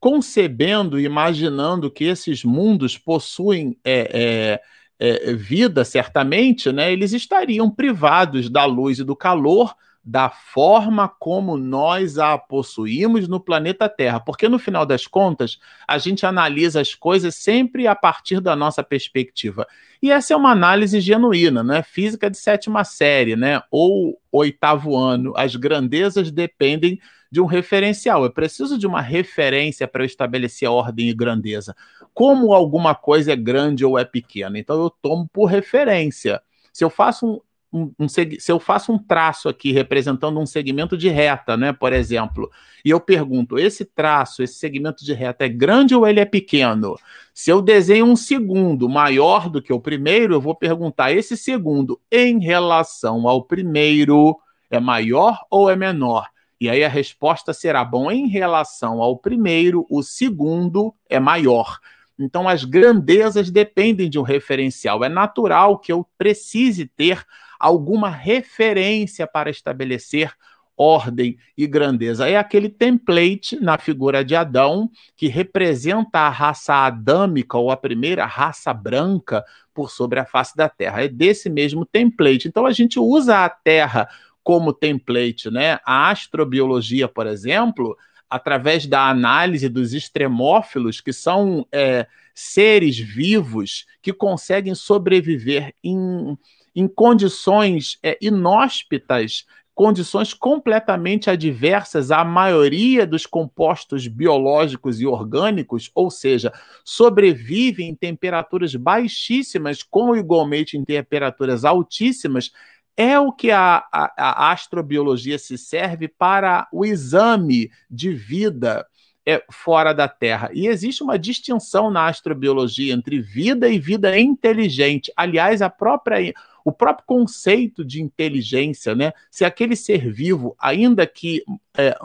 concebendo, 0.00 0.98
imaginando 0.98 1.90
que 1.90 2.04
esses 2.04 2.44
mundos 2.44 2.98
possuem 2.98 3.78
é, 3.84 4.60
é, 4.98 5.30
é, 5.30 5.32
vida, 5.34 5.84
certamente, 5.84 6.72
né, 6.72 6.92
eles 6.92 7.12
estariam 7.12 7.70
privados 7.70 8.50
da 8.50 8.64
luz 8.64 8.98
e 8.98 9.04
do 9.04 9.14
calor 9.14 9.74
da 10.06 10.30
forma 10.30 11.08
como 11.08 11.56
nós 11.56 12.16
a 12.16 12.38
possuímos 12.38 13.26
no 13.26 13.40
planeta 13.40 13.88
Terra, 13.88 14.20
porque 14.20 14.48
no 14.48 14.56
final 14.56 14.86
das 14.86 15.04
contas, 15.04 15.58
a 15.86 15.98
gente 15.98 16.24
analisa 16.24 16.80
as 16.80 16.94
coisas 16.94 17.34
sempre 17.34 17.88
a 17.88 17.94
partir 17.96 18.40
da 18.40 18.54
nossa 18.54 18.84
perspectiva. 18.84 19.66
E 20.00 20.12
essa 20.12 20.32
é 20.32 20.36
uma 20.36 20.52
análise 20.52 21.00
genuína, 21.00 21.64
né? 21.64 21.82
Física 21.82 22.30
de 22.30 22.38
sétima 22.38 22.84
série, 22.84 23.34
né? 23.34 23.60
Ou 23.68 24.16
oitavo 24.30 24.96
ano. 24.96 25.32
As 25.36 25.56
grandezas 25.56 26.30
dependem 26.30 27.00
de 27.28 27.40
um 27.40 27.46
referencial. 27.46 28.22
Eu 28.22 28.30
preciso 28.30 28.78
de 28.78 28.86
uma 28.86 29.00
referência 29.00 29.88
para 29.88 30.04
estabelecer 30.04 30.68
a 30.68 30.70
ordem 30.70 31.08
e 31.08 31.14
grandeza. 31.14 31.74
Como 32.14 32.52
alguma 32.54 32.94
coisa 32.94 33.32
é 33.32 33.36
grande 33.36 33.84
ou 33.84 33.98
é 33.98 34.04
pequena. 34.04 34.56
Então 34.56 34.80
eu 34.80 34.88
tomo 34.88 35.28
por 35.32 35.46
referência. 35.46 36.40
Se 36.72 36.84
eu 36.84 36.90
faço 36.90 37.26
um 37.26 37.40
um, 37.76 37.92
um, 37.98 38.08
se 38.08 38.38
eu 38.48 38.58
faço 38.58 38.92
um 38.92 38.98
traço 38.98 39.48
aqui 39.48 39.72
representando 39.72 40.40
um 40.40 40.46
segmento 40.46 40.96
de 40.96 41.08
reta, 41.08 41.56
né, 41.56 41.72
por 41.72 41.92
exemplo, 41.92 42.50
e 42.84 42.90
eu 42.90 43.00
pergunto, 43.00 43.58
esse 43.58 43.84
traço, 43.84 44.42
esse 44.42 44.54
segmento 44.54 45.04
de 45.04 45.12
reta 45.12 45.44
é 45.44 45.48
grande 45.48 45.94
ou 45.94 46.06
ele 46.06 46.20
é 46.20 46.24
pequeno? 46.24 46.96
Se 47.34 47.50
eu 47.50 47.60
desenho 47.60 48.06
um 48.06 48.16
segundo 48.16 48.88
maior 48.88 49.50
do 49.50 49.60
que 49.60 49.72
o 49.72 49.80
primeiro, 49.80 50.34
eu 50.34 50.40
vou 50.40 50.54
perguntar, 50.54 51.12
esse 51.12 51.36
segundo 51.36 52.00
em 52.10 52.40
relação 52.40 53.28
ao 53.28 53.42
primeiro 53.42 54.38
é 54.70 54.80
maior 54.80 55.40
ou 55.50 55.68
é 55.68 55.76
menor? 55.76 56.28
E 56.60 56.70
aí 56.70 56.82
a 56.82 56.88
resposta 56.88 57.52
será: 57.52 57.84
bom, 57.84 58.10
em 58.10 58.28
relação 58.28 59.02
ao 59.02 59.18
primeiro, 59.18 59.86
o 59.90 60.02
segundo 60.02 60.94
é 61.08 61.20
maior. 61.20 61.78
Então, 62.18 62.48
as 62.48 62.64
grandezas 62.64 63.50
dependem 63.50 64.08
de 64.08 64.18
um 64.18 64.22
referencial. 64.22 65.04
É 65.04 65.08
natural 65.08 65.78
que 65.78 65.92
eu 65.92 66.06
precise 66.16 66.86
ter 66.86 67.24
alguma 67.58 68.08
referência 68.08 69.26
para 69.26 69.50
estabelecer 69.50 70.32
ordem 70.76 71.38
e 71.56 71.66
grandeza. 71.66 72.28
É 72.28 72.36
aquele 72.36 72.68
template 72.68 73.56
na 73.56 73.78
figura 73.78 74.24
de 74.24 74.36
Adão 74.36 74.90
que 75.16 75.26
representa 75.26 76.20
a 76.20 76.28
raça 76.28 76.74
adâmica 76.74 77.56
ou 77.56 77.70
a 77.70 77.76
primeira 77.76 78.26
raça 78.26 78.72
branca 78.74 79.42
por 79.72 79.90
sobre 79.90 80.20
a 80.20 80.26
face 80.26 80.54
da 80.56 80.68
Terra. 80.68 81.02
É 81.02 81.08
desse 81.08 81.48
mesmo 81.48 81.86
template. 81.86 82.46
Então 82.46 82.66
a 82.66 82.72
gente 82.72 82.98
usa 82.98 83.44
a 83.44 83.48
Terra 83.48 84.06
como 84.44 84.72
template, 84.72 85.50
né? 85.50 85.80
A 85.84 86.10
astrobiologia, 86.10 87.08
por 87.08 87.26
exemplo, 87.26 87.96
através 88.28 88.86
da 88.86 89.08
análise 89.08 89.68
dos 89.68 89.92
extremófilos, 89.92 91.00
que 91.00 91.12
são 91.12 91.66
é, 91.72 92.06
seres 92.34 92.98
vivos 92.98 93.86
que 94.02 94.12
conseguem 94.12 94.74
sobreviver 94.74 95.74
em, 95.82 96.36
em 96.74 96.86
condições 96.86 97.98
é, 98.02 98.18
inóspitas, 98.20 99.46
condições 99.74 100.32
completamente 100.32 101.28
adversas 101.28 102.10
à 102.10 102.24
maioria 102.24 103.06
dos 103.06 103.26
compostos 103.26 104.08
biológicos 104.08 105.02
e 105.02 105.06
orgânicos, 105.06 105.90
ou 105.94 106.10
seja, 106.10 106.50
sobrevivem 106.82 107.90
em 107.90 107.94
temperaturas 107.94 108.74
baixíssimas, 108.74 109.82
com 109.82 110.16
igualmente 110.16 110.78
em 110.78 110.84
temperaturas 110.84 111.62
altíssimas, 111.62 112.50
é 112.96 113.18
o 113.18 113.30
que 113.30 113.50
a, 113.50 113.84
a, 113.92 114.12
a 114.16 114.52
astrobiologia 114.52 115.38
se 115.38 115.58
serve 115.58 116.08
para 116.08 116.66
o 116.72 116.84
exame 116.84 117.70
de 117.90 118.12
vida 118.14 118.86
é, 119.26 119.44
fora 119.50 119.92
da 119.92 120.08
Terra. 120.08 120.50
E 120.54 120.66
existe 120.68 121.02
uma 121.02 121.18
distinção 121.18 121.90
na 121.90 122.06
astrobiologia 122.06 122.94
entre 122.94 123.20
vida 123.20 123.68
e 123.68 123.78
vida 123.78 124.18
inteligente. 124.18 125.12
Aliás, 125.16 125.60
a 125.60 125.68
própria 125.68 126.32
o 126.64 126.72
próprio 126.72 127.06
conceito 127.06 127.84
de 127.84 128.02
inteligência, 128.02 128.92
né? 128.92 129.12
Se 129.30 129.44
aquele 129.44 129.76
ser 129.76 130.10
vivo, 130.10 130.56
ainda 130.58 131.06
que 131.06 131.44
é, 131.78 131.96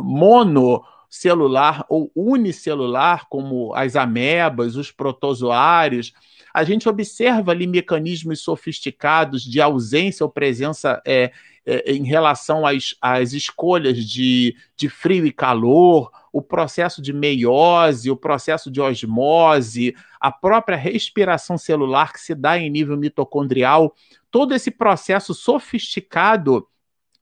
monocelular 1.12 1.86
ou 1.90 2.10
unicelular, 2.16 3.28
como 3.30 3.76
as 3.76 3.96
amebas, 3.96 4.78
os 4.78 4.92
protozoários, 4.92 6.14
a 6.54 6.64
gente 6.64 6.88
observa 6.88 7.52
ali 7.52 7.68
mecanismos 7.68 8.40
sofisticados 8.42 9.44
de 9.44 9.62
ausência 9.62 10.26
ou 10.26 10.32
presença 10.32 11.02
é, 11.06 11.32
é, 11.66 11.92
em 11.92 12.04
relação 12.04 12.66
às, 12.66 12.96
às 13.02 13.34
escolhas 13.34 13.98
de, 13.98 14.56
de 14.76 14.90
frio 14.90 15.26
e 15.26 15.32
calor, 15.32 16.10
o 16.34 16.42
processo 16.42 17.02
de 17.02 17.14
meiose, 17.14 18.10
o 18.10 18.16
processo 18.16 18.72
de 18.72 18.82
osmose, 18.82 19.94
a 20.20 20.32
própria 20.32 20.78
respiração 20.78 21.58
celular 21.58 22.14
que 22.14 22.22
se 22.22 22.34
dá 22.34 22.58
em 22.58 22.70
nível 22.70 22.98
mitocondrial, 22.98 23.94
todo 24.30 24.54
esse 24.54 24.72
processo 24.72 25.34
sofisticado 25.34 26.68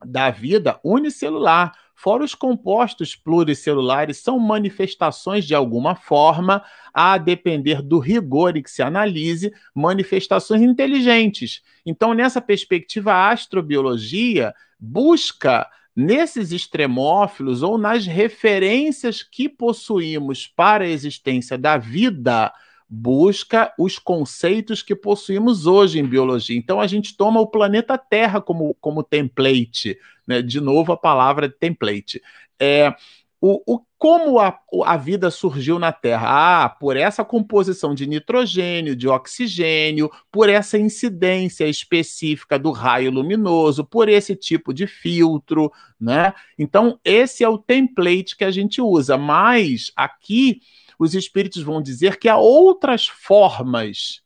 da 0.03 0.29
vida 0.29 0.79
unicelular 0.83 1.73
Fora 2.01 2.23
os 2.23 2.33
compostos 2.33 3.13
pluricelulares, 3.13 4.19
são 4.19 4.39
manifestações 4.39 5.43
de 5.43 5.53
alguma 5.53 5.95
forma, 5.95 6.63
a 6.93 7.17
depender 7.17 7.81
do 7.81 7.99
rigor 7.99 8.55
em 8.55 8.63
que 8.63 8.71
se 8.71 8.81
analise, 8.81 9.51
manifestações 9.75 10.61
inteligentes. 10.61 11.61
Então, 11.85 12.13
nessa 12.13 12.39
perspectiva, 12.39 13.11
a 13.11 13.31
astrobiologia 13.31 14.53
busca 14.79 15.69
nesses 15.93 16.53
extremófilos 16.53 17.63
ou 17.63 17.77
nas 17.77 18.05
referências 18.05 19.21
que 19.21 19.49
possuímos 19.49 20.47
para 20.47 20.85
a 20.85 20.89
existência 20.89 21.57
da 21.57 21.77
vida, 21.77 22.49
busca 22.89 23.71
os 23.77 23.99
conceitos 23.99 24.81
que 24.81 24.95
possuímos 24.95 25.67
hoje 25.67 25.99
em 25.99 26.05
biologia. 26.05 26.57
Então 26.57 26.81
a 26.81 26.87
gente 26.87 27.15
toma 27.15 27.39
o 27.39 27.47
planeta 27.47 27.97
Terra 27.97 28.41
como, 28.41 28.75
como 28.81 29.03
template, 29.03 29.97
né? 30.25 30.41
De 30.41 30.59
novo 30.59 30.91
a 30.91 30.97
palavra 30.97 31.47
template. 31.47 32.21
É, 32.59 32.93
o, 33.39 33.61
o, 33.65 33.81
como 33.97 34.39
a, 34.39 34.57
a 34.85 34.97
vida 34.97 35.29
surgiu 35.29 35.77
na 35.77 35.91
Terra? 35.91 36.63
Ah, 36.65 36.69
por 36.69 36.97
essa 36.97 37.23
composição 37.23 37.93
de 37.93 38.07
nitrogênio, 38.07 38.95
de 38.95 39.07
oxigênio, 39.07 40.09
por 40.31 40.49
essa 40.49 40.77
incidência 40.77 41.65
específica 41.67 42.57
do 42.57 42.71
raio 42.71 43.11
luminoso, 43.11 43.85
por 43.85 44.09
esse 44.09 44.35
tipo 44.35 44.73
de 44.73 44.87
filtro, 44.87 45.71
né? 45.99 46.33
Então, 46.57 46.99
esse 47.03 47.43
é 47.43 47.49
o 47.49 47.57
template 47.57 48.35
que 48.35 48.43
a 48.43 48.51
gente 48.51 48.81
usa, 48.81 49.17
mas 49.17 49.91
aqui 49.95 50.59
os 50.99 51.15
espíritos 51.15 51.63
vão 51.63 51.81
dizer 51.81 52.19
que 52.19 52.27
há 52.27 52.37
outras 52.37 53.07
formas 53.07 54.21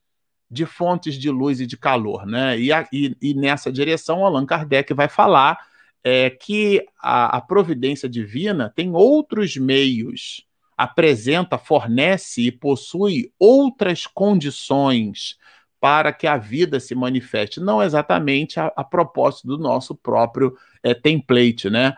de 0.50 0.66
fontes 0.66 1.16
de 1.16 1.30
luz 1.30 1.62
e 1.62 1.68
de 1.68 1.78
calor, 1.78 2.26
né? 2.26 2.60
E, 2.60 2.72
a, 2.74 2.88
e, 2.92 3.16
e 3.22 3.34
nessa 3.36 3.72
direção, 3.72 4.26
Allan 4.26 4.46
Kardec 4.46 4.94
vai 4.94 5.08
falar 5.08 5.58
é, 6.04 6.32
que 6.32 6.84
a, 7.00 7.38
a 7.38 7.42
providência 7.42 8.10
divina 8.10 8.72
tem 8.76 8.92
outros 8.94 9.56
meios, 9.56 10.46
apresenta, 10.76 11.58
fornece 11.58 12.42
e 12.42 12.52
possui 12.52 13.32
outras 13.40 14.06
condições 14.08 15.38
para 15.80 16.12
que 16.14 16.26
a 16.26 16.38
vida 16.38 16.80
se 16.80 16.96
manifeste, 16.96 17.60
não 17.60 17.82
exatamente 17.82 18.60
a, 18.60 18.72
a 18.76 18.84
propósito 18.84 19.48
do 19.48 19.58
nosso 19.58 19.94
próprio 19.94 20.58
é, 20.82 20.94
template, 20.94 21.70
né? 21.70 21.96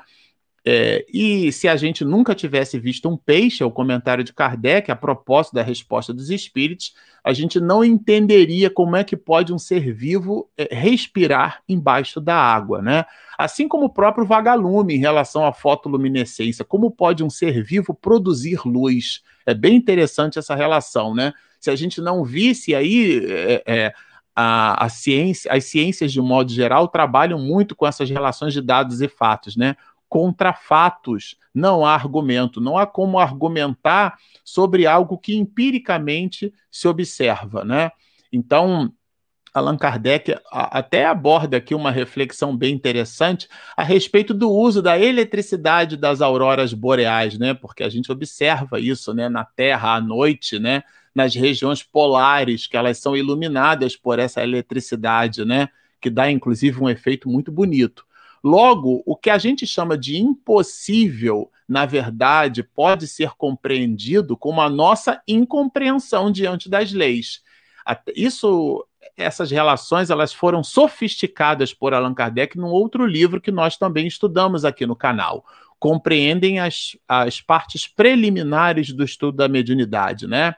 É, 0.67 1.05
e 1.13 1.51
se 1.51 1.67
a 1.67 1.75
gente 1.75 2.03
nunca 2.03 2.33
tivesse 2.33 2.79
visto 2.79 3.07
um 3.07 3.15
peixe, 3.15 3.61
é 3.61 3.65
o 3.65 3.71
comentário 3.71 4.23
de 4.23 4.33
Kardec, 4.33 4.89
a 4.89 4.95
propósito 4.95 5.53
da 5.53 5.61
resposta 5.61 6.11
dos 6.11 6.31
espíritos, 6.31 6.95
a 7.23 7.33
gente 7.33 7.59
não 7.59 7.83
entenderia 7.83 8.67
como 8.67 8.95
é 8.95 9.03
que 9.03 9.15
pode 9.15 9.53
um 9.53 9.59
ser 9.59 9.93
vivo 9.93 10.49
é, 10.57 10.73
respirar 10.73 11.61
embaixo 11.69 12.19
da 12.19 12.35
água, 12.35 12.81
né? 12.81 13.05
Assim 13.37 13.67
como 13.67 13.85
o 13.85 13.93
próprio 13.93 14.25
vagalume 14.25 14.95
em 14.95 14.99
relação 14.99 15.45
à 15.45 15.53
fotoluminescência, 15.53 16.65
como 16.65 16.89
pode 16.89 17.23
um 17.23 17.29
ser 17.29 17.63
vivo 17.63 17.93
produzir 17.93 18.61
luz? 18.65 19.21
É 19.45 19.53
bem 19.53 19.75
interessante 19.75 20.39
essa 20.39 20.55
relação, 20.55 21.13
né? 21.13 21.31
Se 21.59 21.69
a 21.69 21.75
gente 21.75 22.01
não 22.01 22.23
visse 22.23 22.73
aí 22.73 23.23
é, 23.27 23.63
é 23.67 23.93
a, 24.35 24.85
a 24.85 24.89
ciência, 24.89 25.51
as 25.51 25.65
ciências 25.65 26.11
de 26.11 26.19
modo 26.19 26.51
geral 26.51 26.87
trabalham 26.87 27.39
muito 27.39 27.75
com 27.75 27.87
essas 27.87 28.09
relações 28.09 28.51
de 28.51 28.61
dados 28.61 28.99
e 29.01 29.07
fatos, 29.07 29.55
né? 29.55 29.75
Contra 30.07 30.53
fatos, 30.53 31.37
não 31.53 31.85
há 31.85 31.93
argumento, 31.93 32.61
não 32.61 32.77
há 32.77 32.85
como 32.85 33.19
argumentar 33.19 34.17
sobre 34.43 34.85
algo 34.85 35.17
que 35.17 35.35
empiricamente 35.35 36.53
se 36.69 36.87
observa, 36.87 37.63
né? 37.63 37.91
Então, 38.31 38.93
Allan 39.55 39.77
Kardec 39.77 40.35
até 40.51 41.05
aborda 41.05 41.55
aqui 41.55 41.73
uma 41.73 41.89
reflexão 41.89 42.55
bem 42.55 42.75
interessante 42.75 43.47
a 43.77 43.83
respeito 43.83 44.33
do 44.33 44.51
uso 44.51 44.81
da 44.81 44.99
eletricidade 44.99 45.95
das 45.95 46.21
auroras 46.21 46.73
boreais, 46.73 47.37
né? 47.37 47.53
Porque 47.53 47.81
a 47.81 47.87
gente 47.87 48.11
observa 48.11 48.81
isso, 48.81 49.13
né, 49.13 49.29
na 49.29 49.45
Terra 49.45 49.95
à 49.95 50.01
noite, 50.01 50.59
né, 50.59 50.83
nas 51.15 51.33
regiões 51.33 51.81
polares, 51.81 52.67
que 52.67 52.75
elas 52.75 52.97
são 52.97 53.15
iluminadas 53.15 53.95
por 53.95 54.19
essa 54.19 54.43
eletricidade, 54.43 55.45
né, 55.45 55.69
que 56.01 56.09
dá 56.09 56.29
inclusive 56.29 56.77
um 56.83 56.89
efeito 56.89 57.29
muito 57.29 57.49
bonito. 57.49 58.05
Logo, 58.45 59.01
o 59.07 59.15
que 59.15 59.31
a 59.31 59.39
gente 59.39 59.65
chama 59.65 59.97
de 59.97 60.17
impossível, 60.17 61.51
na 61.67 61.83
verdade, 61.87 62.61
pode 62.61 63.07
ser 63.07 63.31
compreendido 63.31 64.37
como 64.37 64.61
a 64.61 64.69
nossa 64.69 65.19
incompreensão 65.27 66.31
diante 66.31 66.69
das 66.69 66.93
leis. 66.93 67.41
Isso, 68.15 68.85
essas 69.17 69.49
relações, 69.49 70.11
elas 70.11 70.31
foram 70.31 70.63
sofisticadas 70.63 71.73
por 71.73 71.95
Allan 71.95 72.13
Kardec 72.13 72.55
num 72.55 72.67
outro 72.67 73.07
livro 73.07 73.41
que 73.41 73.51
nós 73.51 73.77
também 73.77 74.05
estudamos 74.05 74.63
aqui 74.63 74.85
no 74.85 74.95
canal. 74.95 75.43
Compreendem 75.79 76.59
as, 76.59 76.95
as 77.07 77.41
partes 77.41 77.87
preliminares 77.87 78.93
do 78.93 79.03
estudo 79.03 79.37
da 79.37 79.47
mediunidade, 79.47 80.27
né? 80.27 80.53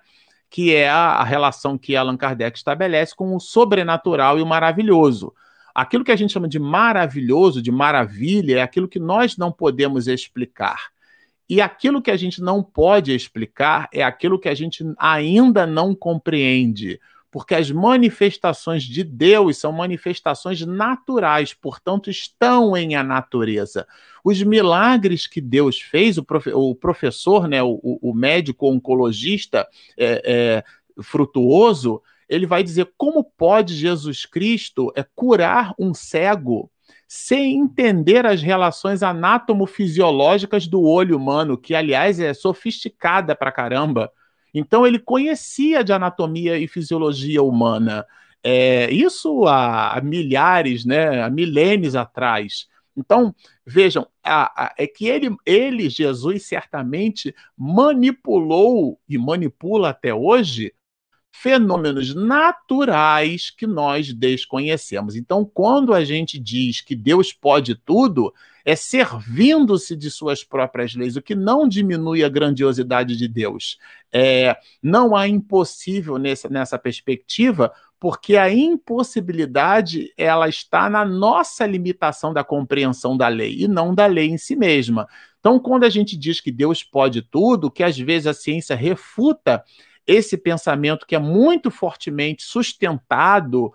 Que 0.49 0.75
é 0.75 0.89
a, 0.89 1.13
a 1.13 1.23
relação 1.23 1.77
que 1.77 1.95
Allan 1.95 2.17
Kardec 2.17 2.57
estabelece 2.57 3.15
com 3.15 3.33
o 3.33 3.39
sobrenatural 3.39 4.37
e 4.37 4.41
o 4.41 4.45
maravilhoso. 4.45 5.33
Aquilo 5.77 6.03
que 6.03 6.11
a 6.11 6.15
gente 6.15 6.33
chama 6.33 6.47
de 6.47 6.57
maravilhoso, 6.57 7.61
de 7.61 7.71
maravilha, 7.71 8.57
é 8.57 8.61
aquilo 8.63 8.87
que 8.87 8.97
nós 8.97 9.37
não 9.37 9.51
podemos 9.51 10.07
explicar. 10.07 10.89
E 11.47 11.61
aquilo 11.61 12.01
que 12.01 12.09
a 12.09 12.17
gente 12.17 12.41
não 12.41 12.63
pode 12.63 13.13
explicar 13.13 13.87
é 13.93 14.01
aquilo 14.01 14.39
que 14.39 14.49
a 14.49 14.55
gente 14.55 14.83
ainda 14.97 15.67
não 15.67 15.93
compreende. 15.93 16.99
Porque 17.29 17.53
as 17.53 17.69
manifestações 17.69 18.81
de 18.81 19.03
Deus 19.03 19.57
são 19.57 19.71
manifestações 19.71 20.65
naturais, 20.65 21.53
portanto, 21.53 22.09
estão 22.09 22.75
em 22.75 22.95
a 22.95 23.03
natureza. 23.03 23.85
Os 24.23 24.41
milagres 24.41 25.27
que 25.27 25.39
Deus 25.39 25.79
fez, 25.79 26.17
o, 26.17 26.23
profe 26.23 26.49
o 26.55 26.73
professor, 26.73 27.47
né, 27.47 27.61
o, 27.61 27.79
o 27.83 28.15
médico 28.15 28.67
oncologista 28.67 29.67
é, 29.95 30.23
é, 30.25 31.03
frutuoso, 31.03 32.01
ele 32.27 32.45
vai 32.45 32.63
dizer 32.63 32.91
como 32.97 33.23
pode 33.23 33.73
Jesus 33.73 34.25
Cristo 34.25 34.91
é, 34.95 35.05
curar 35.15 35.73
um 35.79 35.93
cego 35.93 36.69
sem 37.07 37.57
entender 37.57 38.25
as 38.25 38.41
relações 38.41 39.01
anátomo-fisiológicas 39.01 40.67
do 40.67 40.83
olho 40.83 41.15
humano, 41.15 41.57
que, 41.57 41.73
aliás, 41.73 42.19
é 42.19 42.33
sofisticada 42.33 43.33
pra 43.33 43.51
caramba. 43.51 44.11
Então, 44.53 44.85
ele 44.85 44.99
conhecia 44.99 45.83
de 45.83 45.93
anatomia 45.93 46.57
e 46.57 46.67
fisiologia 46.67 47.41
humana. 47.41 48.05
É, 48.43 48.91
isso 48.91 49.45
há, 49.45 49.97
há, 49.97 50.01
milhares, 50.01 50.83
né, 50.83 51.21
há 51.23 51.29
milênios 51.29 51.95
atrás. 51.95 52.67
Então, 52.95 53.33
vejam, 53.65 54.07
a, 54.23 54.65
a, 54.65 54.73
é 54.77 54.85
que 54.85 55.07
ele, 55.07 55.33
ele, 55.45 55.89
Jesus, 55.89 56.45
certamente 56.45 57.33
manipulou 57.57 58.99
e 59.07 59.17
manipula 59.17 59.89
até 59.89 60.13
hoje 60.13 60.73
fenômenos 61.31 62.15
naturais 62.15 63.51
que 63.51 63.67
nós 63.67 64.11
desconhecemos. 64.13 65.15
Então, 65.15 65.45
quando 65.45 65.93
a 65.93 66.03
gente 66.03 66.39
diz 66.39 66.81
que 66.81 66.95
Deus 66.95 67.31
pode 67.31 67.75
tudo, 67.75 68.33
é 68.65 68.75
servindo-se 68.75 69.95
de 69.95 70.11
suas 70.11 70.43
próprias 70.43 70.93
leis, 70.93 71.15
o 71.15 71.21
que 71.21 71.35
não 71.35 71.67
diminui 71.67 72.23
a 72.23 72.29
grandiosidade 72.29 73.15
de 73.15 73.27
Deus. 73.27 73.77
É, 74.11 74.57
não 74.83 75.15
há 75.15 75.27
impossível 75.27 76.17
nessa, 76.17 76.49
nessa 76.49 76.77
perspectiva, 76.77 77.71
porque 77.99 78.35
a 78.35 78.51
impossibilidade 78.53 80.13
ela 80.17 80.49
está 80.49 80.89
na 80.89 81.05
nossa 81.05 81.65
limitação 81.65 82.33
da 82.33 82.43
compreensão 82.43 83.15
da 83.15 83.27
lei 83.27 83.55
e 83.59 83.67
não 83.67 83.95
da 83.95 84.05
lei 84.05 84.27
em 84.27 84.37
si 84.37 84.55
mesma. 84.55 85.07
Então, 85.39 85.59
quando 85.59 85.85
a 85.85 85.89
gente 85.89 86.17
diz 86.17 86.41
que 86.41 86.51
Deus 86.51 86.83
pode 86.83 87.21
tudo, 87.21 87.71
que 87.71 87.83
às 87.83 87.97
vezes 87.97 88.27
a 88.27 88.33
ciência 88.33 88.75
refuta 88.75 89.63
esse 90.07 90.37
pensamento 90.37 91.05
que 91.05 91.15
é 91.15 91.19
muito 91.19 91.69
fortemente 91.69 92.43
sustentado 92.43 93.73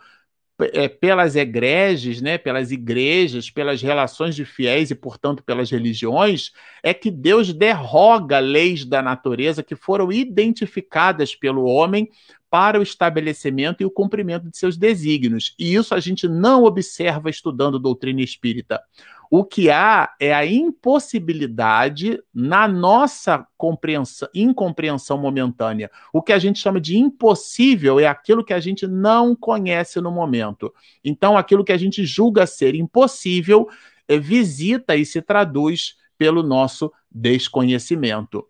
é, 0.72 0.88
pelas 0.88 1.36
egreges, 1.36 2.20
né, 2.20 2.38
pelas 2.38 2.70
igrejas, 2.70 3.50
pelas 3.50 3.82
relações 3.82 4.34
de 4.34 4.44
fiéis 4.44 4.90
e, 4.90 4.94
portanto, 4.94 5.42
pelas 5.42 5.70
religiões, 5.70 6.52
é 6.82 6.94
que 6.94 7.10
Deus 7.10 7.52
derroga 7.52 8.38
leis 8.38 8.84
da 8.84 9.02
natureza 9.02 9.62
que 9.62 9.74
foram 9.74 10.12
identificadas 10.12 11.34
pelo 11.34 11.64
homem 11.64 12.08
para 12.52 12.78
o 12.78 12.82
estabelecimento 12.82 13.80
e 13.80 13.86
o 13.86 13.90
cumprimento 13.90 14.50
de 14.50 14.58
seus 14.58 14.76
desígnios. 14.76 15.54
E 15.58 15.74
isso 15.74 15.94
a 15.94 16.00
gente 16.00 16.28
não 16.28 16.64
observa 16.64 17.30
estudando 17.30 17.78
doutrina 17.78 18.20
espírita. 18.20 18.78
O 19.30 19.42
que 19.42 19.70
há 19.70 20.12
é 20.20 20.34
a 20.34 20.44
impossibilidade 20.44 22.22
na 22.34 22.68
nossa 22.68 23.46
compreensão, 23.56 24.28
incompreensão 24.34 25.16
momentânea. 25.16 25.90
O 26.12 26.20
que 26.20 26.34
a 26.34 26.38
gente 26.38 26.58
chama 26.58 26.78
de 26.78 26.98
impossível 26.98 27.98
é 27.98 28.06
aquilo 28.06 28.44
que 28.44 28.52
a 28.52 28.60
gente 28.60 28.86
não 28.86 29.34
conhece 29.34 29.98
no 30.02 30.10
momento. 30.10 30.74
Então, 31.02 31.38
aquilo 31.38 31.64
que 31.64 31.72
a 31.72 31.78
gente 31.78 32.04
julga 32.04 32.46
ser 32.46 32.74
impossível 32.74 33.66
é, 34.06 34.18
visita 34.18 34.94
e 34.94 35.06
se 35.06 35.22
traduz 35.22 35.94
pelo 36.18 36.42
nosso 36.42 36.92
desconhecimento. 37.10 38.46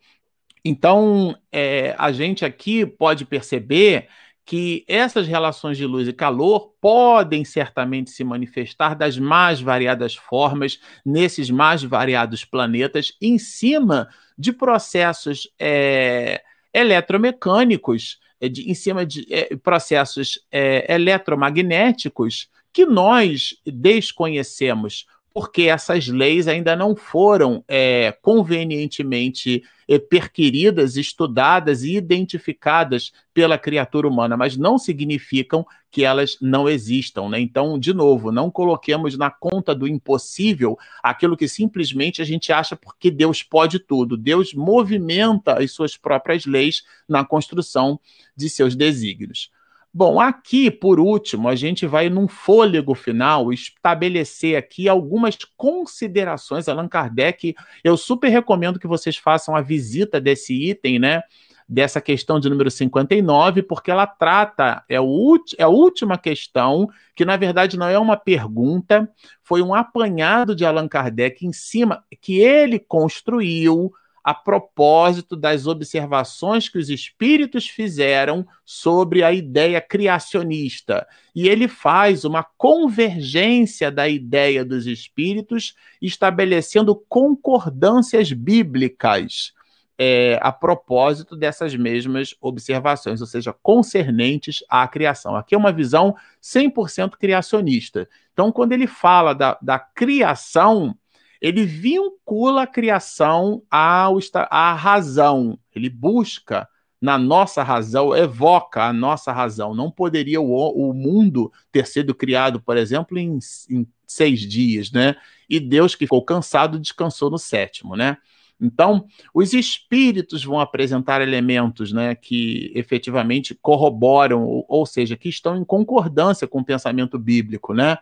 Então, 0.65 1.37
é, 1.51 1.95
a 1.99 2.13
gente 2.13 2.45
aqui 2.45 2.87
pode 2.87 3.25
perceber 3.25 4.09
que 4.45 4.85
essas 4.89 5.27
relações 5.27 5.77
de 5.77 5.87
luz 5.87 6.09
e 6.09 6.13
calor 6.13 6.75
podem 6.81 7.45
certamente 7.45 8.11
se 8.11 8.25
manifestar 8.25 8.95
das 8.95 9.17
mais 9.17 9.61
variadas 9.61 10.15
formas 10.15 10.81
nesses 11.05 11.49
mais 11.51 11.83
variados 11.83 12.45
planetas, 12.45 13.17
em 13.21 13.39
cima 13.39 14.09
de 14.37 14.53
processos 14.53 15.49
é, 15.59 16.43
eletromecânicos, 16.75 18.19
é, 18.41 18.49
de, 18.49 18.69
em 18.69 18.75
cima 18.75 19.07
de 19.07 19.27
é, 19.33 19.57
processos 19.57 20.41
é, 20.51 20.93
eletromagnéticos 20.93 22.49
que 22.73 22.85
nós 22.85 23.55
desconhecemos 23.65 25.07
porque 25.33 25.62
essas 25.62 26.09
leis 26.09 26.47
ainda 26.47 26.76
não 26.76 26.95
foram 26.95 27.64
é, 27.66 28.12
convenientemente 28.22 29.62
é, 29.89 29.99
perquiridas, 29.99 30.97
estudadas 30.97 31.83
e 31.83 31.97
identificadas 31.97 33.12
pela 33.35 33.59
criatura 33.59 34.07
humana, 34.09 34.37
mas 34.37 34.57
não 34.57 34.78
significam 34.78 35.66
que 35.91 36.05
elas 36.05 36.39
não 36.41 36.68
existam. 36.68 37.28
Né? 37.28 37.41
Então, 37.41 37.78
de 37.78 37.93
novo, 37.93 38.33
não 38.33 38.51
coloquemos 38.51 39.16
na 39.16 39.30
conta 39.30 39.74
do 39.74 39.87
impossível 39.87 40.78
aquilo 41.03 41.37
que 41.37 41.47
simplesmente 41.49 42.22
a 42.22 42.24
gente 42.24 42.53
acha 42.53 42.76
porque 42.76 43.11
Deus 43.11 43.43
pode 43.43 43.78
tudo. 43.78 44.16
Deus 44.16 44.55
movimenta 44.55 45.62
as 45.62 45.72
suas 45.72 45.97
próprias 45.97 46.47
leis 46.47 46.83
na 47.09 47.24
construção 47.24 48.01
de 48.37 48.49
seus 48.49 48.74
desígnios. 48.74 49.51
Bom, 49.95 50.18
aqui, 50.18 50.70
por 50.70 50.99
último, 50.99 51.51
a 51.51 51.55
gente 51.55 51.86
vai, 51.86 52.09
num 52.09 52.26
fôlego 52.26 52.95
final, 52.95 53.53
estabelecer 53.53 54.57
aqui 54.57 54.88
algumas 54.88 55.36
considerações. 55.55 56.66
Allan 56.66 56.88
Kardec, 56.88 57.55
eu 57.84 57.95
super 57.99 58.28
recomendo 58.28 58.78
que 58.78 58.86
vocês 58.86 59.18
façam 59.18 59.55
a 59.55 59.61
visita 59.61 60.18
desse 60.18 60.70
item, 60.70 60.99
né? 60.99 61.22
Dessa 61.68 62.01
questão 62.01 62.40
de 62.40 62.49
número 62.49 62.70
59, 62.70 63.62
porque 63.62 63.90
ela 63.90 64.07
trata, 64.07 64.82
é, 64.88 64.99
o, 64.99 65.38
é 65.59 65.62
a 65.62 65.68
última 65.68 66.16
questão, 66.16 66.88
que 67.14 67.24
na 67.26 67.36
verdade 67.36 67.78
não 67.78 67.86
é 67.86 67.99
uma 67.99 68.16
pergunta, 68.16 69.07
foi 69.43 69.61
um 69.61 69.74
apanhado 69.74 70.57
de 70.57 70.64
Allan 70.64 70.88
Kardec 70.88 71.47
em 71.47 71.53
cima, 71.53 72.03
que 72.20 72.38
ele 72.38 72.78
construiu 72.78 73.93
a 74.25 74.33
propósito 74.33 75.37
das 75.37 75.66
observações 75.66 76.68
que 76.68 76.79
os 76.79 76.89
espíritos 76.89 77.68
fizeram 77.68 78.47
sobre 78.64 79.25
a 79.25 79.33
ideia 79.33 79.81
criacionista. 79.81 81.07
E 81.35 81.49
ele 81.49 81.66
faz 81.66 82.25
uma 82.25 82.45
convergência 82.57 83.91
da 83.91 84.09
ideia 84.09 84.64
dos 84.64 84.87
espíritos, 84.87 85.75
estabelecendo 86.01 86.95
concordâncias 87.09 88.33
bíblicas. 88.33 89.53
É, 89.99 90.39
a 90.43 90.51
propósito 90.51 91.37
dessas 91.37 91.77
mesmas 91.77 92.35
observações, 92.41 93.20
ou 93.20 93.27
seja, 93.27 93.55
concernentes 93.62 94.64
à 94.68 94.89
criação. 94.89 95.37
Aqui 95.37 95.55
é 95.55 95.59
uma 95.59 95.70
visão 95.70 96.16
100% 96.43 97.11
criacionista. 97.18 98.09
Então, 98.33 98.51
quando 98.51 98.73
ele 98.73 98.87
fala 98.87 99.35
da, 99.35 99.59
da 99.62 99.79
criação, 99.79 100.97
ele 101.43 101.66
vincula 101.66 102.62
a 102.62 102.66
criação 102.68 103.64
ao, 103.68 104.18
à 104.49 104.72
razão. 104.74 105.59
Ele 105.74 105.90
busca 105.90 106.68
na 107.01 107.18
nossa 107.18 107.64
razão, 107.64 108.16
evoca 108.16 108.84
a 108.84 108.93
nossa 108.93 109.32
razão. 109.32 109.74
Não 109.74 109.90
poderia 109.90 110.40
o, 110.40 110.55
o 110.55 110.95
mundo 110.95 111.51
ter 111.72 111.84
sido 111.88 112.14
criado, 112.14 112.62
por 112.62 112.76
exemplo, 112.76 113.18
em, 113.18 113.40
em, 113.68 113.84
seis 114.07 114.40
dias, 114.40 114.93
né? 114.93 115.16
E 115.51 115.59
Deus, 115.59 115.97
que 115.97 116.07
ficou 116.07 116.24
cansado, 116.24 116.78
descansou 116.78 117.28
no 117.28 117.38
sétimo, 117.38 117.97
né? 117.97 118.18
Então, 118.61 119.05
os 119.34 119.53
espíritos 119.53 120.45
vão 120.45 120.61
apresentar 120.61 121.20
elementos 121.20 121.93
né, 121.93 122.14
que 122.14 122.70
efetivamente 122.76 123.59
corroboram, 123.61 124.45
ou, 124.45 124.64
ou 124.68 124.86
seja, 124.86 125.16
que 125.16 125.28
estão 125.28 125.57
em 125.57 125.64
concordância 125.64 126.47
com 126.47 126.61
o 126.61 126.64
pensamento 126.64 127.18
bíblico, 127.18 127.74
né? 127.74 127.99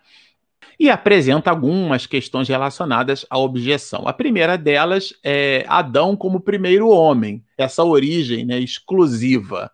E 0.79 0.89
apresenta 0.89 1.51
algumas 1.51 2.07
questões 2.07 2.49
relacionadas 2.49 3.27
à 3.29 3.39
objeção. 3.39 4.09
A 4.09 4.13
primeira 4.13 4.57
delas 4.57 5.13
é 5.23 5.65
Adão 5.69 6.17
como 6.17 6.41
primeiro 6.41 6.89
homem, 6.89 7.45
essa 7.57 7.85
origem 7.85 8.45
né, 8.45 8.59
exclusiva. 8.59 9.71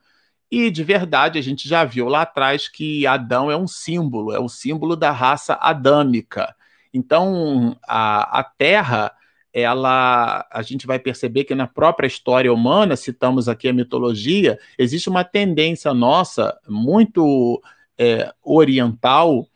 E 0.50 0.70
de 0.70 0.84
verdade, 0.84 1.38
a 1.38 1.42
gente 1.42 1.68
já 1.68 1.84
viu 1.84 2.08
lá 2.08 2.22
atrás 2.22 2.68
que 2.68 3.06
Adão 3.06 3.50
é 3.50 3.56
um 3.56 3.66
símbolo, 3.66 4.32
é 4.32 4.38
o 4.38 4.48
símbolo 4.48 4.96
da 4.96 5.10
raça 5.10 5.58
adâmica. 5.60 6.54
Então, 6.92 7.76
a, 7.86 8.40
a 8.40 8.44
Terra, 8.44 9.12
ela, 9.52 10.46
a 10.50 10.62
gente 10.62 10.86
vai 10.86 10.98
perceber 10.98 11.44
que 11.44 11.54
na 11.54 11.66
própria 11.66 12.06
história 12.06 12.52
humana, 12.52 12.96
citamos 12.96 13.48
aqui 13.48 13.68
a 13.68 13.72
mitologia, 13.72 14.58
existe 14.78 15.08
uma 15.08 15.24
tendência 15.24 15.92
nossa 15.92 16.56
muito 16.68 17.60
é, 17.98 18.32
oriental 18.42 19.46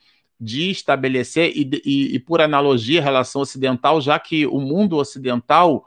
de 0.41 0.71
estabelecer, 0.71 1.53
e, 1.55 1.71
e, 1.85 2.15
e, 2.15 2.19
por 2.19 2.41
analogia, 2.41 3.03
relação 3.03 3.43
ocidental, 3.43 4.01
já 4.01 4.19
que 4.19 4.47
o 4.47 4.59
mundo 4.59 4.97
ocidental, 4.97 5.85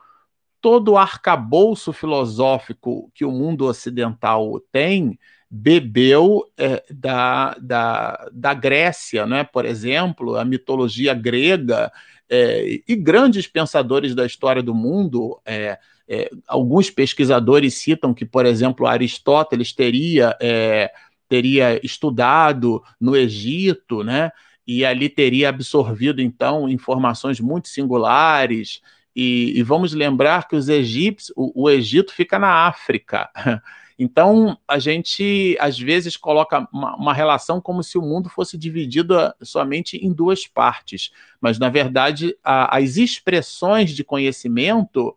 todo 0.61 0.91
o 0.91 0.97
arcabouço 0.97 1.91
filosófico 1.91 3.11
que 3.15 3.25
o 3.25 3.31
mundo 3.31 3.65
ocidental 3.65 4.61
tem, 4.71 5.17
bebeu 5.49 6.49
é, 6.57 6.83
da, 6.89 7.55
da, 7.59 8.29
da 8.31 8.53
Grécia, 8.53 9.25
né? 9.25 9.43
por 9.43 9.65
exemplo, 9.65 10.35
a 10.35 10.45
mitologia 10.45 11.13
grega, 11.13 11.91
é, 12.29 12.81
e 12.87 12.95
grandes 12.95 13.47
pensadores 13.47 14.15
da 14.15 14.25
história 14.25 14.63
do 14.63 14.73
mundo. 14.73 15.39
É, 15.45 15.77
é 16.07 16.29
alguns 16.47 16.89
pesquisadores 16.89 17.75
citam 17.75 18.13
que, 18.13 18.25
por 18.25 18.45
exemplo, 18.45 18.87
Aristóteles 18.87 19.73
teria 19.73 20.35
é, 20.41 20.91
teria 21.33 21.83
estudado 21.83 22.83
no 23.01 23.15
Egito, 23.15 24.03
né? 24.03 24.31
E 24.67 24.85
ali 24.85 25.09
teria 25.09 25.49
absorvido 25.49 26.21
então 26.21 26.69
informações 26.69 27.39
muito 27.39 27.69
singulares. 27.69 28.81
E, 29.15 29.51
e 29.57 29.63
vamos 29.63 29.93
lembrar 29.93 30.47
que 30.47 30.55
os 30.55 30.69
egípcios, 30.69 31.33
o, 31.35 31.63
o 31.63 31.69
Egito 31.71 32.13
fica 32.13 32.37
na 32.37 32.67
África. 32.67 33.31
Então, 33.99 34.57
a 34.67 34.79
gente 34.79 35.55
às 35.59 35.79
vezes 35.79 36.17
coloca 36.17 36.67
uma, 36.73 36.95
uma, 36.95 37.13
relação 37.13 37.61
como 37.61 37.83
se 37.83 37.95
o 37.95 38.01
mundo 38.01 38.27
fosse 38.27 38.57
dividido 38.57 39.15
somente 39.43 39.97
em 39.97 40.11
duas 40.11 40.47
partes, 40.47 41.11
mas 41.39 41.59
na 41.59 41.69
verdade 41.69 42.35
a, 42.43 42.75
as 42.75 42.97
expressões 42.97 43.91
de 43.91 44.03
conhecimento 44.03 45.15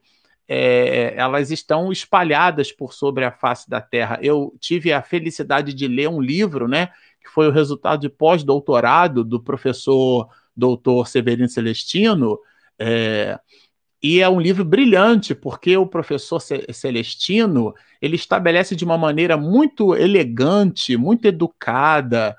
é, 0.49 1.15
elas 1.17 1.51
estão 1.51 1.91
espalhadas 1.91 2.71
por 2.73 2.93
sobre 2.93 3.25
a 3.25 3.33
face 3.33 3.69
da 3.69 3.81
Terra. 3.81 4.19
Eu 4.23 4.55
tive 4.61 4.93
a 4.93 5.03
felicidade 5.03 5.75
de 5.75 5.89
ler 5.89 6.09
um 6.09 6.21
livro, 6.21 6.69
né, 6.69 6.89
que 7.21 7.29
foi 7.31 7.49
o 7.49 7.53
resultado 7.53 8.01
de 8.01 8.09
pós-doutorado 8.09 9.25
do 9.25 9.43
professor 9.43 10.29
doutor 10.57 11.07
Severino 11.09 11.49
Celestino, 11.49 12.39
é, 12.79 13.39
E 14.03 14.21
é 14.21 14.29
um 14.29 14.41
livro 14.41 14.65
brilhante, 14.65 15.35
porque 15.35 15.77
o 15.77 15.87
professor 15.87 16.41
Celestino 16.41 17.75
ele 18.01 18.17
estabelece 18.17 18.77
de 18.77 18.85
uma 18.85 18.99
maneira 18.99 19.37
muito 19.37 19.95
elegante, 19.97 20.97
muito 20.97 21.27
educada, 21.27 22.37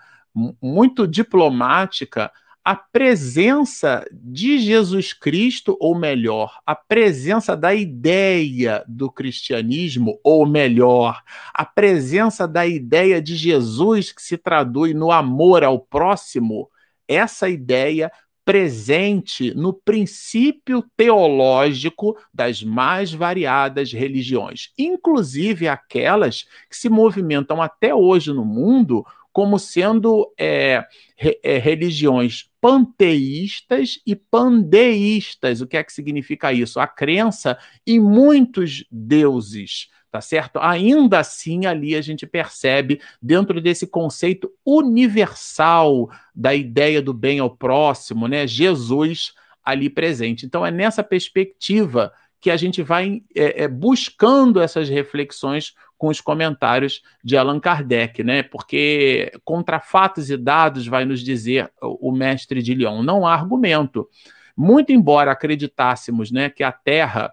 muito 0.62 1.08
diplomática, 1.08 2.32
a 2.68 2.76
presença 2.76 4.06
de 4.12 4.60
Jesus 4.60 5.14
Cristo, 5.14 5.78
ou 5.80 5.98
melhor, 5.98 6.60
a 6.66 6.76
presença 6.76 7.56
da 7.56 7.74
ideia 7.74 8.84
do 8.86 9.10
cristianismo, 9.10 10.20
ou 10.22 10.46
melhor, 10.46 11.24
a 11.54 11.64
presença 11.64 12.46
da 12.46 12.68
ideia 12.68 13.22
de 13.22 13.38
Jesus 13.38 14.12
que 14.12 14.22
se 14.22 14.38
traduz 14.38 14.94
no 14.94 15.14
amor 15.14 15.64
ao 15.64 15.80
próximo, 15.80 16.70
essa 17.08 17.48
ideia 17.48 18.12
presente 18.44 19.54
no 19.54 19.72
princípio 19.72 20.84
teológico 20.98 22.18
das 22.34 22.62
mais 22.62 23.14
variadas 23.14 23.94
religiões, 23.94 24.74
inclusive 24.78 25.70
aquelas 25.70 26.44
que 26.70 26.76
se 26.76 26.90
movimentam 26.90 27.62
até 27.62 27.96
hoje 27.96 28.34
no 28.34 28.44
mundo 28.44 29.06
como 29.38 29.60
sendo 29.60 30.34
é, 30.38 30.84
re, 31.16 31.40
é, 31.44 31.60
religiões 31.60 32.47
panteístas 32.62 34.00
e 34.06 34.16
pandeístas. 34.16 35.62
O 35.62 35.68
que 35.68 35.78
é 35.78 35.84
que 35.84 35.94
significa 35.94 36.52
isso? 36.52 36.80
A 36.80 36.88
crença 36.88 37.58
em 37.86 38.00
muitos 38.00 38.86
deuses, 38.92 39.90
tá 40.12 40.22
certo? 40.22 40.60
Ainda 40.60 41.20
assim, 41.20 41.66
ali 41.66 41.96
a 41.96 42.02
gente 42.02 42.26
percebe, 42.26 43.02
dentro 43.22 43.62
desse 43.62 43.88
conceito 43.88 44.52
universal 44.66 46.10
da 46.34 46.54
ideia 46.54 47.02
do 47.02 47.14
bem 47.14 47.40
ao 47.40 47.56
próximo, 47.56 48.28
né? 48.28 48.48
Jesus 48.48 49.34
ali 49.64 49.90
presente. 49.90 50.46
Então, 50.46 50.66
é 50.66 50.72
nessa 50.72 51.04
perspectiva 51.04 52.14
que 52.40 52.52
a 52.52 52.58
gente 52.58 52.82
vai 52.84 53.22
é, 53.36 53.64
é, 53.64 53.68
buscando 53.68 54.62
essas 54.62 54.90
reflexões 54.90 55.74
com 55.98 56.08
os 56.08 56.22
comentários 56.22 57.02
de 57.24 57.36
Allan 57.36 57.60
Kardec, 57.60 58.24
né? 58.24 58.44
Porque 58.44 59.32
contra 59.44 59.80
fatos 59.80 60.30
e 60.30 60.38
dados 60.38 60.86
vai 60.86 61.06
nos 61.06 61.22
dizer 61.22 61.72
o 61.82 62.12
mestre 62.12 62.62
de 62.62 62.74
Lyon, 62.74 63.02
não 63.02 63.26
há 63.26 63.34
argumento. 63.34 64.08
Muito 64.56 64.92
embora 64.92 65.32
acreditássemos, 65.32 66.32
né, 66.32 66.50
que 66.50 66.64
a 66.64 66.72
Terra 66.72 67.32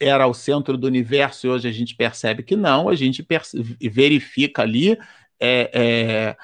era 0.00 0.26
o 0.26 0.34
centro 0.34 0.76
do 0.76 0.86
universo 0.86 1.46
e 1.46 1.50
hoje 1.50 1.68
a 1.68 1.72
gente 1.72 1.94
percebe 1.94 2.42
que 2.42 2.56
não, 2.56 2.88
a 2.88 2.94
gente 2.94 3.26
verifica 3.90 4.62
ali 4.62 4.98
é, 5.40 5.70
é 5.72 6.36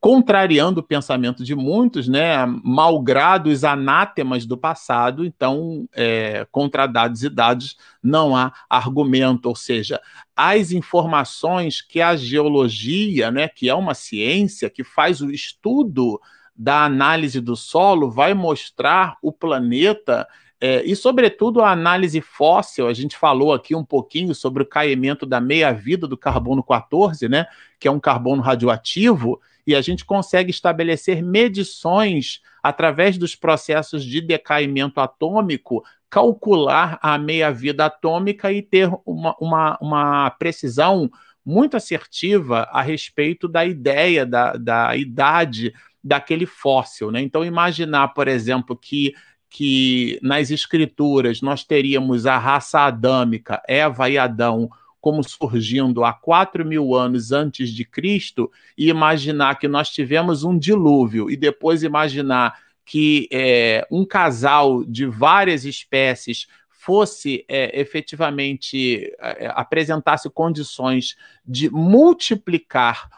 contrariando 0.00 0.80
o 0.80 0.82
pensamento 0.82 1.44
de 1.44 1.54
muitos, 1.54 2.08
né, 2.08 2.44
malgrado 2.64 3.50
os 3.50 3.64
anátemas 3.64 4.46
do 4.46 4.56
passado, 4.56 5.24
então, 5.24 5.88
é, 5.94 6.46
contra 6.50 6.86
dados 6.86 7.22
e 7.22 7.28
dados, 7.28 7.76
não 8.02 8.36
há 8.36 8.52
argumento, 8.68 9.46
ou 9.46 9.56
seja, 9.56 10.00
as 10.34 10.72
informações 10.72 11.80
que 11.80 12.00
a 12.00 12.16
geologia, 12.16 13.30
né, 13.30 13.48
que 13.48 13.68
é 13.68 13.74
uma 13.74 13.94
ciência 13.94 14.70
que 14.70 14.82
faz 14.82 15.20
o 15.20 15.30
estudo 15.30 16.20
da 16.54 16.84
análise 16.84 17.40
do 17.40 17.54
solo, 17.54 18.10
vai 18.10 18.32
mostrar 18.32 19.16
o 19.20 19.30
planeta 19.30 20.26
é, 20.66 20.82
e, 20.84 20.96
sobretudo, 20.96 21.62
a 21.62 21.70
análise 21.70 22.20
fóssil, 22.20 22.88
a 22.88 22.92
gente 22.92 23.16
falou 23.16 23.52
aqui 23.52 23.72
um 23.72 23.84
pouquinho 23.84 24.34
sobre 24.34 24.64
o 24.64 24.66
caimento 24.66 25.24
da 25.24 25.40
meia-vida 25.40 26.08
do 26.08 26.16
carbono 26.16 26.60
14, 26.60 27.28
né, 27.28 27.46
que 27.78 27.86
é 27.86 27.90
um 27.90 28.00
carbono 28.00 28.42
radioativo, 28.42 29.40
e 29.64 29.76
a 29.76 29.80
gente 29.80 30.04
consegue 30.04 30.50
estabelecer 30.50 31.22
medições 31.22 32.40
através 32.60 33.16
dos 33.16 33.36
processos 33.36 34.04
de 34.04 34.20
decaimento 34.20 35.00
atômico, 35.00 35.84
calcular 36.10 36.98
a 37.00 37.16
meia-vida 37.16 37.84
atômica 37.84 38.52
e 38.52 38.60
ter 38.60 38.90
uma, 39.06 39.36
uma, 39.38 39.78
uma 39.80 40.30
precisão 40.30 41.08
muito 41.44 41.76
assertiva 41.76 42.68
a 42.72 42.82
respeito 42.82 43.46
da 43.46 43.64
ideia 43.64 44.26
da, 44.26 44.54
da 44.54 44.96
idade 44.96 45.72
daquele 46.02 46.44
fóssil. 46.44 47.12
Né? 47.12 47.20
Então, 47.20 47.44
imaginar, 47.44 48.08
por 48.08 48.26
exemplo, 48.26 48.76
que 48.76 49.14
que 49.48 50.18
nas 50.22 50.50
escrituras 50.50 51.40
nós 51.40 51.64
teríamos 51.64 52.26
a 52.26 52.38
raça 52.38 52.80
adâmica, 52.80 53.62
Eva 53.66 54.10
e 54.10 54.18
Adão, 54.18 54.68
como 55.00 55.22
surgindo 55.22 56.04
há 56.04 56.12
4 56.12 56.64
mil 56.64 56.94
anos 56.94 57.30
antes 57.30 57.70
de 57.70 57.84
Cristo, 57.84 58.50
e 58.76 58.88
imaginar 58.88 59.58
que 59.58 59.68
nós 59.68 59.88
tivemos 59.90 60.42
um 60.42 60.58
dilúvio, 60.58 61.30
e 61.30 61.36
depois 61.36 61.82
imaginar 61.82 62.58
que 62.84 63.28
é, 63.32 63.86
um 63.90 64.04
casal 64.04 64.84
de 64.84 65.06
várias 65.06 65.64
espécies 65.64 66.46
fosse 66.68 67.44
é, 67.48 67.80
efetivamente 67.80 69.12
é, 69.18 69.48
apresentasse 69.54 70.30
condições 70.30 71.16
de 71.44 71.68
multiplicar 71.68 73.08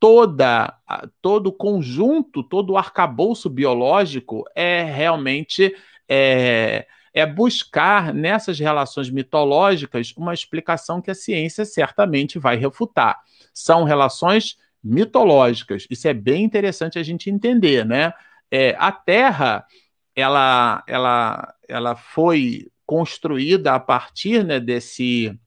toda 0.00 0.74
todo 1.20 1.48
o 1.48 1.52
conjunto, 1.52 2.42
todo 2.42 2.70
o 2.70 2.78
arcabouço 2.78 3.50
biológico 3.50 4.44
é 4.54 4.82
realmente 4.82 5.74
é, 6.08 6.86
é 7.12 7.26
buscar 7.26 8.14
nessas 8.14 8.58
relações 8.58 9.10
mitológicas 9.10 10.12
uma 10.16 10.32
explicação 10.32 11.02
que 11.02 11.10
a 11.10 11.14
ciência 11.14 11.64
certamente 11.64 12.38
vai 12.38 12.56
refutar. 12.56 13.18
São 13.52 13.84
relações 13.84 14.56
mitológicas. 14.82 15.86
Isso 15.90 16.06
é 16.06 16.14
bem 16.14 16.44
interessante 16.44 16.98
a 16.98 17.02
gente 17.02 17.28
entender, 17.28 17.84
né? 17.84 18.12
É, 18.50 18.74
a 18.78 18.92
Terra, 18.92 19.66
ela, 20.14 20.82
ela, 20.86 21.54
ela 21.68 21.96
foi 21.96 22.68
construída 22.86 23.74
a 23.74 23.80
partir 23.80 24.44
né, 24.44 24.58
desse 24.58 25.38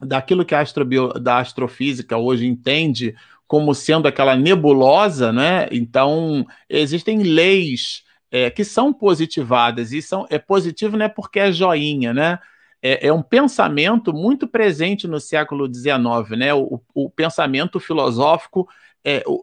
daquilo 0.00 0.44
que 0.44 0.54
a 0.54 0.60
astrobio, 0.60 1.08
da 1.12 1.38
astrofísica 1.38 2.16
hoje 2.16 2.46
entende 2.46 3.14
como 3.52 3.74
sendo 3.74 4.08
aquela 4.08 4.34
nebulosa, 4.34 5.30
né? 5.30 5.68
Então, 5.70 6.46
existem 6.70 7.22
leis 7.22 8.02
é, 8.30 8.48
que 8.48 8.64
são 8.64 8.94
positivadas, 8.94 9.92
e 9.92 10.00
são, 10.00 10.26
é 10.30 10.38
positivo 10.38 10.96
não 10.96 11.04
é 11.04 11.08
porque 11.10 11.38
é 11.38 11.52
joinha, 11.52 12.14
né? 12.14 12.38
É, 12.80 13.08
é 13.08 13.12
um 13.12 13.20
pensamento 13.20 14.10
muito 14.10 14.48
presente 14.48 15.06
no 15.06 15.20
século 15.20 15.70
XIX, 15.70 16.30
né? 16.38 16.54
O, 16.54 16.80
o 16.94 17.10
pensamento 17.10 17.78
filosófico 17.78 18.66
é, 19.04 19.22
o, 19.26 19.38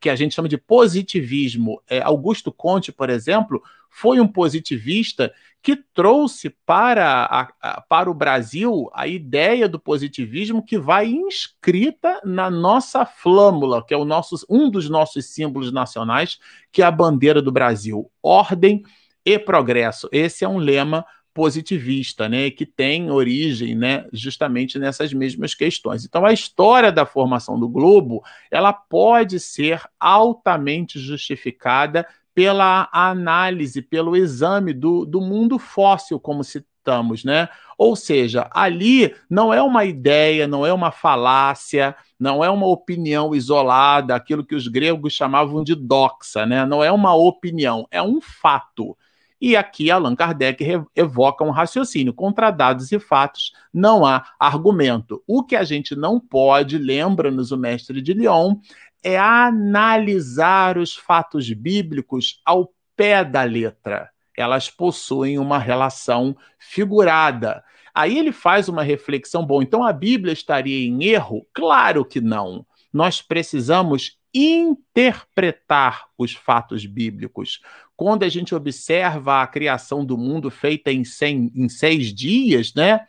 que 0.00 0.10
a 0.10 0.16
gente 0.16 0.34
chama 0.34 0.48
de 0.48 0.58
positivismo. 0.58 1.80
É, 1.88 2.02
Augusto 2.02 2.50
Conte, 2.50 2.90
por 2.90 3.10
exemplo, 3.10 3.62
foi 3.92 4.18
um 4.18 4.26
positivista 4.26 5.32
que 5.62 5.76
trouxe 5.76 6.50
para, 6.66 7.24
a, 7.24 7.48
a, 7.60 7.80
para 7.82 8.10
o 8.10 8.14
Brasil 8.14 8.90
a 8.92 9.06
ideia 9.06 9.68
do 9.68 9.78
positivismo 9.78 10.64
que 10.64 10.78
vai 10.78 11.06
inscrita 11.06 12.20
na 12.24 12.50
nossa 12.50 13.04
flâmula, 13.04 13.84
que 13.84 13.94
é 13.94 13.96
o 13.96 14.04
nosso, 14.04 14.44
um 14.48 14.70
dos 14.70 14.88
nossos 14.88 15.26
símbolos 15.26 15.70
nacionais, 15.70 16.38
que 16.72 16.82
é 16.82 16.84
a 16.84 16.90
bandeira 16.90 17.40
do 17.40 17.52
Brasil: 17.52 18.10
ordem 18.22 18.82
e 19.24 19.38
progresso. 19.38 20.08
Esse 20.10 20.42
é 20.44 20.48
um 20.48 20.58
lema 20.58 21.04
positivista, 21.34 22.28
né, 22.28 22.50
que 22.50 22.66
tem 22.66 23.10
origem, 23.10 23.74
né, 23.74 24.06
justamente 24.12 24.78
nessas 24.78 25.12
mesmas 25.12 25.54
questões. 25.54 26.04
Então, 26.04 26.26
a 26.26 26.32
história 26.32 26.92
da 26.92 27.06
formação 27.06 27.58
do 27.58 27.68
globo, 27.68 28.22
ela 28.50 28.72
pode 28.72 29.40
ser 29.40 29.80
altamente 29.98 30.98
justificada 30.98 32.06
pela 32.34 32.88
análise, 32.92 33.82
pelo 33.82 34.16
exame 34.16 34.72
do, 34.72 35.04
do 35.04 35.20
mundo 35.20 35.58
fóssil, 35.58 36.18
como 36.18 36.42
citamos, 36.42 37.24
né? 37.24 37.48
Ou 37.76 37.96
seja, 37.96 38.48
ali 38.52 39.14
não 39.28 39.52
é 39.52 39.62
uma 39.62 39.84
ideia, 39.84 40.46
não 40.46 40.64
é 40.64 40.72
uma 40.72 40.90
falácia, 40.90 41.94
não 42.18 42.42
é 42.44 42.48
uma 42.48 42.66
opinião 42.66 43.34
isolada, 43.34 44.14
aquilo 44.14 44.44
que 44.44 44.54
os 44.54 44.68
gregos 44.68 45.12
chamavam 45.12 45.62
de 45.64 45.74
doxa, 45.74 46.46
né? 46.46 46.64
Não 46.64 46.82
é 46.82 46.90
uma 46.90 47.14
opinião, 47.14 47.86
é 47.90 48.02
um 48.02 48.20
fato. 48.20 48.96
E 49.40 49.56
aqui 49.56 49.90
Allan 49.90 50.14
Kardec 50.14 50.64
evoca 50.94 51.42
um 51.42 51.50
raciocínio. 51.50 52.14
Contra 52.14 52.52
dados 52.52 52.92
e 52.92 53.00
fatos 53.00 53.52
não 53.74 54.06
há 54.06 54.24
argumento. 54.38 55.20
O 55.26 55.42
que 55.42 55.56
a 55.56 55.64
gente 55.64 55.96
não 55.96 56.20
pode, 56.20 56.78
lembra-nos 56.78 57.50
o 57.50 57.56
mestre 57.56 58.00
de 58.00 58.14
Lyon, 58.14 58.54
é 59.02 59.18
analisar 59.18 60.78
os 60.78 60.94
fatos 60.94 61.52
bíblicos 61.52 62.40
ao 62.44 62.72
pé 62.96 63.24
da 63.24 63.42
letra. 63.42 64.10
Elas 64.36 64.70
possuem 64.70 65.38
uma 65.38 65.58
relação 65.58 66.36
figurada. 66.58 67.62
Aí 67.94 68.18
ele 68.18 68.32
faz 68.32 68.68
uma 68.68 68.82
reflexão: 68.82 69.44
bom, 69.44 69.62
então 69.62 69.84
a 69.84 69.92
Bíblia 69.92 70.32
estaria 70.32 70.86
em 70.86 71.04
erro? 71.04 71.46
Claro 71.52 72.04
que 72.04 72.20
não. 72.20 72.64
Nós 72.92 73.20
precisamos 73.20 74.18
interpretar 74.34 76.06
os 76.16 76.32
fatos 76.32 76.86
bíblicos. 76.86 77.60
Quando 77.96 78.22
a 78.22 78.28
gente 78.28 78.54
observa 78.54 79.42
a 79.42 79.46
criação 79.46 80.04
do 80.04 80.16
mundo 80.16 80.50
feita 80.50 80.90
em, 80.90 81.04
cem, 81.04 81.52
em 81.54 81.68
seis 81.68 82.14
dias, 82.14 82.72
né? 82.74 83.00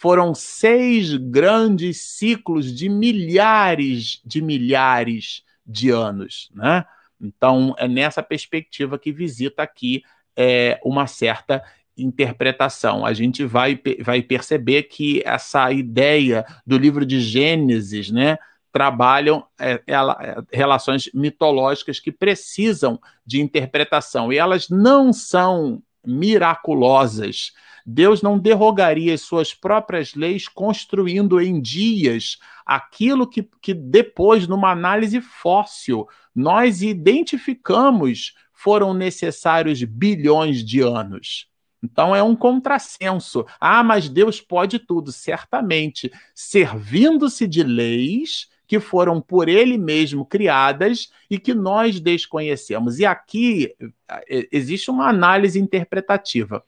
Foram 0.00 0.34
seis 0.34 1.14
grandes 1.14 1.98
ciclos 2.00 2.74
de 2.74 2.88
milhares 2.88 4.22
de 4.24 4.40
milhares 4.40 5.44
de 5.66 5.90
anos, 5.90 6.48
né? 6.54 6.86
Então, 7.20 7.74
é 7.76 7.86
nessa 7.86 8.22
perspectiva 8.22 8.98
que 8.98 9.12
visita 9.12 9.62
aqui 9.62 10.02
é, 10.34 10.80
uma 10.82 11.06
certa 11.06 11.62
interpretação. 11.94 13.04
A 13.04 13.12
gente 13.12 13.44
vai, 13.44 13.78
vai 14.00 14.22
perceber 14.22 14.84
que 14.84 15.22
essa 15.22 15.70
ideia 15.70 16.46
do 16.66 16.78
livro 16.78 17.04
de 17.04 17.20
Gênesis, 17.20 18.10
né, 18.10 18.38
trabalham 18.72 19.44
é, 19.60 19.82
ela, 19.86 20.16
é, 20.18 20.56
relações 20.56 21.10
mitológicas 21.12 22.00
que 22.00 22.10
precisam 22.10 22.98
de 23.26 23.38
interpretação 23.38 24.32
e 24.32 24.38
elas 24.38 24.70
não 24.70 25.12
são 25.12 25.82
miraculosas. 26.02 27.52
Deus 27.92 28.22
não 28.22 28.38
derrogaria 28.38 29.12
as 29.12 29.22
suas 29.22 29.52
próprias 29.52 30.14
leis 30.14 30.46
construindo 30.46 31.40
em 31.40 31.60
dias 31.60 32.38
aquilo 32.64 33.26
que, 33.26 33.48
que 33.60 33.74
depois, 33.74 34.46
numa 34.46 34.70
análise 34.70 35.20
fóssil, 35.20 36.06
nós 36.34 36.82
identificamos 36.82 38.34
foram 38.52 38.92
necessários 38.92 39.82
bilhões 39.82 40.62
de 40.62 40.80
anos. 40.80 41.48
Então 41.82 42.14
é 42.14 42.22
um 42.22 42.36
contrassenso. 42.36 43.46
Ah, 43.58 43.82
mas 43.82 44.08
Deus 44.08 44.40
pode 44.40 44.78
tudo, 44.78 45.10
certamente, 45.10 46.12
servindo-se 46.34 47.48
de 47.48 47.62
leis 47.62 48.48
que 48.68 48.78
foram 48.78 49.20
por 49.20 49.48
ele 49.48 49.76
mesmo 49.76 50.24
criadas 50.24 51.08
e 51.28 51.40
que 51.40 51.54
nós 51.54 51.98
desconhecemos. 51.98 53.00
E 53.00 53.06
aqui 53.06 53.74
é, 54.08 54.46
existe 54.52 54.90
uma 54.90 55.08
análise 55.08 55.58
interpretativa. 55.58 56.62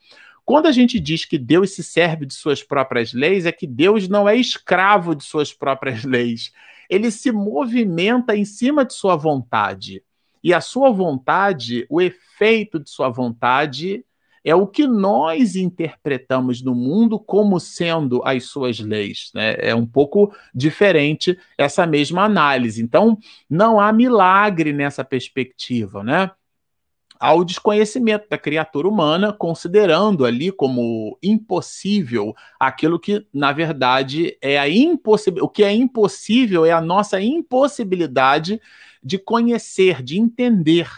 Quando 0.45 0.66
a 0.66 0.72
gente 0.72 0.99
diz 0.99 1.24
que 1.24 1.38
Deus 1.38 1.74
se 1.74 1.82
serve 1.82 2.26
de 2.26 2.34
suas 2.34 2.62
próprias 2.62 3.12
leis, 3.12 3.47
é 3.47 3.53
que 3.53 3.66
Deus 3.66 4.09
não 4.09 4.28
é 4.28 4.36
escravo 4.36 5.14
de 5.14 5.24
suas 5.24 5.53
próprias 5.53 6.03
leis. 6.05 6.53
Ele 6.90 7.11
se 7.11 7.30
movimenta 7.30 8.36
em 8.36 8.45
cima 8.45 8.84
de 8.84 8.95
sua 8.95 9.16
vontade. 9.16 10.03
E 10.43 10.53
a 10.53 10.61
sua 10.61 10.90
vontade, 10.90 11.86
o 11.88 12.01
efeito 12.01 12.80
de 12.80 12.90
sua 12.90 13.09
vontade, 13.09 14.05
é 14.45 14.55
o 14.55 14.66
que 14.66 14.86
nós 14.86 15.55
interpretamos 15.55 16.61
no 16.62 16.74
mundo 16.74 17.18
como 17.18 17.61
sendo 17.61 18.20
as 18.24 18.45
suas 18.45 18.80
leis. 18.80 19.30
Né? 19.34 19.55
É 19.59 19.74
um 19.74 19.86
pouco 19.86 20.34
diferente 20.53 21.38
essa 21.57 21.86
mesma 21.86 22.24
análise. 22.24 22.82
Então, 22.82 23.16
não 23.49 23.78
há 23.78 23.93
milagre 23.93 24.72
nessa 24.72 25.05
perspectiva, 25.05 26.03
né? 26.03 26.30
Ao 27.22 27.44
desconhecimento 27.44 28.28
da 28.28 28.36
criatura 28.36 28.88
humana, 28.88 29.32
considerando 29.32 30.26
ali 30.26 30.50
como 30.50 31.16
impossível 31.22 32.34
aquilo 32.58 32.98
que, 32.98 33.24
na 33.32 33.52
verdade, 33.52 34.36
é 34.42 34.58
a 34.58 34.68
impossibilidade. 34.68 35.46
O 35.46 35.48
que 35.48 35.62
é 35.62 35.72
impossível 35.72 36.66
é 36.66 36.72
a 36.72 36.80
nossa 36.80 37.20
impossibilidade 37.20 38.60
de 39.00 39.18
conhecer, 39.18 40.02
de 40.02 40.18
entender 40.18 40.90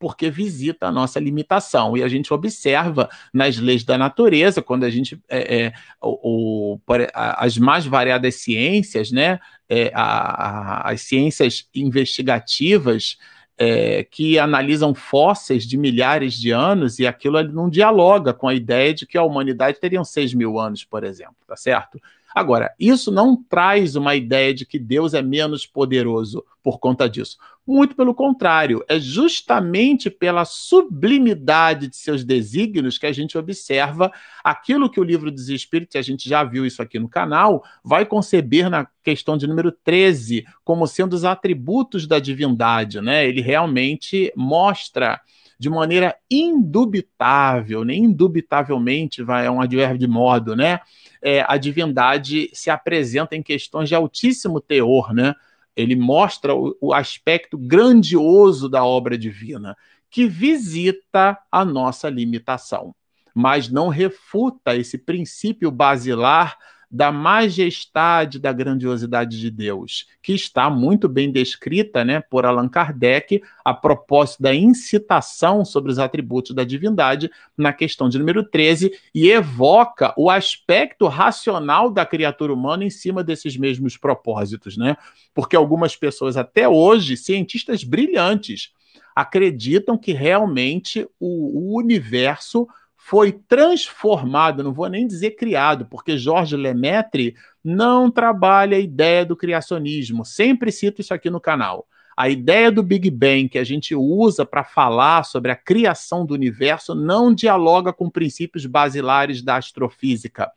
porque 0.00 0.28
visita 0.28 0.88
a 0.88 0.92
nossa 0.92 1.20
limitação. 1.20 1.96
E 1.96 2.02
a 2.02 2.08
gente 2.08 2.34
observa 2.34 3.08
nas 3.32 3.56
leis 3.56 3.84
da 3.84 3.96
natureza, 3.96 4.60
quando 4.60 4.82
a 4.82 4.90
gente. 4.90 5.16
É, 5.28 5.60
é, 5.66 5.72
o, 6.02 6.74
o, 6.74 6.80
as 7.14 7.56
mais 7.56 7.86
variadas 7.86 8.34
ciências, 8.34 9.12
né, 9.12 9.38
é, 9.68 9.92
a, 9.94 10.02
a, 10.02 10.90
as 10.90 11.02
ciências 11.02 11.68
investigativas. 11.72 13.16
É, 13.60 14.04
que 14.04 14.38
analisam 14.38 14.94
fósseis 14.94 15.66
de 15.66 15.76
milhares 15.76 16.34
de 16.34 16.52
anos 16.52 17.00
e 17.00 17.06
aquilo 17.08 17.42
não 17.42 17.68
dialoga 17.68 18.32
com 18.32 18.46
a 18.46 18.54
ideia 18.54 18.94
de 18.94 19.04
que 19.04 19.18
a 19.18 19.24
humanidade 19.24 19.80
teria 19.80 20.04
6 20.04 20.32
mil 20.32 20.60
anos, 20.60 20.84
por 20.84 21.02
exemplo, 21.02 21.34
tá 21.44 21.56
certo? 21.56 22.00
Agora, 22.34 22.74
isso 22.78 23.10
não 23.10 23.36
traz 23.36 23.96
uma 23.96 24.14
ideia 24.14 24.52
de 24.52 24.66
que 24.66 24.78
Deus 24.78 25.14
é 25.14 25.22
menos 25.22 25.66
poderoso 25.66 26.44
por 26.62 26.78
conta 26.78 27.08
disso. 27.08 27.38
Muito 27.66 27.94
pelo 27.94 28.14
contrário, 28.14 28.84
é 28.88 28.98
justamente 28.98 30.10
pela 30.10 30.44
sublimidade 30.44 31.88
de 31.88 31.96
seus 31.96 32.24
desígnios 32.24 32.96
que 32.96 33.06
a 33.06 33.12
gente 33.12 33.36
observa 33.36 34.10
aquilo 34.42 34.90
que 34.90 35.00
o 35.00 35.04
livro 35.04 35.30
dos 35.30 35.48
Espíritos, 35.48 35.96
a 35.96 36.02
gente 36.02 36.28
já 36.28 36.44
viu 36.44 36.64
isso 36.64 36.80
aqui 36.80 36.98
no 36.98 37.08
canal, 37.08 37.62
vai 37.84 38.06
conceber 38.06 38.70
na 38.70 38.86
questão 39.02 39.36
de 39.36 39.46
número 39.46 39.70
13 39.70 40.46
como 40.64 40.86
sendo 40.86 41.14
os 41.14 41.24
atributos 41.24 42.06
da 42.06 42.18
divindade, 42.18 43.00
né? 43.00 43.26
Ele 43.26 43.40
realmente 43.40 44.32
mostra 44.34 45.20
de 45.58 45.68
maneira 45.68 46.16
indubitável, 46.30 47.84
nem 47.84 48.04
indubitavelmente 48.04 49.22
vai 49.22 49.46
é 49.46 49.50
um 49.50 49.60
advérbio 49.60 49.98
de 49.98 50.06
modo, 50.06 50.54
né? 50.54 50.80
É, 51.20 51.44
a 51.48 51.56
divindade 51.56 52.48
se 52.52 52.70
apresenta 52.70 53.34
em 53.34 53.42
questões 53.42 53.88
de 53.88 53.94
altíssimo 53.94 54.60
teor, 54.60 55.12
né? 55.12 55.34
Ele 55.74 55.96
mostra 55.96 56.54
o, 56.54 56.76
o 56.80 56.94
aspecto 56.94 57.58
grandioso 57.58 58.68
da 58.68 58.84
obra 58.84 59.18
divina, 59.18 59.76
que 60.10 60.26
visita 60.26 61.38
a 61.50 61.64
nossa 61.64 62.08
limitação, 62.08 62.94
mas 63.34 63.68
não 63.68 63.88
refuta 63.88 64.76
esse 64.76 64.96
princípio 64.96 65.70
basilar 65.70 66.56
da 66.90 67.12
majestade, 67.12 68.38
da 68.38 68.50
grandiosidade 68.50 69.38
de 69.38 69.50
Deus, 69.50 70.06
que 70.22 70.32
está 70.32 70.70
muito 70.70 71.08
bem 71.08 71.30
descrita 71.30 72.02
né, 72.04 72.20
por 72.20 72.46
Allan 72.46 72.68
Kardec 72.68 73.42
a 73.62 73.74
propósito 73.74 74.42
da 74.42 74.54
incitação 74.54 75.64
sobre 75.64 75.92
os 75.92 75.98
atributos 75.98 76.54
da 76.54 76.64
divindade 76.64 77.30
na 77.56 77.72
questão 77.72 78.08
de 78.08 78.18
número 78.18 78.42
13 78.42 78.90
e 79.14 79.28
evoca 79.28 80.14
o 80.16 80.30
aspecto 80.30 81.06
racional 81.08 81.90
da 81.90 82.06
criatura 82.06 82.54
humana 82.54 82.84
em 82.84 82.90
cima 82.90 83.22
desses 83.22 83.56
mesmos 83.56 83.98
propósitos, 83.98 84.76
né? 84.76 84.96
Porque 85.34 85.56
algumas 85.56 85.94
pessoas 85.94 86.38
até 86.38 86.66
hoje, 86.66 87.16
cientistas 87.16 87.84
brilhantes, 87.84 88.72
acreditam 89.14 89.98
que 89.98 90.12
realmente 90.12 91.06
o, 91.18 91.74
o 91.74 91.76
universo 91.76 92.66
foi 93.00 93.32
transformado, 93.32 94.62
não 94.62 94.74
vou 94.74 94.88
nem 94.88 95.06
dizer 95.06 95.30
criado, 95.30 95.86
porque 95.86 96.18
Jorge 96.18 96.56
Lemaitre 96.56 97.34
não 97.64 98.10
trabalha 98.10 98.76
a 98.76 98.80
ideia 98.80 99.24
do 99.24 99.36
criacionismo. 99.36 100.24
Sempre 100.24 100.72
cito 100.72 101.00
isso 101.00 101.14
aqui 101.14 101.30
no 101.30 101.40
canal. 101.40 101.86
A 102.16 102.28
ideia 102.28 102.72
do 102.72 102.82
Big 102.82 103.08
Bang 103.08 103.48
que 103.48 103.58
a 103.58 103.64
gente 103.64 103.94
usa 103.94 104.44
para 104.44 104.64
falar 104.64 105.24
sobre 105.24 105.52
a 105.52 105.56
criação 105.56 106.26
do 106.26 106.34
universo 106.34 106.92
não 106.92 107.32
dialoga 107.32 107.92
com 107.92 108.10
princípios 108.10 108.66
basilares 108.66 109.40
da 109.40 109.56
astrofísica. 109.56 110.50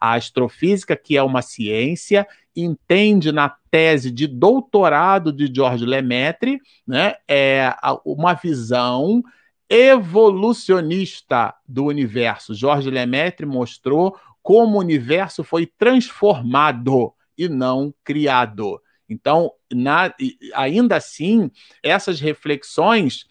A 0.00 0.14
astrofísica, 0.14 0.94
que 0.96 1.16
é 1.16 1.22
uma 1.22 1.42
ciência, 1.42 2.24
entende 2.54 3.32
na 3.32 3.52
tese 3.70 4.12
de 4.12 4.28
doutorado 4.28 5.32
de 5.32 5.52
George 5.52 5.84
Lemaitre, 5.84 6.60
né, 6.86 7.14
é 7.26 7.74
uma 8.04 8.34
visão 8.34 9.22
evolucionista 9.68 11.54
do 11.66 11.84
universo. 11.84 12.54
Jorge 12.54 12.90
Lemaitre 12.90 13.44
mostrou 13.44 14.16
como 14.42 14.76
o 14.76 14.80
universo 14.80 15.44
foi 15.44 15.66
transformado 15.66 17.12
e 17.36 17.48
não 17.48 17.92
criado. 18.02 18.80
Então, 19.08 19.52
na, 19.72 20.14
ainda 20.54 20.96
assim, 20.96 21.50
essas 21.82 22.20
reflexões 22.20 23.26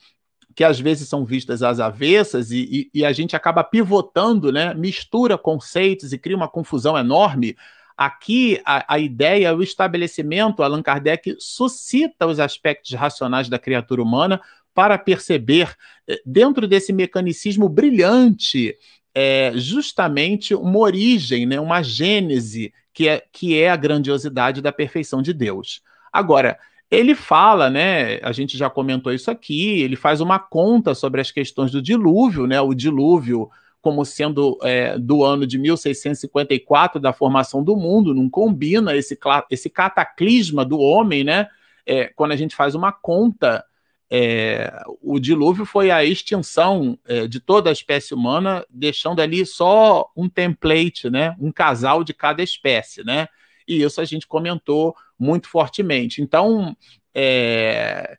que 0.55 0.63
às 0.63 0.79
vezes 0.79 1.07
são 1.07 1.23
vistas 1.23 1.61
às 1.61 1.79
avessas 1.79 2.49
e, 2.49 2.89
e, 2.93 3.01
e, 3.01 3.05
a 3.05 3.13
gente 3.13 3.35
acaba 3.35 3.63
pivotando, 3.63 4.51
né? 4.51 4.73
mistura 4.73 5.37
conceitos 5.37 6.11
e 6.11 6.17
cria 6.17 6.35
uma 6.35 6.47
confusão 6.47 6.97
enorme. 6.97 7.55
Aqui, 7.95 8.59
a, 8.65 8.95
a 8.95 8.97
ideia, 8.97 9.55
o 9.55 9.61
estabelecimento, 9.61 10.63
Allan 10.63 10.81
Kardec 10.81 11.35
suscita 11.39 12.25
os 12.25 12.39
aspectos 12.39 12.91
racionais 12.93 13.49
da 13.49 13.59
criatura 13.59 14.01
humana 14.01 14.41
para 14.77 14.95
perceber, 14.95 15.75
eh, 16.07 16.21
dentro 16.23 16.67
desse 16.67 16.93
mecanicismo 16.93 17.67
brilhante, 17.67 18.75
é, 19.11 19.51
justamente 19.55 20.53
uma 20.53 20.77
origem, 20.77 21.47
né, 21.47 21.59
uma 21.59 21.81
gênese, 21.81 22.71
que 22.93 23.09
é, 23.09 23.23
que 23.31 23.59
é 23.59 23.71
a 23.71 23.75
grandiosidade 23.75 24.61
da 24.61 24.71
perfeição 24.71 25.19
de 25.19 25.33
Deus. 25.33 25.81
Agora, 26.13 26.59
ele 26.91 27.15
fala, 27.15 27.71
né? 27.71 28.19
A 28.21 28.31
gente 28.31 28.55
já 28.55 28.69
comentou 28.69 29.11
isso 29.11 29.31
aqui, 29.31 29.81
ele 29.81 29.95
faz 29.95 30.21
uma 30.21 30.37
conta 30.37 30.93
sobre 30.93 31.21
as 31.21 31.31
questões 31.31 31.71
do 31.71 31.81
dilúvio, 31.81 32.45
né? 32.45 32.61
O 32.61 32.75
dilúvio 32.75 33.49
como 33.81 34.05
sendo 34.05 34.59
é, 34.61 34.95
do 34.99 35.23
ano 35.23 35.47
de 35.47 35.57
1654 35.57 37.01
da 37.01 37.11
formação 37.11 37.63
do 37.63 37.75
mundo, 37.75 38.13
não 38.13 38.29
combina 38.29 38.95
esse, 38.95 39.17
esse 39.49 39.71
cataclisma 39.71 40.63
do 40.63 40.79
homem, 40.79 41.23
né? 41.23 41.47
É, 41.83 42.05
quando 42.15 42.33
a 42.33 42.35
gente 42.35 42.55
faz 42.55 42.75
uma 42.75 42.91
conta 42.91 43.65
é, 44.09 44.71
o 45.01 45.19
dilúvio 45.19 45.65
foi 45.65 45.91
a 45.91 46.03
extinção 46.03 46.97
é, 47.05 47.27
de 47.27 47.39
toda 47.39 47.69
a 47.69 47.73
espécie 47.73 48.13
humana, 48.13 48.65
deixando 48.69 49.21
ali 49.21 49.45
só 49.45 50.09
um 50.15 50.29
template, 50.29 51.09
né, 51.09 51.35
um 51.39 51.51
casal 51.51 52.03
de 52.03 52.13
cada 52.13 52.41
espécie, 52.41 53.03
né? 53.03 53.27
E 53.67 53.83
isso 53.83 53.99
a 53.99 54.05
gente 54.05 54.25
comentou 54.25 54.95
muito 55.19 55.49
fortemente. 55.49 56.21
Então, 56.21 56.75
é, 57.13 58.17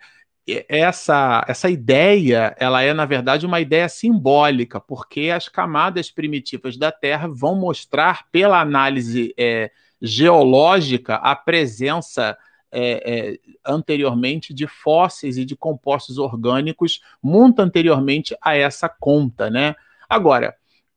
essa, 0.68 1.44
essa 1.48 1.70
ideia, 1.70 2.54
ela 2.58 2.82
é, 2.82 2.92
na 2.92 3.06
verdade, 3.06 3.46
uma 3.46 3.60
ideia 3.60 3.88
simbólica, 3.88 4.78
porque 4.80 5.30
as 5.30 5.48
camadas 5.48 6.10
primitivas 6.10 6.76
da 6.76 6.92
Terra 6.92 7.28
vão 7.30 7.54
mostrar, 7.54 8.28
pela 8.30 8.60
análise 8.60 9.34
é, 9.38 9.70
geológica, 10.00 11.16
a 11.16 11.34
presença 11.34 12.36
é, 12.70 13.30
é, 13.30 13.38
anteriormente 13.66 14.52
de 14.52 14.66
fósseis 14.66 15.36
e 15.38 15.44
de 15.44 15.56
compostos 15.56 16.18
orgânicos, 16.18 17.00
muito 17.22 17.60
anteriormente 17.60 18.36
a 18.42 18.56
essa 18.56 18.88
conta, 18.88 19.50
né? 19.50 19.74
Agora, 20.08 20.54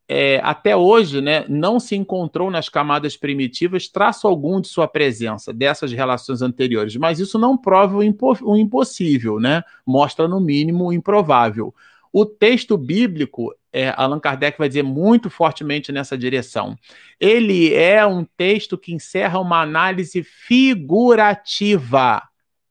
é, 0.08 0.40
até 0.42 0.76
hoje, 0.76 1.20
né, 1.20 1.44
não 1.48 1.80
se 1.80 1.96
encontrou 1.96 2.50
nas 2.50 2.68
camadas 2.68 3.16
primitivas 3.16 3.88
traço 3.88 4.26
algum 4.26 4.60
de 4.60 4.68
sua 4.68 4.86
presença 4.86 5.52
dessas 5.52 5.92
relações 5.92 6.42
anteriores, 6.42 6.96
mas 6.96 7.18
isso 7.18 7.38
não 7.38 7.56
prova 7.56 7.96
o, 7.96 8.02
impo 8.02 8.36
o 8.42 8.56
impossível, 8.56 9.40
né? 9.40 9.62
Mostra 9.86 10.28
no 10.28 10.40
mínimo 10.40 10.88
o 10.88 10.92
improvável. 10.92 11.74
O 12.12 12.26
texto 12.26 12.76
bíblico, 12.76 13.54
é, 13.72 13.88
Allan 13.96 14.20
Kardec 14.20 14.58
vai 14.58 14.68
dizer 14.68 14.82
muito 14.82 15.30
fortemente 15.30 15.90
nessa 15.90 16.18
direção. 16.18 16.76
Ele 17.18 17.72
é 17.72 18.04
um 18.04 18.24
texto 18.36 18.76
que 18.76 18.92
encerra 18.92 19.40
uma 19.40 19.62
análise 19.62 20.22
figurativa. 20.22 22.22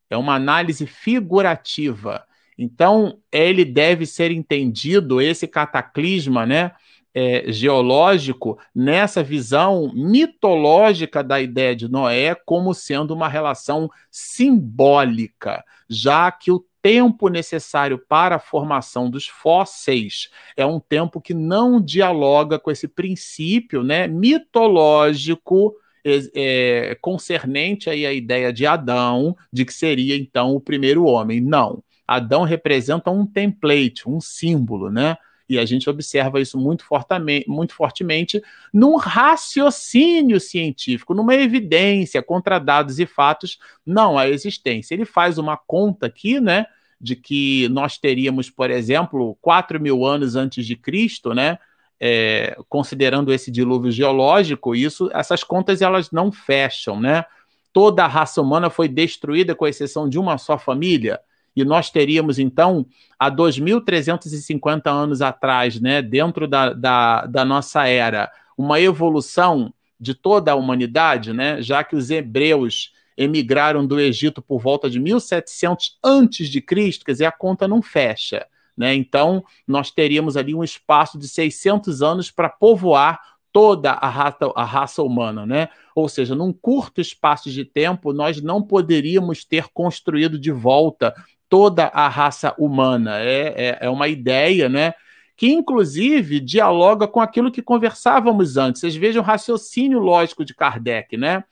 É 0.09 0.17
uma 0.17 0.35
análise 0.35 0.85
figurativa. 0.85 2.23
Então, 2.57 3.17
ele 3.31 3.65
deve 3.65 4.05
ser 4.05 4.29
entendido, 4.29 5.19
esse 5.19 5.47
cataclisma, 5.47 6.45
né? 6.45 6.71
É, 7.13 7.51
geológico 7.51 8.57
nessa 8.73 9.21
visão 9.21 9.91
mitológica 9.93 11.21
da 11.21 11.41
ideia 11.41 11.75
de 11.75 11.89
Noé 11.89 12.33
como 12.45 12.73
sendo 12.73 13.13
uma 13.13 13.27
relação 13.27 13.89
simbólica, 14.09 15.61
já 15.89 16.31
que 16.31 16.49
o 16.49 16.63
tempo 16.81 17.29
necessário 17.29 17.97
para 17.97 18.35
a 18.35 18.39
formação 18.39 19.09
dos 19.09 19.27
fósseis 19.27 20.29
é 20.57 20.65
um 20.65 20.79
tempo 20.79 21.21
que 21.21 21.33
não 21.33 21.79
dialoga 21.81 22.57
com 22.57 22.71
esse 22.71 22.87
princípio 22.87 23.83
né, 23.83 24.07
mitológico 24.07 25.75
é, 26.03 26.97
concernente 26.99 27.89
aí 27.89 28.05
à 28.05 28.13
ideia 28.13 28.51
de 28.51 28.65
Adão, 28.65 29.35
de 29.51 29.65
que 29.65 29.73
seria 29.73 30.15
então 30.15 30.55
o 30.55 30.61
primeiro 30.61 31.05
homem. 31.05 31.39
Não. 31.39 31.83
Adão 32.07 32.43
representa 32.43 33.09
um 33.09 33.25
template, 33.25 34.09
um 34.09 34.19
símbolo, 34.19 34.91
né? 34.91 35.15
E 35.51 35.59
a 35.59 35.65
gente 35.65 35.89
observa 35.89 36.39
isso 36.39 36.57
muito 36.57 36.85
fortemente, 36.85 37.49
muito 37.49 37.73
fortemente 37.73 38.41
num 38.73 38.95
raciocínio 38.95 40.39
científico, 40.39 41.13
numa 41.13 41.35
evidência 41.35 42.23
contra 42.23 42.57
dados 42.57 42.99
e 42.99 43.05
fatos, 43.05 43.59
não 43.85 44.17
a 44.17 44.29
existência. 44.29 44.95
Ele 44.95 45.03
faz 45.03 45.37
uma 45.37 45.57
conta 45.57 46.05
aqui, 46.05 46.39
né? 46.39 46.65
De 47.01 47.17
que 47.17 47.67
nós 47.67 47.97
teríamos, 47.97 48.49
por 48.49 48.71
exemplo, 48.71 49.37
4 49.41 49.77
mil 49.77 50.05
anos 50.05 50.37
antes 50.37 50.65
de 50.65 50.77
Cristo, 50.77 51.33
né? 51.33 51.59
É, 51.99 52.55
considerando 52.69 53.33
esse 53.33 53.51
dilúvio 53.51 53.91
geológico, 53.91 54.73
isso, 54.73 55.09
essas 55.13 55.43
contas 55.43 55.81
elas 55.81 56.11
não 56.11 56.31
fecham, 56.31 56.97
né? 56.97 57.25
Toda 57.73 58.05
a 58.05 58.07
raça 58.07 58.41
humana 58.41 58.69
foi 58.69 58.87
destruída, 58.87 59.53
com 59.53 59.67
exceção 59.67 60.07
de 60.07 60.17
uma 60.17 60.37
só 60.37 60.57
família 60.57 61.19
e 61.55 61.63
nós 61.63 61.89
teríamos, 61.89 62.39
então, 62.39 62.85
há 63.19 63.29
2.350 63.29 64.89
anos 64.89 65.21
atrás, 65.21 65.79
né, 65.79 66.01
dentro 66.01 66.47
da, 66.47 66.73
da, 66.73 67.25
da 67.25 67.45
nossa 67.45 67.87
era, 67.87 68.31
uma 68.57 68.79
evolução 68.79 69.73
de 69.99 70.13
toda 70.13 70.51
a 70.51 70.55
humanidade, 70.55 71.33
né, 71.33 71.61
já 71.61 71.83
que 71.83 71.95
os 71.95 72.09
hebreus 72.09 72.93
emigraram 73.17 73.85
do 73.85 73.99
Egito 73.99 74.41
por 74.41 74.59
volta 74.59 74.89
de 74.89 74.99
1700 74.99 75.99
antes 76.03 76.49
de 76.49 76.61
Cristo, 76.61 77.05
quer 77.05 77.11
dizer, 77.11 77.25
a 77.25 77.31
conta 77.31 77.67
não 77.67 77.81
fecha. 77.81 78.47
Né? 78.75 78.95
Então, 78.95 79.43
nós 79.67 79.91
teríamos 79.91 80.37
ali 80.37 80.55
um 80.55 80.63
espaço 80.63 81.19
de 81.19 81.27
600 81.27 82.01
anos 82.01 82.31
para 82.31 82.49
povoar 82.49 83.19
toda 83.51 83.91
a 83.91 84.09
raça, 84.09 84.51
a 84.55 84.63
raça 84.63 85.03
humana, 85.03 85.45
né? 85.45 85.69
Ou 85.93 86.07
seja, 86.07 86.33
num 86.33 86.53
curto 86.53 87.01
espaço 87.01 87.51
de 87.51 87.65
tempo, 87.65 88.13
nós 88.13 88.41
não 88.41 88.61
poderíamos 88.61 89.43
ter 89.43 89.67
construído 89.73 90.39
de 90.39 90.51
volta 90.51 91.13
toda 91.51 91.87
a 91.87 92.07
raça 92.07 92.55
humana. 92.57 93.19
É, 93.19 93.53
é, 93.57 93.77
é 93.81 93.89
uma 93.89 94.07
ideia, 94.07 94.69
né? 94.69 94.93
Que 95.35 95.51
inclusive 95.51 96.39
dialoga 96.39 97.09
com 97.09 97.19
aquilo 97.19 97.51
que 97.51 97.61
conversávamos 97.61 98.55
antes. 98.55 98.79
Vocês 98.79 98.95
vejam 98.95 99.21
o 99.21 99.25
raciocínio 99.25 99.99
lógico 99.99 100.45
de 100.45 100.55
Kardec, 100.55 101.17
né? 101.17 101.43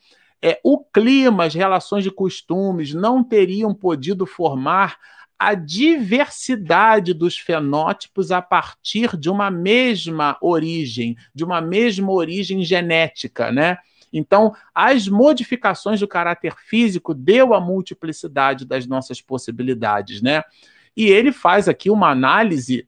É, 0.41 0.57
o 0.63 0.79
clima, 0.79 1.43
as 1.43 1.53
relações 1.53 2.05
de 2.05 2.09
costumes 2.09 2.93
não 2.93 3.21
teriam 3.21 3.75
podido 3.75 4.25
formar 4.25 4.95
a 5.37 5.53
diversidade 5.53 7.13
dos 7.13 7.37
fenótipos 7.37 8.31
a 8.31 8.41
partir 8.41 9.17
de 9.17 9.29
uma 9.29 9.51
mesma 9.51 10.37
origem, 10.41 11.17
de 11.35 11.43
uma 11.43 11.59
mesma 11.59 12.09
origem 12.09 12.63
genética, 12.63 13.51
né? 13.51 13.77
Então, 14.11 14.53
as 14.73 15.07
modificações 15.07 15.99
do 15.99 16.07
caráter 16.07 16.55
físico 16.57 17.13
deu 17.13 17.53
a 17.53 17.61
multiplicidade 17.61 18.65
das 18.65 18.85
nossas 18.85 19.21
possibilidades, 19.21 20.21
né? 20.21 20.43
E 20.95 21.07
ele 21.07 21.31
faz 21.31 21.67
aqui 21.69 21.89
uma 21.89 22.09
análise 22.09 22.87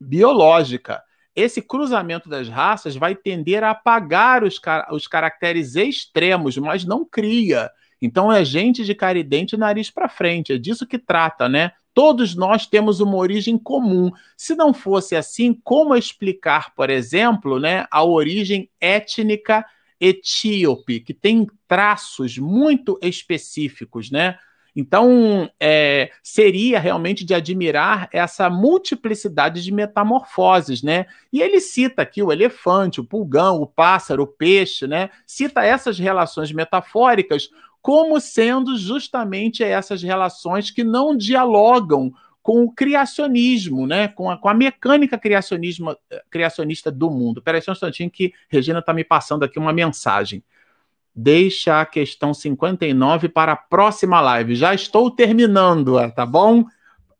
biológica. 0.00 1.02
Esse 1.34 1.62
cruzamento 1.62 2.28
das 2.28 2.48
raças 2.48 2.96
vai 2.96 3.14
tender 3.14 3.62
a 3.62 3.70
apagar 3.70 4.42
os, 4.42 4.58
car 4.58 4.88
os 4.92 5.06
caracteres 5.06 5.76
extremos, 5.76 6.56
mas 6.58 6.84
não 6.84 7.04
cria. 7.04 7.70
Então 8.02 8.32
é 8.32 8.44
gente 8.44 8.84
de 8.84 8.94
cara 8.94 9.18
e 9.18 9.24
dente 9.24 9.56
nariz 9.56 9.90
para 9.90 10.08
frente, 10.08 10.52
é 10.52 10.58
disso 10.58 10.86
que 10.86 10.98
trata, 10.98 11.48
né? 11.48 11.72
Todos 11.94 12.36
nós 12.36 12.66
temos 12.66 13.00
uma 13.00 13.16
origem 13.16 13.58
comum. 13.58 14.12
Se 14.36 14.54
não 14.54 14.72
fosse 14.72 15.16
assim, 15.16 15.52
como 15.64 15.96
explicar, 15.96 16.72
por 16.74 16.90
exemplo, 16.90 17.58
né, 17.58 17.86
a 17.90 18.04
origem 18.04 18.70
étnica 18.80 19.64
etíope, 20.00 21.00
que 21.00 21.14
tem 21.14 21.46
traços 21.66 22.38
muito 22.38 22.98
específicos, 23.02 24.10
né? 24.10 24.38
Então, 24.76 25.50
é, 25.58 26.10
seria 26.22 26.78
realmente 26.78 27.24
de 27.24 27.34
admirar 27.34 28.08
essa 28.12 28.48
multiplicidade 28.48 29.62
de 29.62 29.72
metamorfoses, 29.72 30.82
né? 30.82 31.06
E 31.32 31.42
ele 31.42 31.60
cita 31.60 32.02
aqui 32.02 32.22
o 32.22 32.30
elefante, 32.30 33.00
o 33.00 33.04
pulgão, 33.04 33.60
o 33.60 33.66
pássaro, 33.66 34.22
o 34.22 34.26
peixe, 34.26 34.86
né? 34.86 35.10
Cita 35.26 35.64
essas 35.64 35.98
relações 35.98 36.52
metafóricas 36.52 37.48
como 37.82 38.20
sendo 38.20 38.76
justamente 38.76 39.64
essas 39.64 40.02
relações 40.02 40.70
que 40.70 40.84
não 40.84 41.16
dialogam 41.16 42.12
com 42.48 42.62
o 42.62 42.72
criacionismo, 42.72 43.86
né? 43.86 44.08
com, 44.08 44.30
a, 44.30 44.38
com 44.38 44.48
a 44.48 44.54
mecânica 44.54 45.18
criacionismo, 45.18 45.94
criacionista 46.30 46.90
do 46.90 47.10
mundo. 47.10 47.40
Espera 47.40 47.58
aí 47.58 47.62
só 47.62 47.72
um 47.72 47.74
instantinho 47.74 48.10
que 48.10 48.32
Regina 48.48 48.78
está 48.78 48.94
me 48.94 49.04
passando 49.04 49.44
aqui 49.44 49.58
uma 49.58 49.70
mensagem. 49.70 50.42
Deixa 51.14 51.78
a 51.78 51.84
questão 51.84 52.32
59 52.32 53.28
para 53.28 53.52
a 53.52 53.56
próxima 53.56 54.18
live. 54.22 54.54
Já 54.54 54.72
estou 54.72 55.10
terminando, 55.10 55.96
tá 56.12 56.24
bom? 56.24 56.64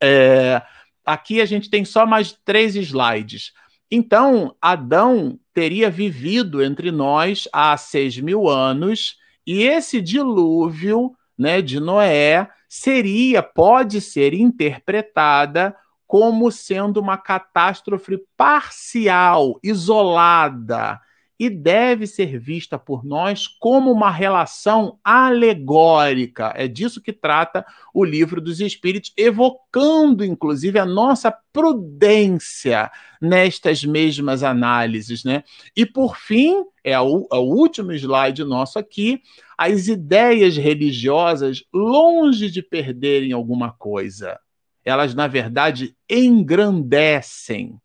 É, 0.02 0.62
aqui 1.04 1.42
a 1.42 1.44
gente 1.44 1.68
tem 1.68 1.84
só 1.84 2.06
mais 2.06 2.32
três 2.32 2.74
slides. 2.74 3.52
Então, 3.90 4.56
Adão 4.62 5.38
teria 5.52 5.90
vivido 5.90 6.62
entre 6.62 6.90
nós 6.90 7.46
há 7.52 7.76
seis 7.76 8.18
mil 8.18 8.48
anos, 8.48 9.18
e 9.46 9.64
esse 9.64 10.00
dilúvio 10.00 11.14
né, 11.36 11.60
de 11.60 11.78
Noé 11.78 12.48
seria, 12.68 13.42
pode 13.42 14.00
ser 14.00 14.34
interpretada 14.34 15.74
como 16.06 16.50
sendo 16.50 17.00
uma 17.00 17.16
catástrofe 17.16 18.18
parcial, 18.36 19.58
isolada, 19.62 21.00
e 21.38 21.48
deve 21.48 22.06
ser 22.06 22.38
vista 22.38 22.78
por 22.78 23.04
nós 23.04 23.46
como 23.46 23.92
uma 23.92 24.10
relação 24.10 24.98
alegórica. 25.04 26.52
É 26.56 26.66
disso 26.66 27.00
que 27.00 27.12
trata 27.12 27.64
o 27.94 28.04
livro 28.04 28.40
dos 28.40 28.60
Espíritos, 28.60 29.12
evocando 29.16 30.24
inclusive 30.24 30.78
a 30.78 30.84
nossa 30.84 31.30
prudência 31.52 32.90
nestas 33.20 33.84
mesmas 33.84 34.42
análises, 34.42 35.22
né? 35.22 35.44
E 35.76 35.86
por 35.86 36.16
fim, 36.16 36.64
é 36.82 36.98
o, 36.98 37.28
é 37.32 37.36
o 37.36 37.42
último 37.42 37.92
slide 37.92 38.42
nosso 38.44 38.78
aqui, 38.78 39.22
as 39.56 39.86
ideias 39.86 40.56
religiosas, 40.56 41.62
longe 41.72 42.50
de 42.50 42.62
perderem 42.62 43.32
alguma 43.32 43.72
coisa, 43.72 44.38
elas 44.84 45.14
na 45.14 45.26
verdade 45.26 45.96
engrandecem 46.08 47.78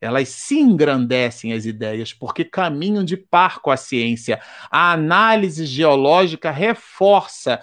elas 0.00 0.28
se 0.30 0.58
engrandecem 0.58 1.52
as 1.52 1.66
ideias 1.66 2.12
porque 2.12 2.44
caminham 2.44 3.04
de 3.04 3.16
par 3.16 3.60
com 3.60 3.70
a 3.70 3.76
ciência. 3.76 4.40
A 4.70 4.92
análise 4.92 5.66
geológica 5.66 6.50
reforça 6.50 7.60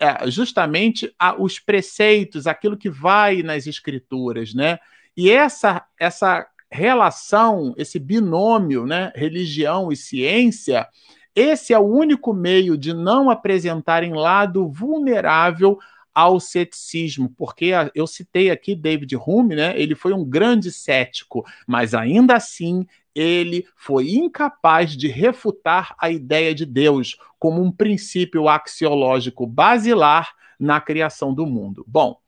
é, 0.00 0.28
justamente 0.30 1.14
os 1.38 1.58
preceitos, 1.58 2.46
aquilo 2.46 2.76
que 2.76 2.90
vai 2.90 3.42
nas 3.42 3.66
escrituras, 3.66 4.54
né? 4.54 4.78
E 5.16 5.30
essa 5.30 5.84
essa 5.98 6.46
relação, 6.70 7.74
esse 7.78 7.98
binômio, 7.98 8.84
né, 8.86 9.10
religião 9.14 9.90
e 9.90 9.96
ciência, 9.96 10.86
esse 11.34 11.72
é 11.72 11.78
o 11.78 11.86
único 11.86 12.32
meio 12.34 12.76
de 12.76 12.92
não 12.92 13.30
apresentarem 13.30 14.12
lado 14.12 14.68
vulnerável 14.68 15.78
ao 16.18 16.40
ceticismo, 16.40 17.32
porque 17.36 17.70
eu 17.94 18.04
citei 18.04 18.50
aqui 18.50 18.74
David 18.74 19.14
Hume, 19.14 19.54
né? 19.54 19.80
Ele 19.80 19.94
foi 19.94 20.12
um 20.12 20.24
grande 20.24 20.72
cético, 20.72 21.46
mas 21.64 21.94
ainda 21.94 22.34
assim 22.34 22.84
ele 23.14 23.64
foi 23.76 24.10
incapaz 24.10 24.96
de 24.96 25.06
refutar 25.06 25.94
a 25.96 26.10
ideia 26.10 26.52
de 26.52 26.66
Deus 26.66 27.16
como 27.38 27.62
um 27.62 27.70
princípio 27.70 28.48
axiológico 28.48 29.46
basilar 29.46 30.34
na 30.58 30.80
criação 30.80 31.32
do 31.32 31.46
mundo. 31.46 31.84
Bom, 31.86 32.18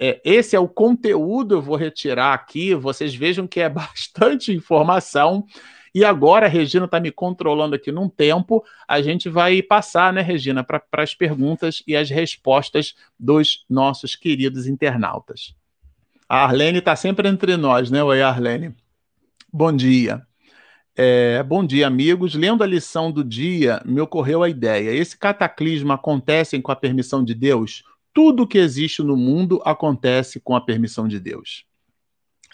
É, 0.00 0.20
esse 0.24 0.54
é 0.54 0.60
o 0.60 0.68
conteúdo, 0.68 1.56
eu 1.56 1.62
vou 1.62 1.74
retirar 1.74 2.32
aqui, 2.32 2.72
vocês 2.72 3.12
vejam 3.12 3.48
que 3.48 3.58
é 3.60 3.68
bastante 3.68 4.52
informação. 4.52 5.44
E 5.98 6.04
agora 6.04 6.46
a 6.46 6.48
Regina 6.48 6.84
está 6.84 7.00
me 7.00 7.10
controlando 7.10 7.74
aqui 7.74 7.90
num 7.90 8.08
tempo. 8.08 8.64
A 8.86 9.02
gente 9.02 9.28
vai 9.28 9.60
passar, 9.60 10.12
né, 10.12 10.20
Regina, 10.20 10.62
para 10.62 10.80
as 10.92 11.12
perguntas 11.12 11.82
e 11.88 11.96
as 11.96 12.08
respostas 12.08 12.94
dos 13.18 13.64
nossos 13.68 14.14
queridos 14.14 14.68
internautas. 14.68 15.56
A 16.28 16.44
Arlene 16.44 16.78
está 16.78 16.94
sempre 16.94 17.28
entre 17.28 17.56
nós, 17.56 17.90
né? 17.90 18.00
Oi, 18.00 18.22
Arlene. 18.22 18.76
Bom 19.52 19.74
dia. 19.74 20.22
É, 20.94 21.42
bom 21.42 21.66
dia, 21.66 21.88
amigos. 21.88 22.36
Lendo 22.36 22.62
a 22.62 22.66
lição 22.68 23.10
do 23.10 23.24
dia, 23.24 23.82
me 23.84 24.00
ocorreu 24.00 24.44
a 24.44 24.48
ideia: 24.48 24.92
esse 24.92 25.18
cataclismo 25.18 25.92
acontece 25.92 26.62
com 26.62 26.70
a 26.70 26.76
permissão 26.76 27.24
de 27.24 27.34
Deus? 27.34 27.82
Tudo 28.14 28.46
que 28.46 28.58
existe 28.58 29.02
no 29.02 29.16
mundo 29.16 29.60
acontece 29.64 30.38
com 30.38 30.54
a 30.54 30.60
permissão 30.60 31.08
de 31.08 31.18
Deus. 31.18 31.64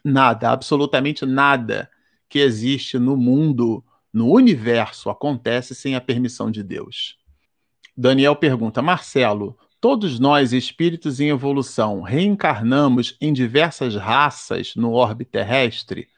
Nada, 0.02 0.48
absolutamente 0.48 1.26
nada 1.26 1.90
que 2.34 2.40
existe 2.40 2.98
no 2.98 3.16
mundo, 3.16 3.84
no 4.12 4.28
universo, 4.28 5.08
acontece 5.08 5.72
sem 5.72 5.94
a 5.94 6.00
permissão 6.00 6.50
de 6.50 6.64
Deus. 6.64 7.16
Daniel 7.96 8.34
pergunta: 8.34 8.82
Marcelo, 8.82 9.56
todos 9.80 10.18
nós, 10.18 10.52
espíritos 10.52 11.20
em 11.20 11.28
evolução, 11.28 12.02
reencarnamos 12.02 13.16
em 13.20 13.32
diversas 13.32 13.94
raças 13.94 14.74
no 14.74 14.90
orbe 14.90 15.24
terrestre? 15.24 16.08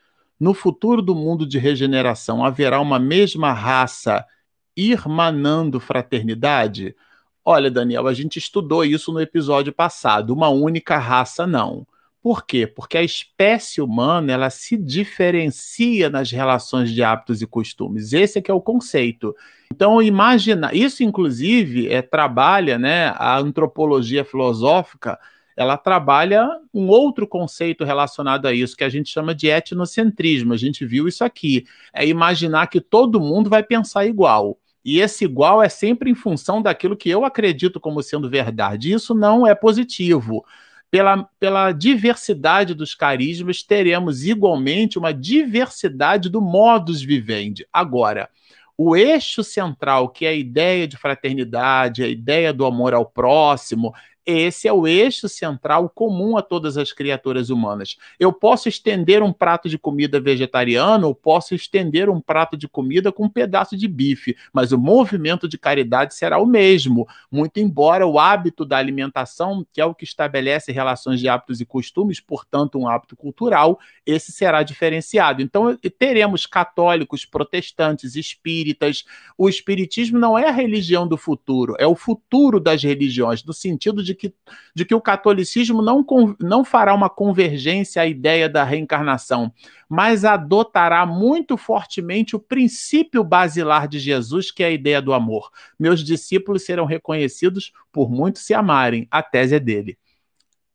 No 0.40 0.55
futuro 0.55 1.02
do 1.02 1.14
mundo 1.14 1.47
de 1.47 1.59
regeneração, 1.59 2.43
haverá 2.43 2.80
uma 2.80 2.98
mesma 2.98 3.52
raça 3.52 4.24
irmanando 4.74 5.78
fraternidade? 5.78 6.97
Olha, 7.44 7.70
Daniel, 7.70 8.06
a 8.06 8.14
gente 8.14 8.38
estudou 8.38 8.86
isso 8.86 9.12
no 9.12 9.20
episódio 9.20 9.70
passado. 9.70 10.32
Uma 10.32 10.48
única 10.48 10.97
raça, 10.97 11.47
não. 11.47 11.86
Por 12.26 12.44
quê? 12.44 12.66
Porque 12.66 12.98
a 12.98 13.04
espécie 13.04 13.80
humana 13.80 14.32
ela 14.32 14.50
se 14.50 14.76
diferencia 14.76 16.10
nas 16.10 16.28
relações 16.28 16.90
de 16.90 17.00
hábitos 17.00 17.40
e 17.40 17.46
costumes. 17.46 18.12
Esse 18.12 18.40
é 18.40 18.42
que 18.42 18.50
é 18.50 18.54
o 18.54 18.60
conceito. 18.60 19.32
Então, 19.72 20.02
imagina, 20.02 20.74
isso 20.74 21.04
inclusive 21.04 21.88
é, 21.88 22.02
trabalha, 22.02 22.80
né, 22.80 23.14
a 23.14 23.38
antropologia 23.38 24.24
filosófica, 24.24 25.16
ela 25.56 25.76
trabalha 25.76 26.48
um 26.74 26.88
outro 26.88 27.28
conceito 27.28 27.84
relacionado 27.84 28.46
a 28.46 28.52
isso, 28.52 28.76
que 28.76 28.82
a 28.82 28.88
gente 28.88 29.08
chama 29.08 29.32
de 29.32 29.46
etnocentrismo. 29.46 30.52
A 30.52 30.56
gente 30.56 30.84
viu 30.84 31.06
isso 31.06 31.22
aqui. 31.22 31.64
É 31.92 32.04
imaginar 32.04 32.66
que 32.66 32.80
todo 32.80 33.20
mundo 33.20 33.48
vai 33.48 33.62
pensar 33.62 34.04
igual. 34.04 34.58
E 34.84 34.98
esse 34.98 35.24
igual 35.24 35.62
é 35.62 35.68
sempre 35.68 36.10
em 36.10 36.14
função 36.16 36.60
daquilo 36.60 36.96
que 36.96 37.08
eu 37.08 37.24
acredito 37.24 37.78
como 37.78 38.02
sendo 38.02 38.28
verdade. 38.28 38.90
Isso 38.90 39.14
não 39.14 39.46
é 39.46 39.54
positivo 39.54 40.44
pela, 40.90 41.28
pela 41.38 41.72
diversidade 41.72 42.74
dos 42.74 42.94
carismas, 42.94 43.62
teremos 43.62 44.24
igualmente 44.24 44.98
uma 44.98 45.12
diversidade 45.12 46.28
do 46.28 46.40
modus 46.40 47.02
vivendi. 47.02 47.66
Agora, 47.72 48.28
o 48.78 48.94
eixo 48.94 49.42
central, 49.42 50.10
que 50.10 50.26
é 50.26 50.30
a 50.30 50.34
ideia 50.34 50.86
de 50.86 50.96
fraternidade, 50.96 52.02
a 52.02 52.08
ideia 52.08 52.52
do 52.52 52.66
amor 52.66 52.92
ao 52.94 53.06
próximo, 53.06 53.94
esse 54.26 54.66
é 54.66 54.72
o 54.72 54.86
eixo 54.86 55.28
central 55.28 55.88
comum 55.88 56.36
a 56.36 56.42
todas 56.42 56.76
as 56.76 56.92
criaturas 56.92 57.48
humanas. 57.48 57.96
Eu 58.18 58.32
posso 58.32 58.68
estender 58.68 59.22
um 59.22 59.32
prato 59.32 59.68
de 59.68 59.78
comida 59.78 60.20
vegetariano 60.20 61.06
ou 61.06 61.14
posso 61.14 61.54
estender 61.54 62.10
um 62.10 62.20
prato 62.20 62.56
de 62.56 62.66
comida 62.66 63.12
com 63.12 63.26
um 63.26 63.28
pedaço 63.28 63.76
de 63.76 63.86
bife, 63.86 64.36
mas 64.52 64.72
o 64.72 64.78
movimento 64.78 65.48
de 65.48 65.56
caridade 65.56 66.14
será 66.14 66.38
o 66.38 66.46
mesmo, 66.46 67.06
muito 67.30 67.60
embora 67.60 68.04
o 68.04 68.18
hábito 68.18 68.64
da 68.64 68.76
alimentação, 68.76 69.64
que 69.72 69.80
é 69.80 69.84
o 69.84 69.94
que 69.94 70.02
estabelece 70.04 70.72
relações 70.72 71.20
de 71.20 71.28
hábitos 71.28 71.60
e 71.60 71.64
costumes, 71.64 72.18
portanto, 72.18 72.78
um 72.78 72.88
hábito 72.88 73.14
cultural, 73.14 73.78
esse 74.04 74.32
será 74.32 74.64
diferenciado. 74.64 75.40
Então, 75.40 75.76
teremos 75.98 76.46
católicos, 76.46 77.24
protestantes, 77.24 78.16
espíritas. 78.16 79.04
O 79.38 79.48
espiritismo 79.48 80.18
não 80.18 80.36
é 80.36 80.48
a 80.48 80.52
religião 80.52 81.06
do 81.06 81.16
futuro, 81.16 81.76
é 81.78 81.86
o 81.86 81.94
futuro 81.94 82.58
das 82.58 82.82
religiões, 82.82 83.44
no 83.44 83.52
sentido 83.52 84.02
de 84.02 84.15
que, 84.16 84.34
de 84.74 84.84
que 84.84 84.94
o 84.94 85.01
catolicismo 85.01 85.80
não, 85.80 86.05
não 86.40 86.64
fará 86.64 86.93
uma 86.93 87.09
convergência 87.09 88.02
à 88.02 88.06
ideia 88.06 88.48
da 88.48 88.64
reencarnação, 88.64 89.52
mas 89.88 90.24
adotará 90.24 91.06
muito 91.06 91.56
fortemente 91.56 92.34
o 92.34 92.40
princípio 92.40 93.22
basilar 93.22 93.86
de 93.86 94.01
Jesus, 94.01 94.51
que 94.51 94.64
é 94.64 94.66
a 94.66 94.70
ideia 94.70 95.01
do 95.01 95.12
amor. 95.12 95.51
Meus 95.78 96.02
discípulos 96.02 96.64
serão 96.64 96.86
reconhecidos 96.86 97.72
por 97.93 98.10
muitos 98.10 98.43
se 98.43 98.55
amarem. 98.55 99.06
A 99.10 99.22
tese 99.22 99.55
é 99.55 99.60
dele. 99.60 99.97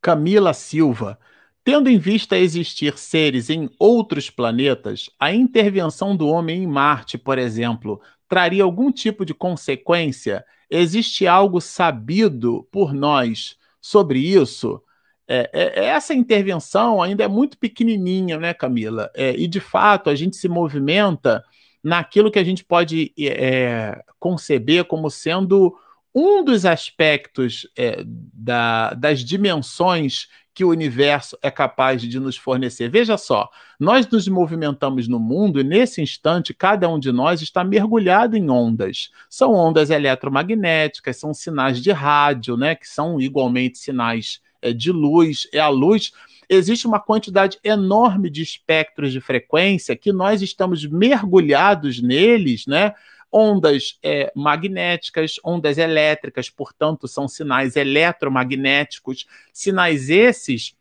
Camila 0.01 0.53
Silva. 0.53 1.19
Tendo 1.63 1.89
em 1.89 1.99
vista 1.99 2.38
existir 2.38 2.97
seres 2.97 3.49
em 3.49 3.69
outros 3.77 4.31
planetas, 4.31 5.11
a 5.19 5.31
intervenção 5.31 6.15
do 6.15 6.27
homem 6.27 6.63
em 6.63 6.68
Marte, 6.68 7.19
por 7.19 7.38
exemplo, 7.38 8.01
traria 8.31 8.63
algum 8.63 8.89
tipo 8.89 9.25
de 9.25 9.33
consequência? 9.33 10.45
Existe 10.69 11.27
algo 11.27 11.59
sabido 11.59 12.65
por 12.71 12.93
nós 12.93 13.57
sobre 13.81 14.19
isso? 14.19 14.81
É, 15.27 15.49
é, 15.51 15.79
é, 15.81 15.85
essa 15.87 16.13
intervenção 16.13 17.01
ainda 17.01 17.25
é 17.25 17.27
muito 17.27 17.57
pequenininha, 17.57 18.39
né, 18.39 18.53
Camila? 18.53 19.11
É, 19.13 19.35
e 19.35 19.49
de 19.49 19.59
fato 19.59 20.09
a 20.09 20.15
gente 20.15 20.37
se 20.37 20.47
movimenta 20.47 21.43
naquilo 21.83 22.31
que 22.31 22.39
a 22.39 22.43
gente 22.43 22.63
pode 22.63 23.13
é, 23.19 24.01
conceber 24.17 24.85
como 24.85 25.09
sendo 25.09 25.75
um 26.15 26.41
dos 26.41 26.65
aspectos 26.65 27.67
é, 27.77 28.01
da, 28.05 28.93
das 28.93 29.19
dimensões 29.25 30.29
que 30.53 30.65
o 30.65 30.69
universo 30.69 31.37
é 31.41 31.49
capaz 31.49 32.01
de 32.01 32.19
nos 32.19 32.37
fornecer. 32.37 32.89
Veja 32.89 33.17
só, 33.17 33.49
nós 33.79 34.07
nos 34.07 34.27
movimentamos 34.27 35.07
no 35.07 35.19
mundo 35.19 35.59
e 35.59 35.63
nesse 35.63 36.01
instante 36.01 36.53
cada 36.53 36.89
um 36.89 36.99
de 36.99 37.11
nós 37.11 37.41
está 37.41 37.63
mergulhado 37.63 38.35
em 38.35 38.49
ondas. 38.49 39.09
São 39.29 39.53
ondas 39.53 39.89
eletromagnéticas, 39.89 41.17
são 41.17 41.33
sinais 41.33 41.81
de 41.81 41.91
rádio, 41.91 42.57
né, 42.57 42.75
que 42.75 42.87
são 42.87 43.19
igualmente 43.19 43.77
sinais 43.77 44.41
é, 44.61 44.73
de 44.73 44.91
luz. 44.91 45.47
É 45.53 45.59
a 45.59 45.69
luz 45.69 46.11
existe 46.49 46.85
uma 46.85 46.99
quantidade 46.99 47.57
enorme 47.63 48.29
de 48.29 48.41
espectros 48.41 49.13
de 49.13 49.21
frequência 49.21 49.95
que 49.95 50.11
nós 50.11 50.41
estamos 50.41 50.85
mergulhados 50.85 52.01
neles, 52.01 52.67
né? 52.67 52.93
Ondas 53.31 53.97
é, 54.03 54.31
magnéticas, 54.35 55.35
ondas 55.43 55.77
elétricas, 55.77 56.49
portanto, 56.49 57.07
são 57.07 57.27
sinais 57.27 57.75
eletromagnéticos, 57.75 59.25
sinais 59.53 60.09
esses 60.09 60.75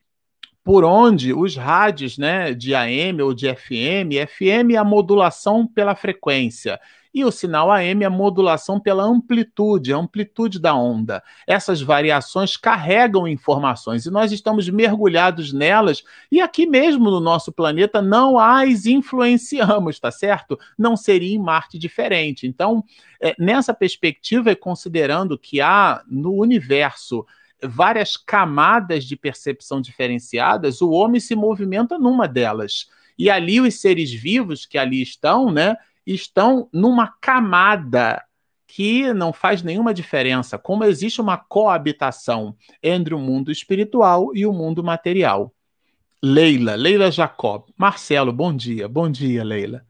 por 0.71 0.85
onde 0.85 1.35
os 1.35 1.57
rádios 1.57 2.17
né, 2.17 2.55
de 2.55 2.77
AM 2.77 3.21
ou 3.23 3.35
de 3.35 3.53
FM, 3.53 4.15
FM 4.29 4.71
é 4.75 4.77
a 4.77 4.85
modulação 4.85 5.67
pela 5.67 5.97
frequência 5.97 6.79
e 7.13 7.25
o 7.25 7.33
sinal 7.33 7.73
AM 7.73 8.05
é 8.05 8.07
a 8.07 8.11
modulação 8.11 8.79
pela 8.79 9.03
amplitude, 9.03 9.93
a 9.93 9.97
amplitude 9.97 10.61
da 10.61 10.73
onda. 10.73 11.25
Essas 11.45 11.83
variações 11.83 12.57
carregam 12.57 13.27
informações 13.27 14.07
e 14.07 14.13
nós 14.13 14.31
estamos 14.31 14.69
mergulhados 14.69 15.53
nelas 15.53 16.05
e 16.31 16.41
aqui 16.41 16.69
mesmo 16.69 17.11
no 17.11 17.19
nosso 17.19 17.51
planeta 17.51 18.01
não 18.01 18.39
as 18.39 18.87
influenciamos, 18.87 19.99
tá 19.99 20.13
certo? 20.13 20.57
Não 20.79 20.97
seria 20.97 21.35
em 21.35 21.39
Marte 21.43 21.81
diferente. 21.81 22.47
Então, 22.47 22.85
é, 23.21 23.35
nessa 23.37 23.75
perspectiva, 23.75 24.53
e 24.53 24.55
considerando 24.55 25.37
que 25.37 25.61
há 25.61 26.05
no 26.07 26.33
universo 26.35 27.27
várias 27.65 28.17
camadas 28.17 29.05
de 29.05 29.17
percepção 29.17 29.81
diferenciadas, 29.81 30.81
o 30.81 30.91
homem 30.91 31.21
se 31.21 31.35
movimenta 31.35 31.99
numa 31.99 32.27
delas. 32.27 32.89
E 33.19 33.29
ali 33.29 33.61
os 33.61 33.81
seres 33.81 34.13
vivos 34.13 34.65
que 34.65 34.79
ali 34.79 35.03
estão, 35.03 35.51
né, 35.51 35.77
estão 36.07 36.69
numa 36.73 37.09
camada 37.21 38.23
que 38.67 39.13
não 39.13 39.33
faz 39.33 39.63
nenhuma 39.63 39.93
diferença, 39.93 40.57
como 40.57 40.85
existe 40.85 41.21
uma 41.21 41.37
coabitação 41.37 42.57
entre 42.83 43.15
o 43.15 43.19
mundo 43.19 43.51
espiritual 43.51 44.31
e 44.35 44.47
o 44.47 44.53
mundo 44.53 44.83
material. 44.83 45.53
Leila, 46.23 46.77
Leila 46.77 47.11
Jacob. 47.11 47.65
Marcelo, 47.77 48.33
bom 48.33 48.55
dia. 48.55 48.87
Bom 48.89 49.11
dia, 49.11 49.43
Leila. 49.43 49.85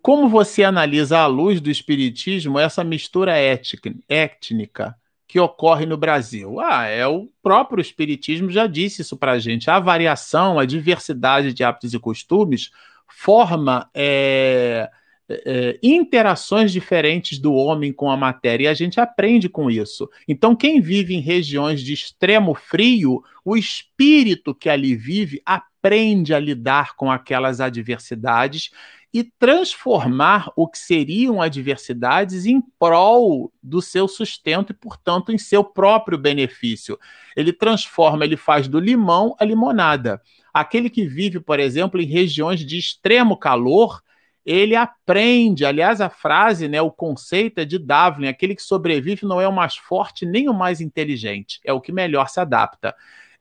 Como 0.00 0.28
você 0.28 0.64
analisa 0.64 1.18
à 1.18 1.26
luz 1.26 1.60
do 1.60 1.70
espiritismo 1.70 2.58
essa 2.58 2.84
mistura 2.84 3.34
étnica 3.36 4.96
que 5.32 5.40
ocorre 5.40 5.86
no 5.86 5.96
Brasil? 5.96 6.60
Ah, 6.60 6.84
é 6.84 7.06
o 7.06 7.26
próprio 7.42 7.80
espiritismo 7.80 8.50
já 8.50 8.66
disse 8.66 9.00
isso 9.00 9.16
para 9.16 9.32
a 9.32 9.38
gente. 9.38 9.70
A 9.70 9.80
variação, 9.80 10.58
a 10.58 10.66
diversidade 10.66 11.54
de 11.54 11.64
hábitos 11.64 11.94
e 11.94 11.98
costumes 11.98 12.70
forma 13.08 13.88
é, 13.94 14.90
é, 15.26 15.78
interações 15.82 16.70
diferentes 16.70 17.38
do 17.38 17.54
homem 17.54 17.94
com 17.94 18.10
a 18.10 18.16
matéria, 18.16 18.64
e 18.64 18.68
a 18.68 18.74
gente 18.74 19.00
aprende 19.00 19.48
com 19.48 19.70
isso. 19.70 20.06
Então, 20.28 20.54
quem 20.54 20.82
vive 20.82 21.14
em 21.14 21.20
regiões 21.20 21.80
de 21.80 21.94
extremo 21.94 22.54
frio, 22.54 23.22
o 23.42 23.56
espírito 23.56 24.54
que 24.54 24.68
ali 24.68 24.94
vive 24.94 25.40
aprende 25.46 26.34
a 26.34 26.38
lidar 26.38 26.94
com 26.94 27.10
aquelas 27.10 27.58
adversidades 27.58 28.70
e 29.12 29.22
transformar 29.22 30.50
o 30.56 30.66
que 30.66 30.78
seriam 30.78 31.42
adversidades 31.42 32.46
em 32.46 32.62
prol 32.78 33.52
do 33.62 33.82
seu 33.82 34.08
sustento 34.08 34.70
e, 34.70 34.74
portanto, 34.74 35.30
em 35.30 35.38
seu 35.38 35.62
próprio 35.62 36.16
benefício. 36.16 36.98
Ele 37.36 37.52
transforma, 37.52 38.24
ele 38.24 38.36
faz 38.36 38.66
do 38.66 38.80
limão 38.80 39.36
a 39.38 39.44
limonada. 39.44 40.22
Aquele 40.52 40.88
que 40.88 41.04
vive, 41.04 41.40
por 41.40 41.60
exemplo, 41.60 42.00
em 42.00 42.06
regiões 42.06 42.60
de 42.60 42.78
extremo 42.78 43.36
calor, 43.36 44.02
ele 44.46 44.74
aprende. 44.74 45.64
Aliás, 45.64 46.00
a 46.00 46.08
frase, 46.08 46.66
né, 46.66 46.80
o 46.80 46.90
conceito 46.90 47.58
é 47.58 47.64
de 47.66 47.78
Davlin: 47.78 48.28
aquele 48.28 48.54
que 48.54 48.62
sobrevive 48.62 49.26
não 49.26 49.40
é 49.40 49.46
o 49.46 49.52
mais 49.52 49.76
forte 49.76 50.24
nem 50.24 50.48
o 50.48 50.54
mais 50.54 50.80
inteligente, 50.80 51.60
é 51.64 51.72
o 51.72 51.80
que 51.80 51.92
melhor 51.92 52.28
se 52.28 52.40
adapta. 52.40 52.94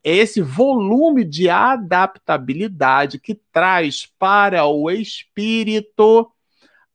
É 0.04 0.16
esse 0.16 0.42
volume 0.42 1.24
de 1.24 1.50
adaptabilidade 1.50 3.20
que 3.20 3.36
traz 3.52 4.08
para 4.18 4.66
o 4.66 4.90
espírito 4.90 6.32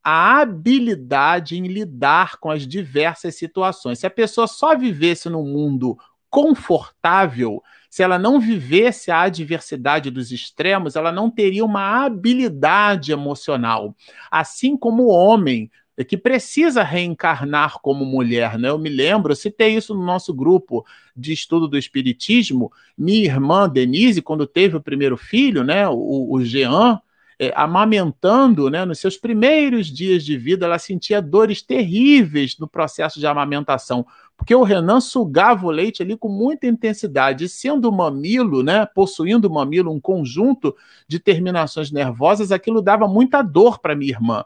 a 0.02 0.40
habilidade 0.40 1.56
em 1.58 1.66
lidar 1.66 2.36
com 2.38 2.50
as 2.50 2.66
diversas 2.66 3.36
situações. 3.36 3.98
Se 3.98 4.06
a 4.06 4.10
pessoa 4.10 4.46
só 4.46 4.76
vivesse 4.76 5.28
num 5.28 5.44
mundo 5.44 5.98
confortável, 6.30 7.62
se 7.90 8.02
ela 8.02 8.18
não 8.18 8.38
vivesse 8.38 9.10
a 9.10 9.22
adversidade 9.22 10.10
dos 10.10 10.30
extremos, 10.30 10.96
ela 10.96 11.10
não 11.10 11.30
teria 11.30 11.64
uma 11.64 12.04
habilidade 12.04 13.10
emocional. 13.10 13.96
Assim 14.30 14.76
como 14.76 15.04
o 15.04 15.08
homem 15.08 15.70
que 16.04 16.16
precisa 16.16 16.82
reencarnar 16.82 17.80
como 17.80 18.04
mulher, 18.04 18.58
né? 18.58 18.68
Eu 18.68 18.78
me 18.78 18.90
lembro, 18.90 19.32
eu 19.32 19.36
citei 19.36 19.74
isso 19.74 19.94
no 19.94 20.04
nosso 20.04 20.34
grupo 20.34 20.84
de 21.16 21.32
estudo 21.32 21.66
do 21.66 21.78
espiritismo. 21.78 22.70
Minha 22.96 23.24
irmã 23.24 23.68
Denise, 23.68 24.20
quando 24.20 24.46
teve 24.46 24.76
o 24.76 24.82
primeiro 24.82 25.16
filho, 25.16 25.64
né, 25.64 25.88
o, 25.88 26.32
o 26.32 26.44
Jean, 26.44 27.00
é, 27.38 27.52
amamentando, 27.54 28.70
né, 28.70 28.84
nos 28.84 28.98
seus 28.98 29.16
primeiros 29.16 29.86
dias 29.86 30.24
de 30.24 30.36
vida, 30.36 30.66
ela 30.66 30.78
sentia 30.78 31.20
dores 31.20 31.62
terríveis 31.62 32.58
no 32.58 32.66
processo 32.66 33.18
de 33.18 33.26
amamentação, 33.26 34.06
porque 34.36 34.54
o 34.54 34.62
Renan 34.62 35.00
sugava 35.00 35.66
o 35.66 35.70
leite 35.70 36.02
ali 36.02 36.16
com 36.16 36.28
muita 36.28 36.66
intensidade, 36.66 37.44
e 37.44 37.48
sendo 37.48 37.90
mamilo, 37.92 38.62
né, 38.62 38.86
possuindo 38.86 39.48
o 39.48 39.52
mamilo 39.52 39.92
um 39.92 40.00
conjunto 40.00 40.74
de 41.06 41.18
terminações 41.18 41.90
nervosas, 41.90 42.52
aquilo 42.52 42.82
dava 42.82 43.06
muita 43.06 43.42
dor 43.42 43.78
para 43.78 43.94
minha 43.94 44.12
irmã. 44.12 44.44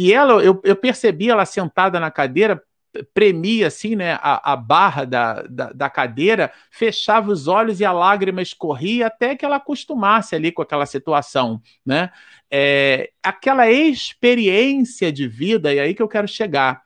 E 0.00 0.14
ela, 0.14 0.42
eu, 0.42 0.58
eu 0.64 0.74
percebi 0.74 1.28
ela 1.28 1.44
sentada 1.44 2.00
na 2.00 2.10
cadeira, 2.10 2.62
premia 3.12 3.66
assim, 3.66 3.94
né, 3.94 4.14
a, 4.22 4.54
a 4.54 4.56
barra 4.56 5.04
da, 5.04 5.42
da, 5.42 5.72
da, 5.74 5.90
cadeira, 5.90 6.50
fechava 6.70 7.30
os 7.30 7.46
olhos 7.46 7.80
e 7.80 7.84
a 7.84 7.92
lágrima 7.92 8.40
escorria 8.40 9.08
até 9.08 9.36
que 9.36 9.44
ela 9.44 9.56
acostumasse 9.56 10.34
ali 10.34 10.52
com 10.52 10.62
aquela 10.62 10.86
situação, 10.86 11.60
né? 11.84 12.10
É, 12.50 13.10
aquela 13.22 13.70
experiência 13.70 15.12
de 15.12 15.28
vida, 15.28 15.74
e 15.74 15.78
aí 15.78 15.94
que 15.94 16.00
eu 16.02 16.08
quero 16.08 16.26
chegar. 16.26 16.80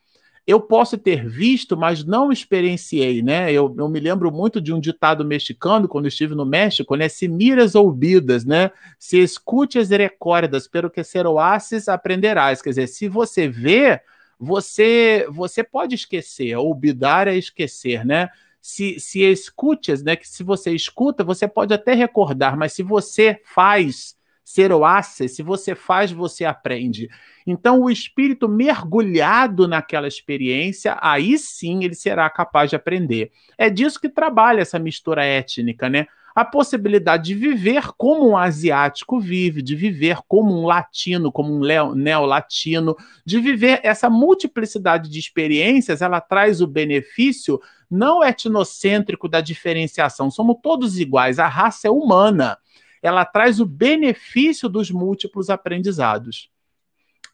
Eu 0.46 0.60
posso 0.60 0.98
ter 0.98 1.26
visto, 1.26 1.74
mas 1.74 2.04
não 2.04 2.30
experienciei, 2.30 3.22
né? 3.22 3.50
Eu, 3.50 3.74
eu 3.78 3.88
me 3.88 3.98
lembro 3.98 4.30
muito 4.30 4.60
de 4.60 4.74
um 4.74 4.80
ditado 4.80 5.24
mexicano, 5.24 5.88
quando 5.88 6.06
estive 6.06 6.34
no 6.34 6.44
México, 6.44 6.94
né? 6.96 7.08
Se 7.08 7.26
miras 7.26 7.74
ouvidas, 7.74 8.44
né? 8.44 8.70
Se 8.98 9.18
escutes 9.18 9.88
recordas, 9.88 10.68
pero 10.68 10.90
que 10.90 11.02
ser 11.02 11.26
oasis 11.26 11.88
aprenderás. 11.88 12.60
Quer 12.60 12.70
dizer, 12.70 12.86
se 12.88 13.08
você 13.08 13.48
vê, 13.48 14.00
você 14.38 15.26
você 15.30 15.64
pode 15.64 15.94
esquecer, 15.94 16.56
olvidar 16.56 17.26
é 17.26 17.36
esquecer, 17.36 18.04
né? 18.04 18.28
Se, 18.60 18.98
se 19.00 19.20
escutes, 19.22 20.02
né, 20.02 20.16
que 20.16 20.26
se 20.26 20.42
você 20.42 20.70
escuta, 20.72 21.22
você 21.22 21.46
pode 21.46 21.74
até 21.74 21.92
recordar, 21.92 22.56
mas 22.56 22.72
se 22.72 22.82
você 22.82 23.38
faz 23.44 24.16
ser 24.44 24.70
oásis, 24.72 25.34
se 25.34 25.42
você 25.42 25.74
faz, 25.74 26.12
você 26.12 26.44
aprende. 26.44 27.08
Então, 27.46 27.80
o 27.80 27.90
espírito 27.90 28.48
mergulhado 28.48 29.66
naquela 29.66 30.06
experiência, 30.06 30.98
aí 31.00 31.38
sim 31.38 31.82
ele 31.82 31.94
será 31.94 32.28
capaz 32.28 32.70
de 32.70 32.76
aprender. 32.76 33.32
É 33.56 33.70
disso 33.70 34.00
que 34.00 34.08
trabalha 34.08 34.60
essa 34.60 34.78
mistura 34.78 35.24
étnica, 35.24 35.88
né? 35.88 36.06
a 36.34 36.44
possibilidade 36.44 37.26
de 37.26 37.34
viver 37.34 37.92
como 37.96 38.28
um 38.28 38.36
asiático 38.36 39.20
vive, 39.20 39.62
de 39.62 39.76
viver 39.76 40.18
como 40.26 40.52
um 40.52 40.66
latino, 40.66 41.30
como 41.30 41.54
um 41.54 41.94
neolatino, 41.94 42.96
de 43.24 43.38
viver 43.38 43.80
essa 43.84 44.10
multiplicidade 44.10 45.08
de 45.08 45.18
experiências, 45.18 46.02
ela 46.02 46.20
traz 46.20 46.60
o 46.60 46.66
benefício 46.66 47.60
não 47.88 48.24
etnocêntrico 48.24 49.28
da 49.28 49.40
diferenciação, 49.40 50.28
somos 50.28 50.56
todos 50.60 50.98
iguais, 50.98 51.38
a 51.38 51.46
raça 51.46 51.86
é 51.86 51.90
humana. 51.90 52.58
Ela 53.04 53.26
traz 53.26 53.60
o 53.60 53.66
benefício 53.66 54.66
dos 54.66 54.90
múltiplos 54.90 55.50
aprendizados. 55.50 56.48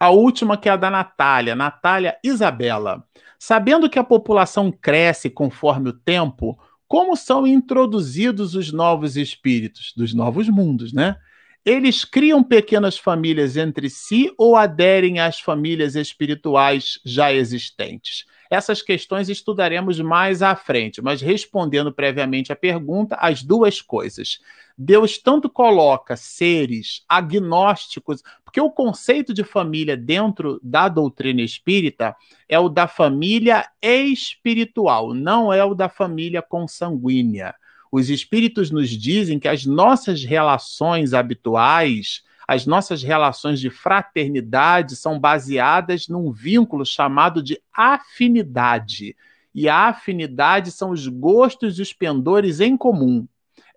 A 0.01 0.11
última 0.11 0.57
que 0.57 0.69
é 0.69 0.73
a 0.73 0.77
da 0.77 0.91
Natália, 0.91 1.55
Natália 1.55 2.19
Isabela. 2.25 3.05
Sabendo 3.39 3.89
que 3.89 3.99
a 3.99 4.03
população 4.03 4.73
cresce 4.73 5.31
conforme 5.31 5.91
o 5.91 5.93
tempo, 5.93 6.59
como 6.89 7.15
são 7.15 7.47
introduzidos 7.47 8.57
os 8.57 8.73
novos 8.73 9.17
espíritos 9.17 9.93
dos 9.97 10.13
novos 10.13 10.49
mundos, 10.49 10.93
né? 10.93 11.17
Eles 11.65 12.05
criam 12.05 12.43
pequenas 12.43 12.99
famílias 12.99 13.57
entre 13.57 13.89
si 13.89 14.33
ou 14.37 14.57
aderem 14.57 15.21
às 15.21 15.39
famílias 15.39 15.95
espirituais 15.95 16.99
já 17.05 17.33
existentes? 17.33 18.25
Essas 18.51 18.83
questões 18.83 19.29
estudaremos 19.29 20.01
mais 20.01 20.43
à 20.43 20.57
frente, 20.57 21.01
mas 21.01 21.23
respondendo 21.23 21.93
previamente 21.93 22.53
à 22.53 22.57
pergunta, 22.57 23.15
as 23.21 23.45
duas 23.45 23.81
coisas. 23.81 24.41
Deus 24.77 25.19
tanto 25.19 25.49
coloca 25.49 26.17
seres 26.17 27.05
agnósticos, 27.09 28.25
porque 28.45 28.61
o 28.61 28.71
conceito 28.71 29.33
de 29.33 29.45
família 29.45 29.97
dentro 29.97 30.59
da 30.65 30.89
doutrina 30.89 31.43
espírita 31.43 32.17
é 32.49 32.59
o 32.59 32.69
da 32.69 32.89
família 32.89 33.69
espiritual, 33.81 35.15
não 35.15 35.53
é 35.53 35.65
o 35.65 35.73
da 35.73 35.89
família 35.89 36.43
consanguínea. 36.43 37.55
Os 37.93 38.11
espíritos 38.11 38.71
nos 38.73 38.91
dizem 38.91 39.39
que 39.39 39.47
as 39.47 39.65
nossas 39.65 40.25
relações 40.25 41.15
habituais 41.15 42.25
as 42.51 42.67
nossas 42.67 43.01
relações 43.01 43.61
de 43.61 43.71
fraternidade 43.71 44.97
são 44.97 45.21
baseadas 45.21 46.09
num 46.09 46.33
vínculo 46.33 46.85
chamado 46.85 47.41
de 47.41 47.63
afinidade. 47.73 49.15
E 49.55 49.69
a 49.69 49.87
afinidade 49.87 50.73
são 50.73 50.91
os 50.91 51.07
gostos 51.07 51.79
e 51.79 51.83
os 51.83 51.93
pendores 51.93 52.59
em 52.59 52.77
comum. 52.77 53.25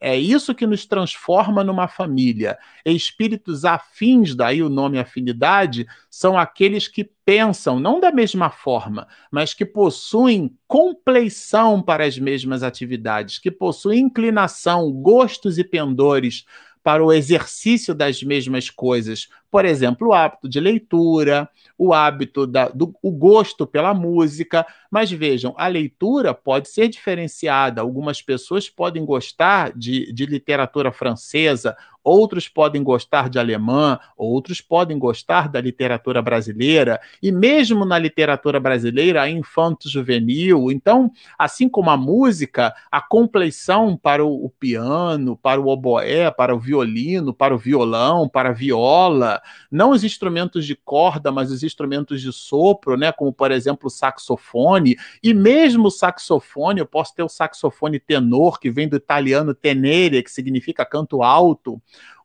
É 0.01 0.17
isso 0.17 0.55
que 0.55 0.65
nos 0.65 0.87
transforma 0.87 1.63
numa 1.63 1.87
família. 1.87 2.57
Espíritos 2.83 3.63
afins, 3.63 4.33
daí 4.33 4.63
o 4.63 4.69
nome 4.69 4.97
afinidade, 4.97 5.85
são 6.09 6.35
aqueles 6.35 6.87
que 6.87 7.07
pensam 7.23 7.79
não 7.79 7.99
da 7.99 8.11
mesma 8.11 8.49
forma, 8.49 9.07
mas 9.31 9.53
que 9.53 9.65
possuem 9.65 10.57
compleição 10.67 11.79
para 11.79 12.05
as 12.05 12.17
mesmas 12.17 12.63
atividades, 12.63 13.37
que 13.37 13.51
possuem 13.51 13.99
inclinação, 13.99 14.91
gostos 14.91 15.59
e 15.59 15.63
pendores 15.63 16.43
para 16.83 17.03
o 17.03 17.11
exercício 17.13 17.95
das 17.95 18.21
mesmas 18.23 18.69
coisas. 18.69 19.29
Por 19.53 19.65
exemplo, 19.65 20.07
o 20.07 20.13
hábito 20.13 20.49
de 20.49 20.59
leitura, 20.59 21.47
o 21.77 21.93
hábito 21.93 22.47
da, 22.47 22.69
do 22.69 22.91
o 23.03 23.11
gosto 23.11 23.67
pela 23.67 23.93
música. 23.93 24.65
Mas 24.89 25.11
vejam, 25.11 25.53
a 25.59 25.67
leitura 25.67 26.33
pode 26.33 26.69
ser 26.69 26.87
diferenciada. 26.87 27.79
Algumas 27.79 28.19
pessoas 28.19 28.67
podem 28.67 29.05
gostar 29.05 29.71
de, 29.77 30.11
de 30.11 30.25
literatura 30.25 30.91
francesa, 30.91 31.77
outros 32.03 32.49
podem 32.49 32.83
gostar 32.83 33.29
de 33.29 33.39
alemã, 33.39 33.97
outros 34.17 34.59
podem 34.59 34.99
gostar 34.99 35.47
da 35.47 35.61
literatura 35.61 36.21
brasileira, 36.21 36.99
e 37.21 37.31
mesmo 37.31 37.85
na 37.85 37.97
literatura 37.97 38.59
brasileira, 38.59 39.21
a 39.21 39.29
infanto-juvenil. 39.29 40.69
Então, 40.71 41.09
assim 41.39 41.69
como 41.69 41.89
a 41.89 41.97
música, 41.97 42.73
a 42.91 43.01
compleição 43.01 43.95
para 43.95 44.23
o, 44.23 44.45
o 44.45 44.49
piano, 44.49 45.37
para 45.37 45.61
o 45.61 45.67
oboé, 45.67 46.29
para 46.29 46.53
o 46.53 46.59
violino, 46.59 47.33
para 47.33 47.55
o 47.55 47.57
violão, 47.57 48.27
para 48.27 48.49
a 48.49 48.53
viola, 48.53 49.41
não 49.71 49.91
os 49.91 50.03
instrumentos 50.03 50.65
de 50.65 50.75
corda, 50.75 51.31
mas 51.31 51.51
os 51.51 51.63
instrumentos 51.63 52.21
de 52.21 52.31
sopro, 52.31 52.97
né, 52.97 53.11
como 53.11 53.31
por 53.33 53.51
exemplo 53.51 53.87
o 53.87 53.89
saxofone, 53.89 54.95
e 55.21 55.33
mesmo 55.33 55.87
o 55.87 55.91
saxofone, 55.91 56.79
eu 56.79 56.85
posso 56.85 57.13
ter 57.15 57.23
o 57.23 57.29
saxofone 57.29 57.99
tenor, 57.99 58.59
que 58.59 58.69
vem 58.69 58.87
do 58.87 58.95
italiano 58.95 59.53
tenere, 59.53 60.23
que 60.23 60.31
significa 60.31 60.85
canto 60.85 61.23
alto, 61.23 61.81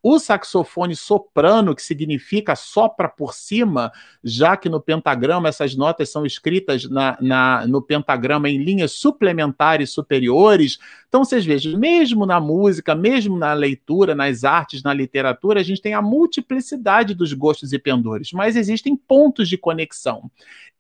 o 0.09 0.19
saxofone 0.19 0.97
soprano, 0.97 1.75
que 1.75 1.83
significa 1.83 2.57
sopra 2.57 3.09
por 3.09 3.35
cima, 3.35 3.93
já 4.25 4.57
que 4.57 4.69
no 4.69 4.81
pentagrama 4.81 5.49
essas 5.49 5.77
notas 5.77 6.09
são 6.09 6.25
escritas 6.25 6.89
na, 6.89 7.19
na, 7.21 7.67
no 7.67 7.83
pentagrama 7.83 8.49
em 8.49 8.57
linhas 8.57 8.93
suplementares 8.93 9.91
superiores. 9.91 10.79
Então, 11.09 11.25
vocês 11.25 11.45
vejam, 11.45 11.79
mesmo 11.79 12.25
na 12.25 12.41
música, 12.41 12.95
mesmo 12.95 13.37
na 13.37 13.53
leitura, 13.53 14.15
nas 14.15 14.45
artes, 14.45 14.83
na 14.83 14.95
literatura, 14.95 15.61
a 15.61 15.63
gente 15.63 15.83
tem 15.83 15.93
a 15.93 16.01
multiplicidade 16.01 17.15
dos 17.15 17.35
gostos 17.35 17.75
e 17.75 17.79
pendores, 17.79 18.33
mas 18.33 18.57
existem 18.57 18.97
pontos 18.97 19.49
de 19.49 19.59
conexão. 19.59 20.31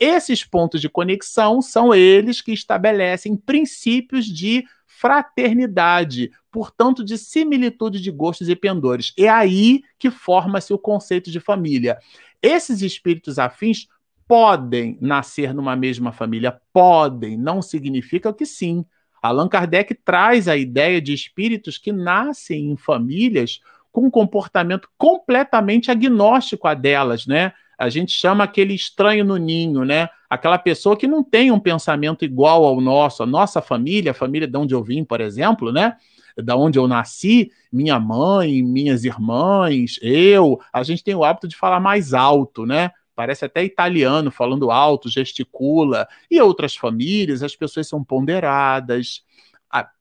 Esses 0.00 0.42
pontos 0.42 0.80
de 0.80 0.88
conexão 0.88 1.60
são 1.60 1.94
eles 1.94 2.40
que 2.40 2.52
estabelecem 2.52 3.36
princípios 3.36 4.24
de 4.24 4.64
fraternidade, 4.86 6.32
portanto, 6.50 7.04
de 7.04 7.18
similitude 7.18 8.00
de 8.00 8.10
gostos 8.10 8.48
e 8.48 8.56
pendores. 8.56 9.12
É 9.16 9.28
aí 9.28 9.82
que 9.98 10.10
forma-se 10.10 10.72
o 10.72 10.78
conceito 10.78 11.30
de 11.30 11.40
família. 11.40 11.98
Esses 12.42 12.82
espíritos 12.82 13.38
afins 13.38 13.88
podem 14.26 14.98
nascer 15.00 15.54
numa 15.54 15.74
mesma 15.74 16.12
família, 16.12 16.60
podem, 16.72 17.36
não 17.36 17.62
significa 17.62 18.32
que 18.32 18.44
sim. 18.44 18.84
Allan 19.22 19.48
Kardec 19.48 19.94
traz 19.94 20.46
a 20.46 20.56
ideia 20.56 21.00
de 21.00 21.12
espíritos 21.12 21.78
que 21.78 21.92
nascem 21.92 22.70
em 22.70 22.76
famílias 22.76 23.60
com 23.90 24.02
um 24.02 24.10
comportamento 24.10 24.88
completamente 24.96 25.90
agnóstico 25.90 26.68
a 26.68 26.74
delas, 26.74 27.26
né? 27.26 27.52
A 27.78 27.88
gente 27.88 28.12
chama 28.12 28.44
aquele 28.44 28.74
estranho 28.74 29.24
no 29.24 29.36
ninho, 29.36 29.84
né? 29.84 30.08
Aquela 30.28 30.58
pessoa 30.58 30.96
que 30.96 31.06
não 31.06 31.22
tem 31.22 31.50
um 31.50 31.60
pensamento 31.60 32.24
igual 32.24 32.64
ao 32.64 32.80
nosso, 32.80 33.22
a 33.22 33.26
nossa 33.26 33.62
família, 33.62 34.10
a 34.10 34.14
família 34.14 34.46
de 34.46 34.56
onde 34.56 34.74
eu 34.74 34.82
vim, 34.82 35.04
por 35.04 35.20
exemplo, 35.20 35.72
né? 35.72 35.96
Da 36.42 36.56
onde 36.56 36.78
eu 36.78 36.86
nasci, 36.86 37.50
minha 37.72 37.98
mãe, 37.98 38.62
minhas 38.62 39.04
irmãs, 39.04 39.98
eu, 40.00 40.60
a 40.72 40.82
gente 40.82 41.02
tem 41.02 41.14
o 41.14 41.24
hábito 41.24 41.48
de 41.48 41.56
falar 41.56 41.80
mais 41.80 42.14
alto, 42.14 42.64
né? 42.64 42.90
Parece 43.14 43.44
até 43.44 43.64
italiano 43.64 44.30
falando 44.30 44.70
alto, 44.70 45.08
gesticula. 45.08 46.06
E 46.30 46.40
outras 46.40 46.76
famílias, 46.76 47.42
as 47.42 47.56
pessoas 47.56 47.88
são 47.88 48.04
ponderadas, 48.04 49.24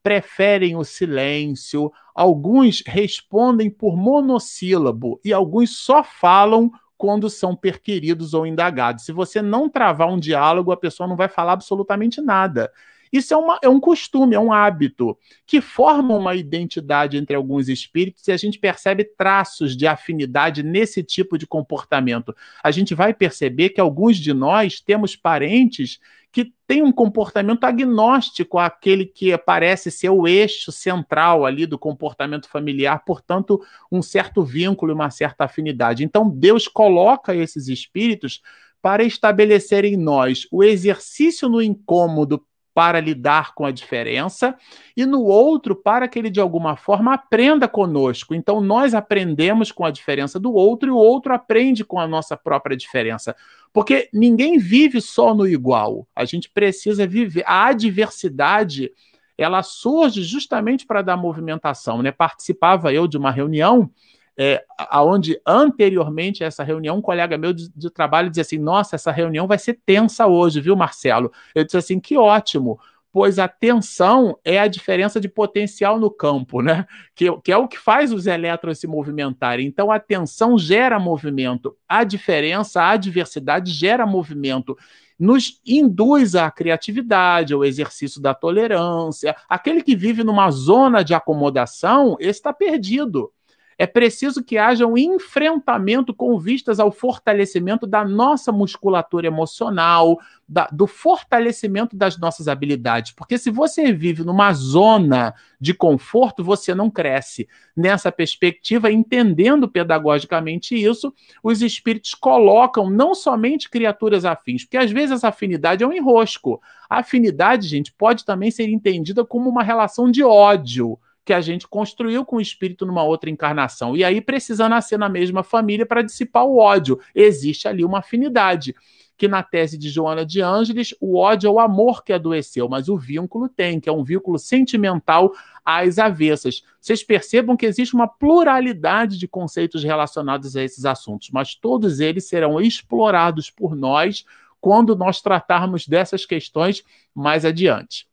preferem 0.02 0.76
o 0.76 0.84
silêncio, 0.84 1.92
alguns 2.14 2.82
respondem 2.86 3.68
por 3.68 3.96
monossílabo 3.96 5.20
e 5.24 5.32
alguns 5.32 5.76
só 5.76 6.02
falam 6.02 6.70
quando 6.96 7.30
são 7.30 7.54
perquiridos 7.54 8.34
ou 8.34 8.46
indagados. 8.46 9.04
Se 9.04 9.12
você 9.12 9.40
não 9.40 9.68
travar 9.68 10.08
um 10.08 10.18
diálogo, 10.18 10.72
a 10.72 10.76
pessoa 10.76 11.08
não 11.08 11.16
vai 11.16 11.28
falar 11.28 11.52
absolutamente 11.52 12.20
nada. 12.20 12.72
Isso 13.12 13.34
é, 13.34 13.36
uma, 13.36 13.58
é 13.62 13.68
um 13.68 13.80
costume, 13.80 14.34
é 14.34 14.40
um 14.40 14.52
hábito 14.52 15.16
que 15.46 15.60
forma 15.60 16.14
uma 16.14 16.34
identidade 16.34 17.16
entre 17.16 17.34
alguns 17.36 17.68
espíritos 17.68 18.26
e 18.28 18.32
a 18.32 18.36
gente 18.36 18.58
percebe 18.58 19.04
traços 19.04 19.76
de 19.76 19.86
afinidade 19.86 20.62
nesse 20.62 21.02
tipo 21.02 21.38
de 21.38 21.46
comportamento. 21.46 22.34
A 22.62 22.70
gente 22.70 22.94
vai 22.94 23.14
perceber 23.14 23.70
que 23.70 23.80
alguns 23.80 24.16
de 24.16 24.32
nós 24.32 24.80
temos 24.80 25.16
parentes 25.16 25.98
que 26.30 26.52
têm 26.66 26.82
um 26.82 26.92
comportamento 26.92 27.64
agnóstico 27.64 28.58
àquele 28.58 29.06
que 29.06 29.36
parece 29.38 29.90
ser 29.90 30.10
o 30.10 30.28
eixo 30.28 30.70
central 30.70 31.46
ali 31.46 31.66
do 31.66 31.78
comportamento 31.78 32.48
familiar, 32.48 33.02
portanto, 33.04 33.60
um 33.90 34.02
certo 34.02 34.42
vínculo 34.42 34.92
e 34.92 34.94
uma 34.94 35.10
certa 35.10 35.44
afinidade. 35.44 36.04
Então, 36.04 36.28
Deus 36.28 36.68
coloca 36.68 37.34
esses 37.34 37.68
espíritos 37.68 38.42
para 38.80 39.02
estabelecer 39.02 39.84
em 39.84 39.96
nós 39.96 40.46
o 40.52 40.62
exercício 40.62 41.48
no 41.48 41.60
incômodo 41.60 42.44
para 42.78 43.00
lidar 43.00 43.54
com 43.56 43.66
a 43.66 43.72
diferença, 43.72 44.56
e 44.96 45.04
no 45.04 45.24
outro 45.24 45.74
para 45.74 46.06
que 46.06 46.16
ele 46.16 46.30
de 46.30 46.38
alguma 46.38 46.76
forma 46.76 47.12
aprenda 47.12 47.66
conosco. 47.66 48.36
Então 48.36 48.60
nós 48.60 48.94
aprendemos 48.94 49.72
com 49.72 49.84
a 49.84 49.90
diferença 49.90 50.38
do 50.38 50.54
outro 50.54 50.88
e 50.88 50.92
o 50.92 50.96
outro 50.96 51.34
aprende 51.34 51.84
com 51.84 51.98
a 51.98 52.06
nossa 52.06 52.36
própria 52.36 52.76
diferença. 52.76 53.34
Porque 53.72 54.08
ninguém 54.14 54.58
vive 54.58 55.00
só 55.00 55.34
no 55.34 55.44
igual. 55.44 56.06
A 56.14 56.24
gente 56.24 56.48
precisa 56.48 57.04
viver 57.04 57.42
a 57.44 57.66
adversidade 57.66 58.92
ela 59.36 59.64
surge 59.64 60.22
justamente 60.22 60.86
para 60.86 61.02
dar 61.02 61.16
movimentação, 61.16 62.00
né? 62.00 62.12
Participava 62.12 62.92
eu 62.92 63.08
de 63.08 63.16
uma 63.16 63.32
reunião 63.32 63.90
é, 64.38 64.64
aonde 64.78 65.40
anteriormente 65.44 66.44
a 66.44 66.46
essa 66.46 66.62
reunião, 66.62 66.98
um 66.98 67.02
colega 67.02 67.36
meu 67.36 67.52
de, 67.52 67.68
de, 67.74 67.90
trabalho 67.90 68.30
dizia 68.30 68.42
assim: 68.42 68.58
Nossa, 68.58 68.94
essa 68.94 69.10
reunião 69.10 69.48
vai 69.48 69.58
ser 69.58 69.80
tensa 69.84 70.28
hoje, 70.28 70.60
viu, 70.60 70.76
Marcelo? 70.76 71.32
Eu 71.52 71.64
disse 71.64 71.76
assim: 71.76 71.98
Que 71.98 72.16
ótimo, 72.16 72.78
pois 73.12 73.40
a 73.40 73.48
tensão 73.48 74.38
é 74.44 74.60
a 74.60 74.68
diferença 74.68 75.20
de 75.20 75.28
potencial 75.28 75.98
no 75.98 76.08
campo, 76.08 76.62
né? 76.62 76.86
Que, 77.16 77.36
que 77.40 77.50
é 77.50 77.56
o 77.56 77.66
que 77.66 77.76
faz 77.76 78.12
os 78.12 78.28
elétrons 78.28 78.78
se 78.78 78.86
movimentarem. 78.86 79.66
Então 79.66 79.90
a 79.90 79.98
tensão 79.98 80.56
gera 80.56 81.00
movimento, 81.00 81.76
a 81.88 82.04
diferença, 82.04 82.80
a 82.80 82.90
adversidade 82.90 83.72
gera 83.72 84.06
movimento 84.06 84.78
nos 85.18 85.60
induz 85.66 86.36
à 86.36 86.48
criatividade, 86.48 87.52
ao 87.52 87.64
exercício 87.64 88.22
da 88.22 88.32
tolerância. 88.34 89.34
Aquele 89.48 89.82
que 89.82 89.96
vive 89.96 90.22
numa 90.22 90.48
zona 90.48 91.02
de 91.02 91.12
acomodação, 91.12 92.16
está 92.20 92.52
perdido. 92.52 93.32
É 93.80 93.86
preciso 93.86 94.42
que 94.42 94.58
haja 94.58 94.84
um 94.88 94.98
enfrentamento 94.98 96.12
com 96.12 96.36
vistas 96.36 96.80
ao 96.80 96.90
fortalecimento 96.90 97.86
da 97.86 98.04
nossa 98.04 98.50
musculatura 98.50 99.28
emocional, 99.28 100.18
da, 100.48 100.66
do 100.72 100.84
fortalecimento 100.88 101.96
das 101.96 102.18
nossas 102.18 102.48
habilidades. 102.48 103.12
Porque 103.12 103.38
se 103.38 103.52
você 103.52 103.92
vive 103.92 104.24
numa 104.24 104.52
zona 104.52 105.32
de 105.60 105.72
conforto, 105.72 106.42
você 106.42 106.74
não 106.74 106.90
cresce. 106.90 107.46
Nessa 107.76 108.10
perspectiva, 108.10 108.90
entendendo 108.90 109.68
pedagogicamente 109.68 110.74
isso, 110.74 111.14
os 111.40 111.62
espíritos 111.62 112.14
colocam 112.14 112.90
não 112.90 113.14
somente 113.14 113.70
criaturas 113.70 114.24
afins, 114.24 114.64
porque 114.64 114.76
às 114.76 114.90
vezes 114.90 115.12
essa 115.12 115.28
afinidade 115.28 115.84
é 115.84 115.86
um 115.86 115.92
enrosco. 115.92 116.60
A 116.90 116.98
afinidade, 116.98 117.68
gente, 117.68 117.92
pode 117.92 118.24
também 118.24 118.50
ser 118.50 118.68
entendida 118.68 119.24
como 119.24 119.48
uma 119.48 119.62
relação 119.62 120.10
de 120.10 120.24
ódio 120.24 120.98
que 121.28 121.32
a 121.34 121.42
gente 121.42 121.68
construiu 121.68 122.24
com 122.24 122.36
o 122.36 122.40
espírito 122.40 122.86
numa 122.86 123.02
outra 123.02 123.28
encarnação. 123.28 123.94
E 123.94 124.02
aí 124.02 124.18
precisa 124.18 124.66
nascer 124.66 124.98
na 124.98 125.10
mesma 125.10 125.42
família 125.42 125.84
para 125.84 126.00
dissipar 126.00 126.46
o 126.46 126.56
ódio. 126.56 126.98
Existe 127.14 127.68
ali 127.68 127.84
uma 127.84 127.98
afinidade. 127.98 128.74
Que 129.14 129.28
na 129.28 129.42
tese 129.42 129.76
de 129.76 129.90
Joana 129.90 130.24
de 130.24 130.40
Ângeles, 130.40 130.94
o 130.98 131.18
ódio 131.18 131.46
é 131.46 131.50
o 131.50 131.60
amor 131.60 132.02
que 132.02 132.14
adoeceu, 132.14 132.66
mas 132.66 132.88
o 132.88 132.96
vínculo 132.96 133.46
tem, 133.46 133.78
que 133.78 133.90
é 133.90 133.92
um 133.92 134.02
vínculo 134.02 134.38
sentimental 134.38 135.30
às 135.62 135.98
avessas. 135.98 136.62
Vocês 136.80 137.04
percebam 137.04 137.58
que 137.58 137.66
existe 137.66 137.94
uma 137.94 138.08
pluralidade 138.08 139.18
de 139.18 139.28
conceitos 139.28 139.84
relacionados 139.84 140.56
a 140.56 140.62
esses 140.62 140.86
assuntos, 140.86 141.28
mas 141.30 141.54
todos 141.54 142.00
eles 142.00 142.26
serão 142.26 142.58
explorados 142.58 143.50
por 143.50 143.76
nós 143.76 144.24
quando 144.62 144.96
nós 144.96 145.20
tratarmos 145.20 145.86
dessas 145.86 146.24
questões 146.24 146.82
mais 147.14 147.44
adiante. 147.44 148.07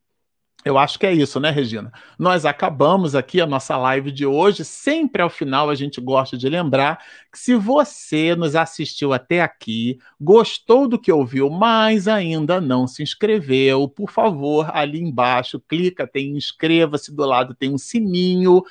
Eu 0.66 0.80
acho 0.80 0.98
que 0.98 1.06
é 1.06 1.14
isso, 1.14 1.40
né, 1.40 1.52
Regina? 1.52 1.92
Nós 2.18 2.44
acabamos 2.44 3.14
aqui 3.14 3.40
a 3.40 3.46
nossa 3.46 3.78
live 3.78 4.12
de 4.12 4.26
hoje. 4.26 4.66
Sempre 4.66 5.22
ao 5.22 5.30
final 5.30 5.70
a 5.70 5.76
gente 5.76 6.02
gosta 6.02 6.36
de 6.36 6.50
lembrar 6.50 6.98
que 7.32 7.38
se 7.38 7.54
você 7.54 8.36
nos 8.36 8.56
assistiu 8.56 9.14
até 9.14 9.42
aqui, 9.42 10.00
gostou 10.20 10.88
do 10.88 10.98
que 10.98 11.12
ouviu, 11.12 11.52
mas 11.52 12.08
ainda 12.08 12.60
não 12.60 12.88
se 12.88 13.04
inscreveu, 13.04 13.88
por 13.88 14.10
favor, 14.10 14.76
ali 14.76 15.00
embaixo, 15.00 15.60
clica, 15.60 16.08
tem 16.08 16.36
inscreva-se, 16.36 17.16
do 17.16 17.24
lado 17.26 17.54
tem 17.54 17.72
um 17.72 17.78
sininho 17.78 18.64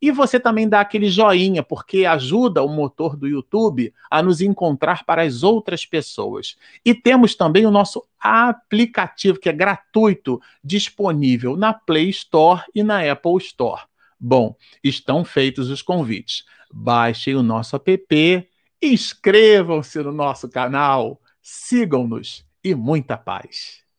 e 0.00 0.10
você 0.10 0.40
também 0.40 0.68
dá 0.68 0.80
aquele 0.80 1.10
joinha, 1.10 1.62
porque 1.62 2.06
ajuda 2.06 2.62
o 2.62 2.68
motor 2.68 3.16
do 3.16 3.28
YouTube 3.28 3.92
a 4.10 4.22
nos 4.22 4.40
encontrar 4.40 5.04
para 5.04 5.22
as 5.22 5.42
outras 5.42 5.84
pessoas. 5.84 6.56
E 6.84 6.94
temos 6.94 7.34
também 7.34 7.66
o 7.66 7.70
nosso 7.70 8.02
aplicativo, 8.18 9.38
que 9.38 9.48
é 9.48 9.52
gratuito, 9.52 10.40
disponível 10.64 11.56
na 11.56 11.74
Play 11.74 12.08
Store 12.08 12.62
e 12.74 12.82
na 12.82 13.00
Apple 13.10 13.36
Store. 13.38 13.82
Bom, 14.18 14.54
estão 14.82 15.24
feitos 15.24 15.68
os 15.68 15.82
convites. 15.82 16.44
Baixem 16.72 17.34
o 17.34 17.42
nosso 17.42 17.76
app, 17.76 18.48
inscrevam-se 18.80 19.98
no 19.98 20.12
nosso 20.12 20.48
canal, 20.48 21.20
sigam-nos 21.42 22.44
e 22.62 22.74
muita 22.74 23.16
paz. 23.16 23.89